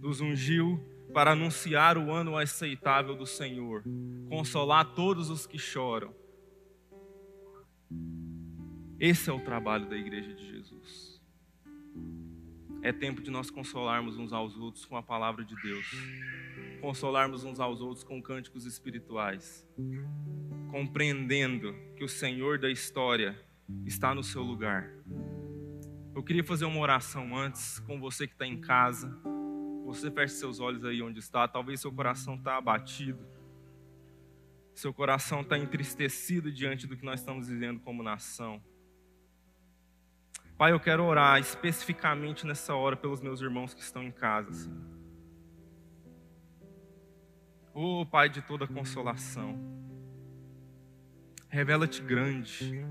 nos 0.00 0.20
ungiu 0.20 0.84
para 1.12 1.30
anunciar 1.30 1.96
o 1.96 2.10
ano 2.10 2.36
aceitável 2.36 3.14
do 3.14 3.24
Senhor, 3.24 3.84
consolar 4.28 4.84
todos 4.96 5.30
os 5.30 5.46
que 5.46 5.60
choram 5.60 6.23
esse 9.06 9.28
é 9.28 9.32
o 9.32 9.38
trabalho 9.40 9.86
da 9.86 9.96
igreja 9.96 10.32
de 10.32 10.46
Jesus. 10.46 11.22
É 12.80 12.90
tempo 12.90 13.20
de 13.20 13.30
nós 13.30 13.50
consolarmos 13.50 14.16
uns 14.16 14.32
aos 14.32 14.56
outros 14.56 14.86
com 14.86 14.96
a 14.96 15.02
palavra 15.02 15.44
de 15.44 15.54
Deus, 15.62 15.86
consolarmos 16.80 17.44
uns 17.44 17.60
aos 17.60 17.82
outros 17.82 18.02
com 18.02 18.22
cânticos 18.22 18.64
espirituais, 18.64 19.66
compreendendo 20.70 21.74
que 21.96 22.02
o 22.02 22.08
Senhor 22.08 22.58
da 22.58 22.70
história 22.70 23.38
está 23.84 24.14
no 24.14 24.22
seu 24.22 24.42
lugar. 24.42 24.90
Eu 26.14 26.22
queria 26.22 26.42
fazer 26.42 26.64
uma 26.64 26.80
oração 26.80 27.36
antes 27.36 27.78
com 27.80 28.00
você 28.00 28.26
que 28.26 28.32
está 28.32 28.46
em 28.46 28.58
casa. 28.58 29.14
Você 29.84 30.10
feche 30.10 30.34
seus 30.36 30.60
olhos 30.60 30.82
aí 30.82 31.02
onde 31.02 31.18
está. 31.18 31.46
Talvez 31.46 31.80
seu 31.80 31.92
coração 31.92 32.36
está 32.36 32.56
abatido 32.56 33.22
seu 34.74 34.92
coração 34.92 35.42
está 35.42 35.56
entristecido 35.56 36.50
diante 36.50 36.86
do 36.86 36.96
que 36.96 37.04
nós 37.04 37.20
estamos 37.20 37.46
vivendo 37.46 37.78
como 37.80 38.02
nação. 38.02 38.60
Pai, 40.56 40.70
eu 40.70 40.78
quero 40.78 41.04
orar 41.04 41.40
especificamente 41.40 42.46
nessa 42.46 42.74
hora 42.74 42.96
pelos 42.96 43.20
meus 43.20 43.40
irmãos 43.40 43.74
que 43.74 43.80
estão 43.80 44.04
em 44.04 44.12
casa. 44.12 44.52
Senhor. 44.52 44.94
Oh, 47.74 48.06
Pai 48.06 48.28
de 48.28 48.40
toda 48.40 48.68
consolação, 48.68 49.58
revela-te 51.48 52.00
grande, 52.00 52.84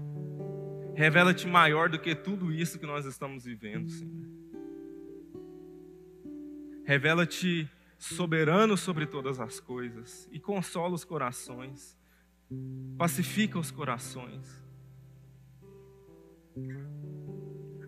revela-te 0.94 1.48
maior 1.48 1.88
do 1.88 1.98
que 1.98 2.14
tudo 2.14 2.52
isso 2.52 2.78
que 2.78 2.86
nós 2.86 3.06
estamos 3.06 3.46
vivendo, 3.46 3.90
Senhor. 3.90 4.28
Revela-te 6.84 7.72
soberano 7.98 8.76
sobre 8.76 9.06
todas 9.06 9.40
as 9.40 9.62
coisas 9.62 10.28
e 10.34 10.38
consola 10.38 10.94
os 10.94 11.06
corações, 11.06 11.98
pacifica 12.98 13.58
os 13.58 13.72
corações. 13.72 14.62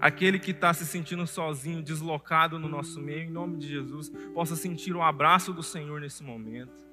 Aquele 0.06 0.38
que 0.38 0.52
está 0.52 0.72
se 0.72 0.86
sentindo 0.86 1.26
sozinho, 1.26 1.82
deslocado 1.82 2.60
no 2.60 2.70
nosso 2.70 3.02
meio, 3.02 3.24
em 3.24 3.32
nome 3.32 3.58
de 3.58 3.68
Jesus, 3.68 4.10
possa 4.36 4.56
sentir 4.56 4.96
o 4.96 5.02
abraço 5.02 5.52
do 5.52 5.64
Senhor 5.64 6.00
nesse 6.00 6.24
momento. 6.24 6.86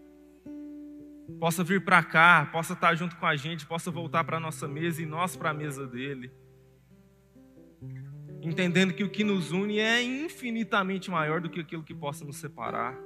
Possa 1.39 1.63
vir 1.63 1.85
para 1.85 2.03
cá, 2.03 2.49
possa 2.51 2.73
estar 2.73 2.95
junto 2.95 3.15
com 3.17 3.27
a 3.27 3.37
gente, 3.37 3.67
possa 3.67 3.91
voltar 3.91 4.25
para 4.25 4.39
a 4.39 4.41
nossa 4.41 4.67
mesa 4.67 5.03
e 5.03 5.05
nós 5.05 5.37
para 5.37 5.51
a 5.51 5.53
mesa 5.53 5.87
dele. 5.87 6.33
Entendendo 8.41 8.95
que 8.95 9.05
o 9.05 9.11
que 9.11 9.25
nos 9.25 9.53
une 9.53 9.79
é 9.79 10.03
infinitamente 10.03 11.11
maior 11.11 11.39
do 11.39 11.51
que 11.51 11.61
aquilo 11.61 11.83
que 11.83 11.95
possa 11.95 12.25
nos 12.25 12.39
separar. 12.39 12.97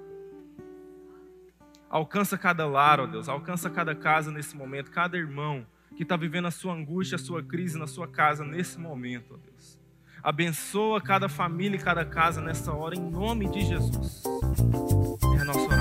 Alcança 1.91 2.39
cada 2.39 2.65
lar, 2.65 3.01
ó 3.01 3.07
Deus, 3.07 3.29
alcança 3.29 3.69
cada 3.69 3.93
casa 3.93 4.31
nesse 4.31 4.57
momento, 4.57 4.89
cada 4.89 5.17
irmão 5.17 5.67
que 5.97 6.05
está 6.05 6.17
vivendo 6.17 6.47
a 6.47 6.53
sua 6.53 6.75
angústia, 6.75 7.17
a 7.17 7.19
sua 7.19 7.43
crise 7.43 7.77
na 7.77 7.89
sua 7.89 8.07
casa 8.07 8.45
nesse 8.45 8.79
momento, 8.79 9.35
ó 9.35 9.37
Deus. 9.37 9.56
Abençoa 10.27 11.01
cada 11.01 11.29
família 11.29 11.77
e 11.77 11.81
cada 11.81 12.05
casa 12.05 12.41
nessa 12.41 12.73
hora, 12.73 12.97
em 12.97 13.01
nome 13.01 13.49
de 13.49 13.65
Jesus. 13.65 14.25
É 14.25 15.41
a 15.41 15.45
nossa 15.45 15.76